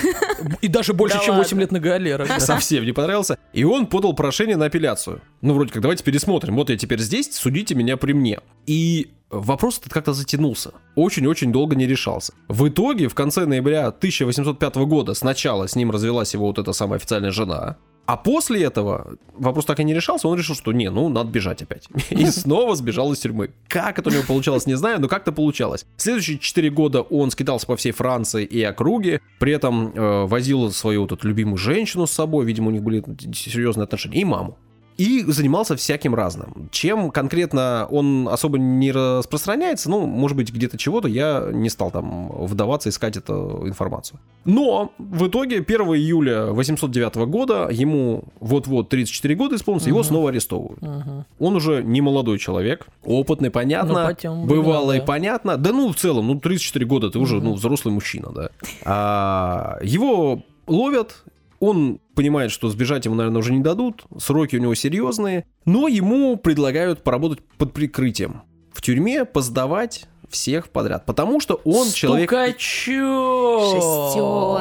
И 0.61 0.69
даже 0.69 0.93
больше, 0.93 1.19
чем 1.25 1.37
8 1.37 1.39
ладно. 1.39 1.61
лет 1.61 1.73
на 1.73 1.81
галерах. 1.81 2.29
Совсем 2.41 2.85
не 2.85 2.93
понравился. 2.93 3.39
И 3.53 3.65
он 3.65 3.87
подал 3.87 4.13
прошение 4.15 4.57
на 4.57 4.67
апелляцию. 4.67 5.21
Ну, 5.41 5.55
вроде 5.55 5.73
как, 5.73 5.83
давайте 5.83 6.05
пересмотрим. 6.05 6.57
Вот 6.57 6.71
я 6.71 6.77
теперь 6.77 7.01
здесь, 7.01 7.31
судите 7.35 7.75
меня 7.75 7.97
при 7.97 8.13
мне. 8.13 8.41
И 8.67 9.11
вопрос 9.31 9.79
этот 9.79 9.93
как-то 9.93 10.13
затянулся. 10.13 10.73
Очень-очень 10.95 11.51
долго 11.53 11.75
не 11.75 11.87
решался. 11.87 12.33
В 12.49 12.69
итоге, 12.69 13.09
в 13.09 13.15
конце 13.15 13.47
ноября 13.47 13.91
1805 14.23 14.77
года 14.87 15.15
сначала 15.15 15.67
с 15.67 15.77
ним 15.77 15.91
развелась 15.91 16.35
его 16.35 16.47
вот 16.47 16.59
эта 16.59 16.73
самая 16.73 16.99
официальная 16.99 17.31
жена. 17.31 17.77
А 18.07 18.19
после 18.19 18.63
этого 18.63 19.17
вопрос 19.35 19.65
так 19.65 19.81
и 19.81 19.85
не 19.85 19.95
решался, 19.95 20.29
он 20.29 20.37
решил, 20.37 20.55
что 20.55 20.73
не, 20.73 20.91
ну, 20.91 21.09
надо 21.09 21.31
бежать 21.31 21.63
опять. 21.63 21.89
И 22.11 22.27
снова 22.27 22.77
сбежал 22.77 23.13
из 23.13 23.19
тюрьмы. 23.21 23.53
Как 23.67 23.99
это 23.99 24.11
у 24.11 24.13
него 24.13 24.25
получалось, 24.27 24.67
не 24.67 24.75
знаю, 24.75 25.01
но 25.01 25.09
как-то 25.09 25.33
получалось. 25.33 25.87
Следующие 25.97 26.39
4 26.39 26.69
года 26.71 27.01
он 27.01 27.31
скитался 27.31 27.67
по 27.67 27.77
всей 27.77 27.93
Франции 27.93 28.45
и 28.45 28.63
округе, 28.63 29.23
при 29.39 29.53
этом 29.53 29.93
э, 29.95 30.27
возил 30.27 30.71
свою 30.71 31.03
вот 31.03 31.13
эту 31.13 31.27
любимую 31.27 31.57
женщину 31.57 32.07
с 32.07 32.11
собой, 32.11 32.45
видимо, 32.45 32.69
у 32.69 32.71
них 32.73 32.83
были 32.83 33.03
серьезные 33.33 33.85
отношения, 33.85 34.21
и 34.21 34.25
маму 34.25 34.59
и 34.97 35.25
занимался 35.27 35.77
всяким 35.77 36.15
разным. 36.15 36.69
Чем 36.71 37.11
конкретно 37.11 37.87
он 37.91 38.29
особо 38.31 38.59
не 38.59 38.93
распространяется, 38.93 39.91
ну, 39.91 40.07
может 40.07 40.37
быть, 40.37 40.53
где-то 40.53 40.79
чего-то, 40.79 41.09
я 41.09 41.49
не 41.53 41.69
стал 41.69 41.91
там 41.91 42.31
вдаваться, 42.47 42.89
искать 42.89 43.17
эту 43.17 43.67
информацию. 43.67 44.21
Но 44.45 44.93
в 44.99 45.27
итоге 45.27 45.57
1 45.59 45.81
июля 45.95 46.47
809 46.47 47.17
года, 47.27 47.69
ему 47.71 48.25
вот-вот 48.41 48.89
34 48.89 49.35
года 49.35 49.57
исполнился, 49.57 49.89
угу. 49.89 49.97
его 49.97 50.03
снова 50.03 50.29
арестовывают. 50.31 50.83
Угу. 50.83 51.25
Он 51.41 51.57
уже 51.57 51.83
не 51.83 52.01
молодой 52.01 52.39
человек, 52.39 52.87
опытный, 53.03 53.51
понятно, 53.51 54.17
ну, 54.23 54.47
бывалый, 54.47 55.01
да. 55.01 55.05
понятно. 55.05 55.57
Да 55.57 55.73
ну, 55.73 55.93
в 55.93 55.97
целом, 55.97 56.29
ну, 56.29 56.39
34 56.39 56.87
года, 56.87 57.11
ты 57.11 57.19
угу. 57.19 57.25
уже, 57.25 57.41
ну, 57.41 57.55
взрослый 57.55 57.93
мужчина, 57.93 58.31
да. 58.33 58.51
А, 58.85 59.79
его 59.83 60.43
ловят, 60.67 61.25
он 61.65 62.01
понимает, 62.15 62.51
что 62.51 62.69
сбежать 62.69 63.05
ему, 63.05 63.15
наверное, 63.15 63.39
уже 63.39 63.53
не 63.53 63.61
дадут, 63.61 64.05
сроки 64.19 64.57
у 64.57 64.61
него 64.61 64.75
серьезные, 64.75 65.47
но 65.65 65.89
ему 65.89 66.37
предлагают 66.37 67.03
поработать 67.03 67.41
под 67.59 67.73
прикрытием. 67.73 68.43
В 68.73 68.83
тюрьме 68.83 69.25
поздавать 69.25 70.07
всех 70.29 70.69
подряд, 70.69 71.07
потому 71.07 71.41
что 71.41 71.61
он 71.65 71.87
Стукачо! 71.87 71.95
человек... 71.95 72.31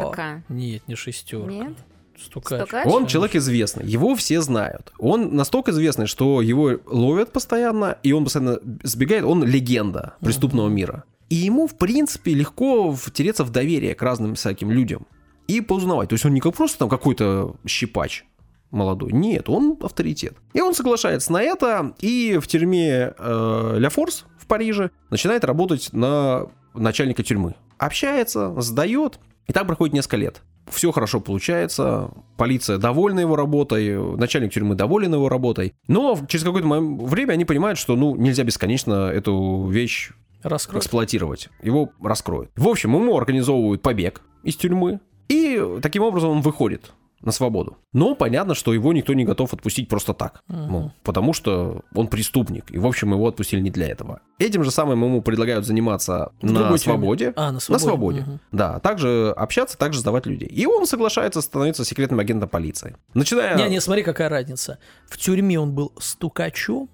Шестерка. 0.09 0.43
Нет, 0.49 0.87
не 0.87 0.95
шестерка. 0.95 1.51
Нет? 1.51 1.73
Стукач. 2.21 2.61
Стукач? 2.61 2.85
Он 2.85 3.07
человек 3.07 3.35
известный, 3.35 3.85
его 3.85 4.15
все 4.15 4.41
знают. 4.41 4.93
Он 4.97 5.35
настолько 5.35 5.71
известный, 5.71 6.07
что 6.07 6.41
его 6.41 6.79
ловят 6.85 7.31
постоянно, 7.33 7.97
и 8.03 8.13
он 8.13 8.23
постоянно 8.23 8.59
сбегает, 8.83 9.23
он 9.25 9.43
легенда 9.43 10.13
преступного 10.21 10.69
мира. 10.69 11.03
И 11.29 11.35
ему, 11.35 11.67
в 11.67 11.75
принципе, 11.77 12.33
легко 12.33 12.93
втереться 12.93 13.43
в 13.43 13.49
доверие 13.49 13.95
к 13.95 14.01
разным 14.03 14.35
всяким 14.35 14.69
людям 14.69 15.07
и 15.47 15.61
поузнавать. 15.61 16.09
То 16.09 16.13
есть 16.13 16.25
он 16.25 16.33
не 16.33 16.39
как 16.41 16.55
просто 16.55 16.79
там 16.79 16.89
какой-то 16.89 17.55
щипач 17.67 18.25
молодой. 18.73 19.11
Нет, 19.13 19.49
он 19.49 19.77
авторитет. 19.81 20.35
И 20.53 20.61
он 20.61 20.73
соглашается 20.73 21.31
на 21.31 21.41
это, 21.41 21.93
и 21.99 22.39
в 22.41 22.47
тюрьме 22.47 23.13
э, 23.17 23.75
Ля 23.77 23.89
Форс 23.89 24.25
в 24.37 24.47
Париже 24.47 24.89
начинает 25.09 25.45
работать 25.45 25.93
на 25.93 26.47
начальника 26.73 27.23
тюрьмы. 27.23 27.55
Общается, 27.77 28.59
сдает, 28.61 29.19
и 29.47 29.53
так 29.53 29.67
проходит 29.67 29.93
несколько 29.93 30.17
лет. 30.17 30.41
Все 30.69 30.91
хорошо 30.91 31.19
получается, 31.19 32.11
полиция 32.37 32.77
довольна 32.77 33.19
его 33.19 33.35
работой, 33.35 34.17
начальник 34.17 34.53
тюрьмы 34.53 34.75
доволен 34.75 35.13
его 35.13 35.29
работой. 35.29 35.73
Но 35.87 36.17
через 36.27 36.43
какое-то 36.43 36.67
время 36.67 37.33
они 37.33 37.45
понимают, 37.45 37.77
что 37.77 37.95
ну, 37.95 38.15
нельзя 38.15 38.43
бесконечно 38.43 39.09
эту 39.09 39.67
вещь 39.67 40.11
Раскроют. 40.41 40.83
эксплуатировать. 40.83 41.49
Его 41.61 41.91
раскроют. 42.01 42.49
В 42.55 42.67
общем, 42.67 42.95
ему 42.95 43.15
организовывают 43.17 43.81
побег 43.81 44.21
из 44.43 44.55
тюрьмы, 44.55 44.99
и 45.29 45.79
таким 45.81 46.03
образом 46.03 46.29
он 46.31 46.41
выходит 46.41 46.91
на 47.23 47.31
свободу. 47.31 47.77
Но 47.93 48.15
понятно, 48.15 48.53
что 48.53 48.73
его 48.73 48.91
никто 48.91 49.13
не 49.13 49.23
готов 49.23 49.53
отпустить 49.53 49.87
просто 49.87 50.13
так. 50.13 50.43
Ну, 50.47 50.91
потому 51.03 51.33
что 51.33 51.81
он 51.95 52.07
преступник. 52.07 52.69
И, 52.71 52.77
в 52.77 52.85
общем, 52.85 53.13
его 53.13 53.27
отпустили 53.27 53.61
не 53.61 53.71
для 53.71 53.87
этого. 53.87 54.19
Этим 54.39 54.63
же 54.63 54.71
самым 54.71 55.01
ему 55.03 55.21
предлагают 55.21 55.65
заниматься 55.65 56.33
в 56.41 56.51
на 56.51 56.77
свободе. 56.77 57.33
А, 57.35 57.51
на 57.51 57.59
свободе. 57.59 57.73
На 57.73 57.79
свободе. 57.79 58.19
Uh-huh. 58.19 58.39
Да, 58.51 58.79
также 58.79 59.33
общаться, 59.37 59.77
также 59.77 59.99
сдавать 60.01 60.25
людей. 60.25 60.49
И 60.49 60.65
он 60.65 60.85
соглашается 60.85 61.41
становиться 61.41 61.85
секретным 61.85 62.19
агентом 62.19 62.49
полиции. 62.49 62.97
Начиная... 63.13 63.55
Не, 63.55 63.69
не, 63.69 63.79
смотри, 63.79 64.03
какая 64.03 64.27
разница. 64.27 64.79
В 65.07 65.17
тюрьме 65.17 65.59
он 65.59 65.73
был 65.73 65.93
стукачом, 65.99 66.89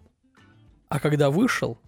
а 0.89 0.99
когда 0.99 1.31
вышел, 1.31 1.79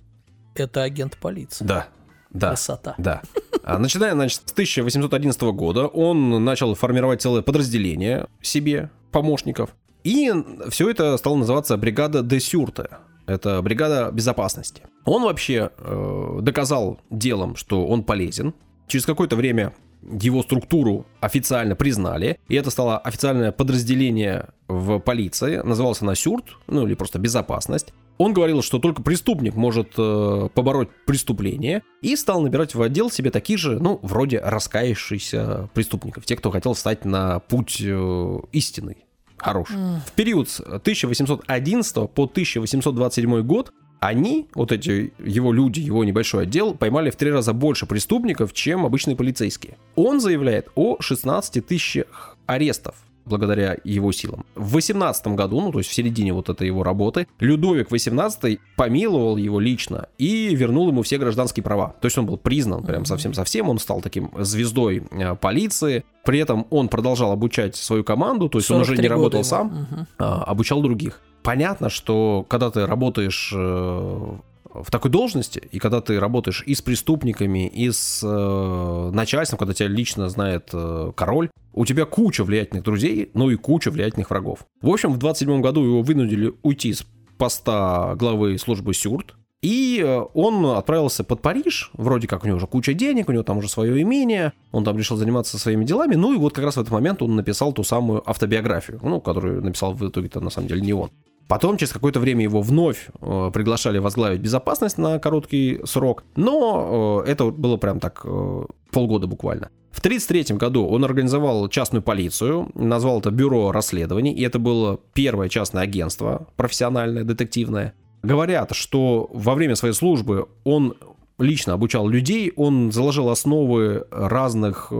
это 0.55 0.81
агент 0.81 1.17
полиции. 1.17 1.63
Да, 1.63 1.87
да. 2.31 2.49
Красота. 2.49 2.95
Да. 2.97 3.21
А 3.63 3.77
начиная, 3.77 4.13
значит, 4.13 4.41
с 4.45 4.51
1811 4.51 5.41
года 5.41 5.87
он 5.87 6.43
начал 6.43 6.75
формировать 6.75 7.21
целое 7.21 7.41
подразделение 7.41 8.27
себе, 8.41 8.89
помощников. 9.11 9.75
И 10.03 10.31
все 10.69 10.89
это 10.89 11.17
стало 11.17 11.35
называться 11.35 11.77
бригада 11.77 12.23
де 12.23 12.39
Сюрте. 12.39 12.89
Это 13.27 13.61
бригада 13.61 14.09
безопасности. 14.11 14.83
Он 15.05 15.23
вообще 15.23 15.69
э, 15.77 16.39
доказал 16.41 16.99
делом, 17.09 17.55
что 17.55 17.85
он 17.85 18.03
полезен. 18.03 18.53
Через 18.87 19.05
какое-то 19.05 19.35
время 19.35 19.73
его 20.01 20.41
структуру 20.41 21.05
официально 21.19 21.75
признали, 21.75 22.39
и 22.47 22.55
это 22.55 22.71
стало 22.71 22.97
официальное 22.97 23.51
подразделение 23.51 24.47
в 24.67 24.99
полиции, 24.99 25.57
назывался 25.57 26.03
она 26.05 26.15
СЮРТ, 26.15 26.45
ну 26.67 26.87
или 26.87 26.95
просто 26.95 27.19
безопасность. 27.19 27.93
Он 28.21 28.33
говорил, 28.33 28.61
что 28.61 28.77
только 28.77 29.01
преступник 29.01 29.55
может 29.55 29.93
э, 29.97 30.49
побороть 30.53 30.89
преступление, 31.07 31.81
и 32.03 32.15
стал 32.15 32.41
набирать 32.41 32.75
в 32.75 32.81
отдел 32.83 33.09
себе 33.09 33.31
таких 33.31 33.57
же, 33.57 33.79
ну, 33.79 33.97
вроде 34.03 34.39
раскаявшихся 34.39 35.71
преступников, 35.73 36.25
те, 36.25 36.35
кто 36.35 36.51
хотел 36.51 36.75
встать 36.75 37.03
на 37.03 37.39
путь 37.39 37.81
э, 37.83 38.39
истинный, 38.51 39.05
хороший. 39.37 39.75
Mm. 39.75 39.97
В 40.05 40.11
период 40.11 40.49
с 40.49 40.59
1811 40.59 41.95
по 42.11 42.25
1827 42.25 43.41
год 43.41 43.73
они, 43.99 44.47
вот 44.53 44.71
эти 44.71 45.13
его 45.17 45.51
люди, 45.51 45.79
его 45.79 46.03
небольшой 46.03 46.43
отдел, 46.43 46.75
поймали 46.75 47.09
в 47.09 47.15
три 47.15 47.31
раза 47.31 47.53
больше 47.53 47.87
преступников, 47.87 48.53
чем 48.53 48.85
обычные 48.85 49.15
полицейские. 49.15 49.77
Он 49.95 50.19
заявляет 50.19 50.67
о 50.75 50.97
16 50.99 51.65
тысячах 51.65 52.37
арестов 52.45 52.93
благодаря 53.25 53.77
его 53.83 54.11
силам. 54.11 54.45
В 54.55 54.73
18 54.73 55.27
году, 55.27 55.61
ну 55.61 55.71
то 55.71 55.79
есть 55.79 55.89
в 55.89 55.93
середине 55.93 56.33
вот 56.33 56.49
этой 56.49 56.67
его 56.67 56.83
работы, 56.83 57.27
Людовик 57.39 57.91
18 57.91 58.59
помиловал 58.75 59.37
его 59.37 59.59
лично 59.59 60.07
и 60.17 60.55
вернул 60.55 60.89
ему 60.89 61.03
все 61.03 61.17
гражданские 61.17 61.63
права. 61.63 61.95
То 62.01 62.07
есть 62.07 62.17
он 62.17 62.25
был 62.25 62.37
признан 62.37 62.83
прям 62.83 63.05
совсем-совсем, 63.05 63.69
он 63.69 63.79
стал 63.79 64.01
таким 64.01 64.31
звездой 64.39 65.03
э, 65.11 65.35
полиции. 65.35 66.03
При 66.23 66.39
этом 66.39 66.67
он 66.69 66.87
продолжал 66.87 67.31
обучать 67.31 67.75
свою 67.75 68.03
команду, 68.03 68.47
то 68.49 68.59
есть 68.59 68.69
он 68.69 68.81
уже 68.81 68.95
не 68.97 69.07
работал 69.07 69.43
сам, 69.43 69.67
угу. 69.67 70.07
а 70.19 70.43
обучал 70.43 70.81
других. 70.81 71.19
Понятно, 71.43 71.89
что 71.89 72.45
когда 72.47 72.69
ты 72.69 72.85
работаешь 72.85 73.51
э, 73.55 74.37
в 74.73 74.89
такой 74.91 75.11
должности, 75.11 75.61
и 75.71 75.79
когда 75.79 76.01
ты 76.01 76.19
работаешь 76.19 76.63
и 76.65 76.75
с 76.75 76.81
преступниками, 76.81 77.67
и 77.67 77.91
с 77.91 78.21
э, 78.23 79.11
начальством, 79.13 79.59
когда 79.59 79.73
тебя 79.73 79.89
лично 79.89 80.29
знает 80.29 80.69
э, 80.73 81.11
король, 81.15 81.49
у 81.73 81.85
тебя 81.85 82.05
куча 82.05 82.43
влиятельных 82.43 82.83
друзей, 82.83 83.31
ну 83.33 83.49
и 83.49 83.55
куча 83.55 83.91
влиятельных 83.91 84.29
врагов. 84.29 84.65
В 84.81 84.89
общем, 84.89 85.13
в 85.13 85.17
27 85.17 85.61
году 85.61 85.83
его 85.83 86.01
вынудили 86.01 86.53
уйти 86.61 86.93
с 86.93 87.05
поста 87.37 88.15
главы 88.15 88.57
службы 88.57 88.93
Сюрт, 88.93 89.35
и 89.61 90.01
э, 90.03 90.21
он 90.33 90.65
отправился 90.65 91.23
под 91.23 91.41
Париж, 91.41 91.91
вроде 91.93 92.27
как 92.27 92.43
у 92.43 92.47
него 92.47 92.57
уже 92.57 92.67
куча 92.67 92.93
денег, 92.93 93.29
у 93.29 93.31
него 93.31 93.43
там 93.43 93.59
уже 93.59 93.69
свое 93.69 94.01
имение, 94.01 94.53
он 94.71 94.83
там 94.83 94.97
решил 94.97 95.17
заниматься 95.17 95.59
своими 95.59 95.85
делами, 95.85 96.15
ну 96.15 96.33
и 96.33 96.37
вот 96.37 96.53
как 96.53 96.65
раз 96.65 96.77
в 96.77 96.79
этот 96.79 96.91
момент 96.91 97.21
он 97.21 97.35
написал 97.35 97.71
ту 97.71 97.83
самую 97.83 98.27
автобиографию, 98.27 98.99
ну, 99.03 99.21
которую 99.21 99.61
написал 99.63 99.93
в 99.93 100.07
итоге-то 100.07 100.39
на 100.39 100.49
самом 100.49 100.67
деле 100.67 100.81
не 100.81 100.93
он. 100.93 101.11
Потом, 101.51 101.75
через 101.75 101.91
какое-то 101.91 102.21
время 102.21 102.43
его 102.43 102.61
вновь 102.61 103.09
э, 103.19 103.51
приглашали 103.53 103.97
возглавить 103.97 104.39
безопасность 104.39 104.97
на 104.97 105.19
короткий 105.19 105.81
срок, 105.83 106.23
но 106.37 107.23
э, 107.25 107.29
это 107.29 107.51
было 107.51 107.75
прям 107.75 107.99
так 107.99 108.21
э, 108.23 108.63
полгода 108.89 109.27
буквально. 109.27 109.69
В 109.91 109.99
1933 109.99 110.55
году 110.55 110.87
он 110.87 111.03
организовал 111.03 111.67
частную 111.67 112.03
полицию, 112.03 112.71
назвал 112.73 113.19
это 113.19 113.31
бюро 113.31 113.73
расследований, 113.73 114.31
и 114.31 114.41
это 114.43 114.59
было 114.59 115.01
первое 115.13 115.49
частное 115.49 115.83
агентство, 115.83 116.47
профессиональное, 116.55 117.25
детективное. 117.25 117.95
Говорят, 118.23 118.73
что 118.73 119.29
во 119.33 119.53
время 119.53 119.75
своей 119.75 119.93
службы 119.93 120.47
он 120.63 120.93
лично 121.37 121.73
обучал 121.73 122.07
людей, 122.07 122.53
он 122.55 122.93
заложил 122.93 123.27
основы 123.29 124.05
разных 124.09 124.93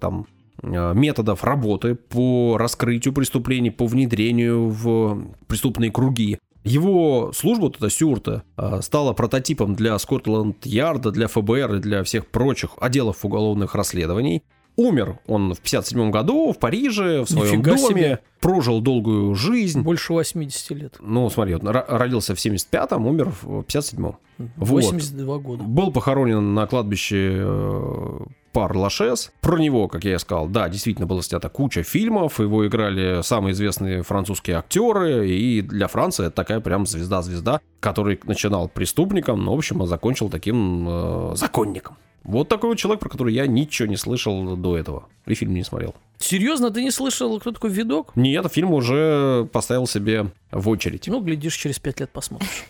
там 0.00 0.26
методов 0.62 1.44
работы 1.44 1.94
по 1.94 2.56
раскрытию 2.58 3.14
преступлений, 3.14 3.70
по 3.70 3.86
внедрению 3.86 4.68
в 4.68 5.34
преступные 5.46 5.90
круги. 5.90 6.38
Его 6.64 7.32
служба, 7.32 7.68
эта 7.74 7.88
Сюрта, 7.88 8.42
э, 8.56 8.80
стала 8.82 9.12
прототипом 9.12 9.74
для 9.74 9.98
Скотланд-Ярда, 9.98 11.12
для 11.12 11.28
ФБР 11.28 11.76
и 11.76 11.80
для 11.80 12.02
всех 12.04 12.26
прочих 12.26 12.72
отделов 12.80 13.24
уголовных 13.24 13.74
расследований. 13.74 14.42
Умер 14.78 15.18
он 15.26 15.54
в 15.54 15.60
57 15.60 16.12
году 16.12 16.52
в 16.52 16.58
Париже, 16.58 17.22
в 17.22 17.28
своем 17.28 17.58
Нифига 17.58 17.74
доме, 17.74 17.88
себе. 17.88 18.20
прожил 18.38 18.80
долгую 18.80 19.34
жизнь. 19.34 19.82
Больше 19.82 20.12
80 20.12 20.70
лет. 20.70 20.94
Ну, 21.00 21.28
смотри, 21.30 21.54
вот, 21.54 21.64
родился 21.64 22.36
в 22.36 22.38
75-м, 22.38 23.04
умер 23.04 23.32
в 23.42 23.62
57-м. 23.62 24.16
82 24.54 25.26
вот. 25.26 25.42
года. 25.42 25.64
Был 25.64 25.90
похоронен 25.90 26.54
на 26.54 26.68
кладбище 26.68 27.38
э, 27.40 28.18
Пар 28.52 28.76
Лашес. 28.76 29.32
Про 29.40 29.58
него, 29.58 29.88
как 29.88 30.04
я 30.04 30.14
и 30.14 30.18
сказал, 30.18 30.46
да, 30.46 30.68
действительно 30.68 31.08
было 31.08 31.24
снято 31.24 31.48
куча 31.48 31.82
фильмов, 31.82 32.38
его 32.38 32.64
играли 32.64 33.22
самые 33.22 33.54
известные 33.54 34.04
французские 34.04 34.58
актеры, 34.58 35.28
и 35.28 35.60
для 35.60 35.88
Франции 35.88 36.26
это 36.26 36.36
такая 36.36 36.60
прям 36.60 36.86
звезда-звезда, 36.86 37.60
который 37.80 38.20
начинал 38.22 38.68
преступником, 38.68 39.44
но, 39.44 39.56
в 39.56 39.58
общем, 39.58 39.84
закончил 39.88 40.28
таким 40.28 40.86
э, 40.88 41.32
законником. 41.34 41.96
Вот 42.24 42.48
такой 42.48 42.70
вот 42.70 42.78
человек, 42.78 43.00
про 43.00 43.08
который 43.08 43.32
я 43.32 43.46
ничего 43.46 43.88
не 43.88 43.96
слышал 43.96 44.56
до 44.56 44.76
этого. 44.76 45.08
И 45.26 45.34
фильм 45.34 45.54
не 45.54 45.62
смотрел. 45.62 45.94
Серьезно, 46.18 46.70
ты 46.70 46.82
не 46.82 46.90
слышал, 46.90 47.38
кто 47.40 47.52
такой 47.52 47.70
видок? 47.70 48.12
Нет, 48.16 48.50
фильм 48.52 48.72
уже 48.72 49.48
поставил 49.52 49.86
себе 49.86 50.30
в 50.50 50.68
очередь. 50.68 51.06
Ну, 51.08 51.20
глядишь, 51.20 51.56
через 51.56 51.78
пять 51.78 52.00
лет 52.00 52.10
посмотришь. 52.10 52.64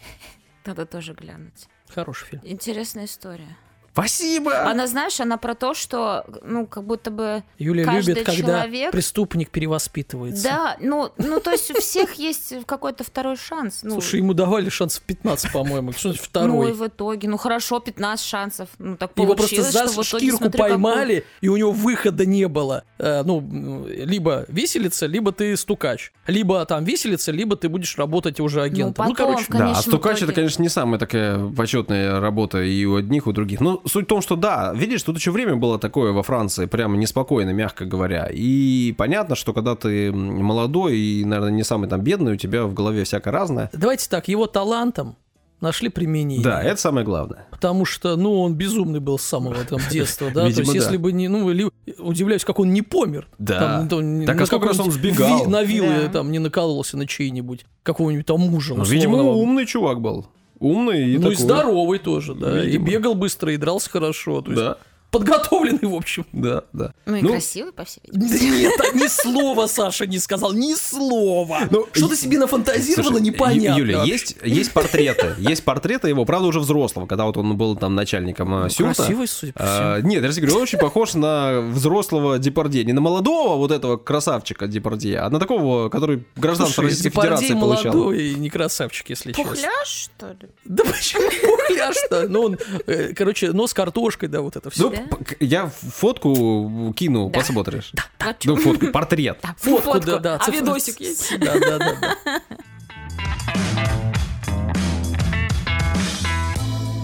Надо 0.65 0.87
тоже 0.87 1.15
глянуть. 1.15 1.69
Хороший 1.89 2.27
фильм. 2.27 2.43
Интересная 2.45 3.07
история. 3.07 3.57
Спасибо! 3.99 4.63
Она, 4.71 4.87
знаешь, 4.87 5.21
она 5.21 5.37
про 5.37 5.55
то, 5.55 5.75
что, 5.75 6.25
ну, 6.43 6.67
как 6.67 6.85
будто 6.85 7.11
бы... 7.11 7.43
Юля 7.59 7.85
Каждый 7.85 8.11
любит, 8.11 8.27
когда 8.27 8.63
человек- 8.63 8.93
преступник 8.93 9.51
перевоспитывается. 9.51 10.45
Да, 10.45 10.77
ну, 10.81 11.11
ну, 11.19 11.41
то 11.41 11.51
есть 11.51 11.71
у 11.71 11.81
всех 11.81 12.15
есть 12.15 12.55
какой-то 12.67 13.03
второй 13.03 13.37
шанс. 13.37 13.81
Ну, 13.83 13.93
Слушай, 13.93 14.21
ему 14.21 14.35
давали 14.35 14.69
шансов 14.69 15.03
15, 15.03 15.53
по-моему. 15.53 15.93
Что 15.93 16.11
значит 16.11 16.23
ну 16.23 16.29
второй? 16.29 16.71
и 16.71 16.73
в 16.73 16.87
итоге, 16.87 17.29
ну 17.29 17.37
хорошо, 17.39 17.81
15 17.81 18.25
шансов. 18.25 18.69
Ну 18.79 18.97
так 18.97 19.11
Его 19.17 19.35
просто 19.35 19.57
получилось, 19.57 19.73
за 19.73 19.89
что 19.89 20.03
в 20.03 20.07
шкирку 20.07 20.37
смотри, 20.39 20.59
какой- 20.59 20.71
поймали, 20.71 21.25
и 21.41 21.49
у 21.49 21.57
него 21.57 21.73
выхода 21.73 22.25
не 22.25 22.47
было. 22.47 22.85
Э, 22.99 23.23
ну, 23.25 23.87
либо 23.89 24.45
виселица, 24.49 25.07
либо 25.07 25.33
ты 25.33 25.57
стукач. 25.57 26.13
Либо 26.27 26.65
там 26.67 26.85
виселица, 26.85 27.33
либо 27.33 27.57
ты 27.57 27.69
будешь 27.69 27.97
работать 27.99 28.39
уже 28.39 28.63
агентом. 28.63 29.07
Ну, 29.07 29.15
потом, 29.15 29.15
короче, 29.15 29.45
в 29.45 29.57
Да, 29.57 29.73
а 29.73 29.75
стукач 29.83 30.23
это, 30.23 30.33
конечно, 30.33 30.63
не 30.63 30.69
самая 30.69 31.01
такая 31.01 31.39
почетная 31.51 32.21
работа 32.21 32.63
и 32.63 32.85
у 32.85 32.97
одних, 32.97 33.27
и 33.27 33.31
у 33.31 33.33
других. 33.33 33.61
Но 33.61 33.83
суть 33.89 34.05
в 34.05 34.09
том, 34.09 34.21
что 34.23 34.37
да, 34.37 34.73
видишь, 34.75 35.03
тут 35.03 35.17
еще 35.17 35.31
время 35.31 35.57
было 35.57 35.79
такое 35.79 36.13
во 36.13 36.23
Франции, 36.23 36.67
прямо 36.67 36.97
неспокойно, 36.97 37.51
мягко 37.51 37.85
говоря. 37.85 38.29
И 38.33 38.93
понятно, 38.97 39.35
что 39.37 39.53
когда 39.53 39.75
ты 39.75 40.13
молодой 40.13 40.97
и, 40.99 41.25
наверное, 41.25 41.53
не 41.53 41.65
самый 41.65 41.89
там 41.89 42.01
бедный, 42.03 42.33
у 42.33 42.37
тебя 42.37 42.65
в 42.65 42.75
голове 42.75 43.05
всякое 43.05 43.31
разное. 43.33 43.71
давайте 43.73 44.09
так, 44.09 44.29
его 44.29 44.47
талантом 44.47 45.17
нашли 45.61 45.89
применение. 45.89 46.45
Да, 46.45 46.63
это 46.63 46.81
самое 46.81 47.05
главное. 47.05 47.47
Потому 47.51 47.85
что, 47.85 48.15
ну, 48.17 48.41
он 48.43 48.55
безумный 48.55 49.01
был 49.01 49.19
с 49.19 49.23
самого 49.25 49.57
там 49.65 49.81
детства, 49.91 50.29
да. 50.33 50.43
То 50.43 50.47
Видимо, 50.47 50.63
есть, 50.67 50.73
да. 50.73 50.79
если 50.85 50.97
бы 50.99 51.11
не, 51.13 51.27
ну, 51.27 51.51
ли- 51.51 51.71
удивляюсь, 51.99 52.45
как 52.45 52.61
он 52.61 52.73
не 52.73 52.83
помер. 52.83 53.27
Да. 53.39 53.59
Там, 53.59 53.89
ну, 53.91 54.01
не- 54.01 54.25
Так, 54.27 54.41
а 54.41 54.47
сколько 54.47 54.69
раз 54.69 54.79
он 54.79 54.93
сбегал? 54.93 55.45
ви- 55.47 55.51
на 55.51 55.65
вилы 55.65 56.03
Да. 56.05 56.09
там 56.13 56.31
не 56.31 56.39
накололся 56.39 56.97
на 56.97 57.07
чей-нибудь, 57.09 57.65
какого-нибудь 57.83 58.27
там 58.27 58.41
мужа. 58.41 58.75
Ну, 58.77 58.85
видимо, 58.85 59.17
умный 59.23 59.67
чувак 59.67 60.01
был. 60.01 60.27
Умный 60.61 61.11
и 61.11 61.17
ну 61.17 61.31
такой. 61.31 61.35
и 61.35 61.37
здоровый 61.37 61.99
тоже, 61.99 62.35
да. 62.35 62.61
Видимо. 62.61 62.89
И 62.89 62.91
бегал 62.91 63.15
быстро, 63.15 63.53
и 63.53 63.57
дрался 63.57 63.91
хорошо. 63.91 64.41
То 64.41 64.51
есть 64.51 64.63
Да, 64.63 64.79
подготовленный, 65.11 65.89
в 65.89 65.95
общем. 65.95 66.27
да, 66.33 66.65
да. 66.73 66.93
Ну 67.07 67.17
и 67.17 67.23
Ну, 67.23 67.29
красивый, 67.31 67.73
по 67.73 67.85
всей 67.85 68.01
видимости. 68.13 68.45
Нет, 68.45 68.95
ни 68.95 69.07
слова 69.07 69.67
Саша 69.67 70.07
не 70.07 70.19
сказал, 70.19 70.53
ни 70.53 70.75
слова. 70.75 71.61
Ну, 71.71 71.87
Что 71.93 72.09
ты 72.09 72.17
себе 72.17 72.39
нафантазировала, 72.39 73.11
Слушай, 73.13 73.23
непонятно. 73.23 73.79
Юля, 73.79 74.03
есть, 74.05 74.37
есть 74.45 74.73
портреты. 74.73 75.35
Есть 75.39 75.65
портреты 75.65 76.09
его, 76.09 76.25
правда, 76.25 76.49
уже 76.49 76.61
взрослого, 76.61 77.07
когда 77.07 77.25
вот 77.25 77.37
он 77.37 77.57
был 77.57 77.77
там 77.77 77.95
начальником 77.95 78.65
э, 78.67 78.71
Сюрта. 78.71 78.97
Красивый, 78.97 79.29
судя 79.29 79.53
по 79.55 79.61
А, 79.63 79.97
всему. 79.97 80.09
нет, 80.11 80.23
я 80.23 80.31
же 80.31 80.41
говорю, 80.41 80.57
он 80.57 80.63
очень 80.63 80.79
похож 80.79 81.15
на 81.15 81.61
взрослого 81.61 82.39
Депардье. 82.39 82.85
Не 82.85 82.93
на 82.93 83.01
молодого 83.01 83.57
вот 83.57 83.71
этого 83.73 83.97
красавчика 83.97 84.67
Депардье, 84.67 85.21
а 85.21 85.31
на 85.31 85.39
такого, 85.39 85.89
который 85.89 86.25
гражданство 86.37 86.83
Слушай, 86.83 86.87
Российской 86.91 87.09
Депардье 87.11 87.37
Федерации 87.39 87.61
получал. 87.61 87.93
молодой 87.95 88.23
и 88.23 88.35
не 88.35 88.51
красавчик, 88.51 89.09
если 89.11 89.33
честно. 89.33 89.45
Пухляш, 89.53 89.89
что 90.17 90.27
ли? 90.29 90.49
Да 90.65 90.85
почему 90.85 91.29
пухляш-то? 91.57 92.29
Ну, 92.29 92.43
он, 92.43 92.59
э, 92.87 93.15
короче, 93.15 93.53
нос 93.53 93.73
картошкой, 93.75 94.29
да, 94.29 94.41
вот 94.43 94.57
это 94.57 94.71
все. 94.71 94.91
Ну, 94.91 94.98
Да? 95.11 95.17
я 95.41 95.67
фотку 95.69 96.93
кину, 96.97 97.31
Да. 97.31 97.39
посмотришь. 97.41 97.93
А 98.19 98.35
Ну, 98.45 98.57
чё? 98.57 98.63
фотку, 98.63 98.87
портрет. 98.89 99.39
Да, 99.43 99.55
Фотку, 99.59 100.01
да, 100.01 100.19
да. 100.19 100.41
А 100.45 100.51
видосик 100.51 101.01
есть? 101.01 101.39
Да, 101.39 101.59
да, 101.59 101.79
да. 101.79 101.97
да. 102.25 102.41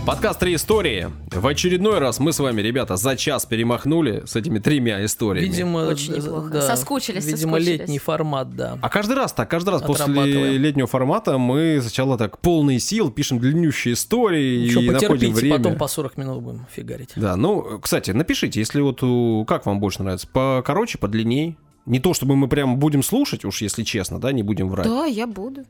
Подкаст 0.06 0.39
«Три 0.40 0.55
истории». 0.55 1.09
В 1.31 1.47
очередной 1.47 1.98
раз 1.98 2.18
мы 2.20 2.35
с 2.35 2.39
вами, 2.39 2.60
ребята, 2.60 2.97
за 2.97 3.16
час 3.16 3.47
перемахнули 3.47 4.22
с 4.26 4.36
этими 4.36 4.59
тремя 4.59 5.02
историями. 5.02 5.47
Видимо, 5.47 5.78
Очень 5.86 6.16
неплохо. 6.16 6.51
да. 6.51 6.60
Соскучились, 6.60 7.24
Видимо, 7.24 7.52
соскучились. 7.59 7.78
летний 7.81 7.98
формат, 7.98 8.55
да. 8.55 8.78
А 8.82 8.89
каждый 8.90 9.16
раз 9.16 9.32
так, 9.32 9.48
каждый 9.48 9.70
раз 9.70 9.81
после 9.82 10.59
летнего 10.59 10.86
формата 10.86 11.39
мы 11.39 11.78
сначала 11.81 12.18
так 12.18 12.39
полные 12.40 12.81
сил 12.81 13.10
пишем 13.10 13.39
длиннющие 13.39 13.94
истории 13.94 14.59
Еще 14.66 14.82
и 14.82 14.90
находим 14.90 15.09
потерпите, 15.09 15.32
время. 15.40 15.56
потом 15.56 15.78
по 15.78 15.89
40 15.89 16.18
минут 16.18 16.43
будем 16.43 16.66
фигарить. 16.70 17.10
Да, 17.16 17.36
ну, 17.36 17.78
кстати, 17.81 18.10
напишите, 18.10 18.60
если 18.60 18.82
вот 18.82 19.02
у- 19.02 19.47
как 19.47 19.64
вам 19.64 19.81
больше 19.81 20.02
нравится, 20.02 20.28
покороче, 20.31 20.98
подлинней. 20.98 21.56
Не 21.86 22.01
то, 22.01 22.15
чтобы 22.15 22.35
мы 22.35 22.48
прям 22.48 22.78
будем 22.78 23.02
слушать, 23.02 23.44
уж 23.44 23.61
если 23.61 23.82
честно, 23.82 24.19
да, 24.19 24.32
не 24.32 24.43
будем 24.43 24.69
врать. 24.69 24.86
Да, 24.86 25.05
я 25.05 25.27
буду. 25.27 25.65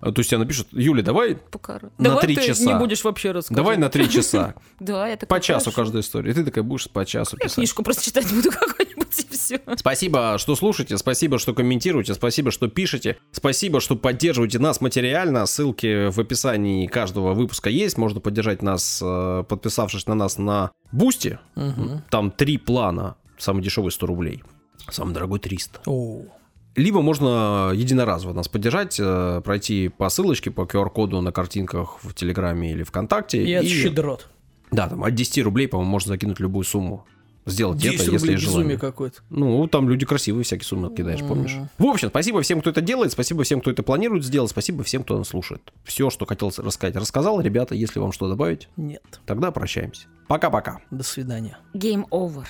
А 0.00 0.12
То 0.12 0.20
есть 0.20 0.30
тебе 0.30 0.38
напишут, 0.38 0.68
Юля, 0.70 1.02
давай 1.02 1.34
на 1.34 2.04
Давай 2.04 2.22
три 2.22 2.36
ты 2.36 2.46
часа. 2.46 2.64
не 2.64 2.78
будешь 2.78 3.02
вообще 3.02 3.32
рассказывать. 3.32 3.56
Давай 3.56 3.76
на 3.78 3.88
три 3.88 4.08
часа. 4.10 4.54
Да, 4.78 5.08
я 5.08 5.16
так 5.16 5.28
По 5.28 5.40
часу 5.40 5.72
каждая 5.72 6.02
история. 6.02 6.30
И 6.30 6.34
ты 6.34 6.44
такая 6.44 6.62
будешь 6.62 6.88
по 6.88 7.04
часу 7.04 7.36
Я 7.36 7.44
писать. 7.44 7.56
книжку 7.56 7.82
просто 7.82 8.04
читать 8.04 8.32
буду 8.32 8.50
какую-нибудь 8.52 9.18
и 9.18 9.34
все. 9.36 9.60
Спасибо, 9.76 10.36
что 10.38 10.54
слушаете, 10.54 10.96
спасибо, 10.98 11.38
что 11.40 11.52
комментируете, 11.52 12.14
спасибо, 12.14 12.52
что 12.52 12.68
пишете, 12.68 13.16
спасибо, 13.32 13.80
что 13.80 13.96
поддерживаете 13.96 14.60
нас 14.60 14.80
материально. 14.80 15.44
Ссылки 15.46 16.10
в 16.10 16.18
описании 16.20 16.86
каждого 16.86 17.34
выпуска 17.34 17.70
есть. 17.70 17.98
Можно 17.98 18.20
поддержать 18.20 18.62
нас, 18.62 19.00
э, 19.04 19.44
подписавшись 19.48 20.06
на 20.06 20.14
нас 20.14 20.38
на 20.38 20.70
Boosty. 20.92 21.40
Там 22.10 22.30
три 22.30 22.56
плана. 22.56 23.16
Самый 23.36 23.62
дешевый 23.64 23.90
100 23.92 24.06
рублей. 24.06 24.42
Самый 24.90 25.14
дорогой 25.14 25.38
300. 25.38 25.80
О, 25.86 26.22
Либо 26.76 27.02
можно 27.02 27.72
единоразово 27.74 28.32
нас 28.32 28.48
поддержать, 28.48 28.96
э, 29.00 29.40
пройти 29.44 29.88
по 29.88 30.08
ссылочке, 30.08 30.50
по 30.50 30.62
QR-коду 30.62 31.20
на 31.20 31.32
картинках 31.32 31.98
в 32.02 32.14
Телеграме 32.14 32.72
или 32.72 32.82
ВКонтакте. 32.84 33.44
Я 33.44 33.62
щедрот. 33.64 34.28
Да, 34.70 34.88
там 34.88 35.02
от 35.02 35.14
10 35.14 35.42
рублей, 35.44 35.66
по-моему, 35.66 35.90
можно 35.90 36.10
закинуть 36.10 36.40
любую 36.40 36.64
сумму. 36.64 37.04
Сделать 37.46 37.78
10 37.78 37.94
это, 37.94 38.02
если 38.12 38.16
рублей 38.18 38.32
есть 38.34 38.44
безумие 38.44 38.62
желание. 38.62 38.78
какое-то. 38.78 39.22
Ну, 39.30 39.66
там 39.68 39.88
люди 39.88 40.04
красивые 40.04 40.44
всякие 40.44 40.66
суммы 40.66 40.94
кидаешь, 40.94 41.20
помнишь? 41.20 41.56
В 41.78 41.86
общем, 41.86 42.08
спасибо 42.10 42.42
всем, 42.42 42.60
кто 42.60 42.68
это 42.68 42.82
делает, 42.82 43.10
спасибо 43.12 43.42
всем, 43.42 43.62
кто 43.62 43.70
это 43.70 43.82
планирует 43.82 44.22
сделать, 44.22 44.50
спасибо 44.50 44.84
всем, 44.84 45.02
кто 45.02 45.16
нас 45.16 45.28
слушает. 45.28 45.72
Все, 45.84 46.10
что 46.10 46.26
хотел 46.26 46.52
рассказать, 46.58 46.94
рассказал. 46.96 47.40
Ребята, 47.40 47.74
если 47.74 48.00
вам 48.00 48.12
что 48.12 48.28
добавить, 48.28 48.68
Нет. 48.76 49.20
тогда 49.24 49.50
прощаемся. 49.50 50.08
Пока-пока. 50.28 50.80
До 50.90 51.02
свидания. 51.02 51.56
Game 51.74 52.04
over. 52.10 52.44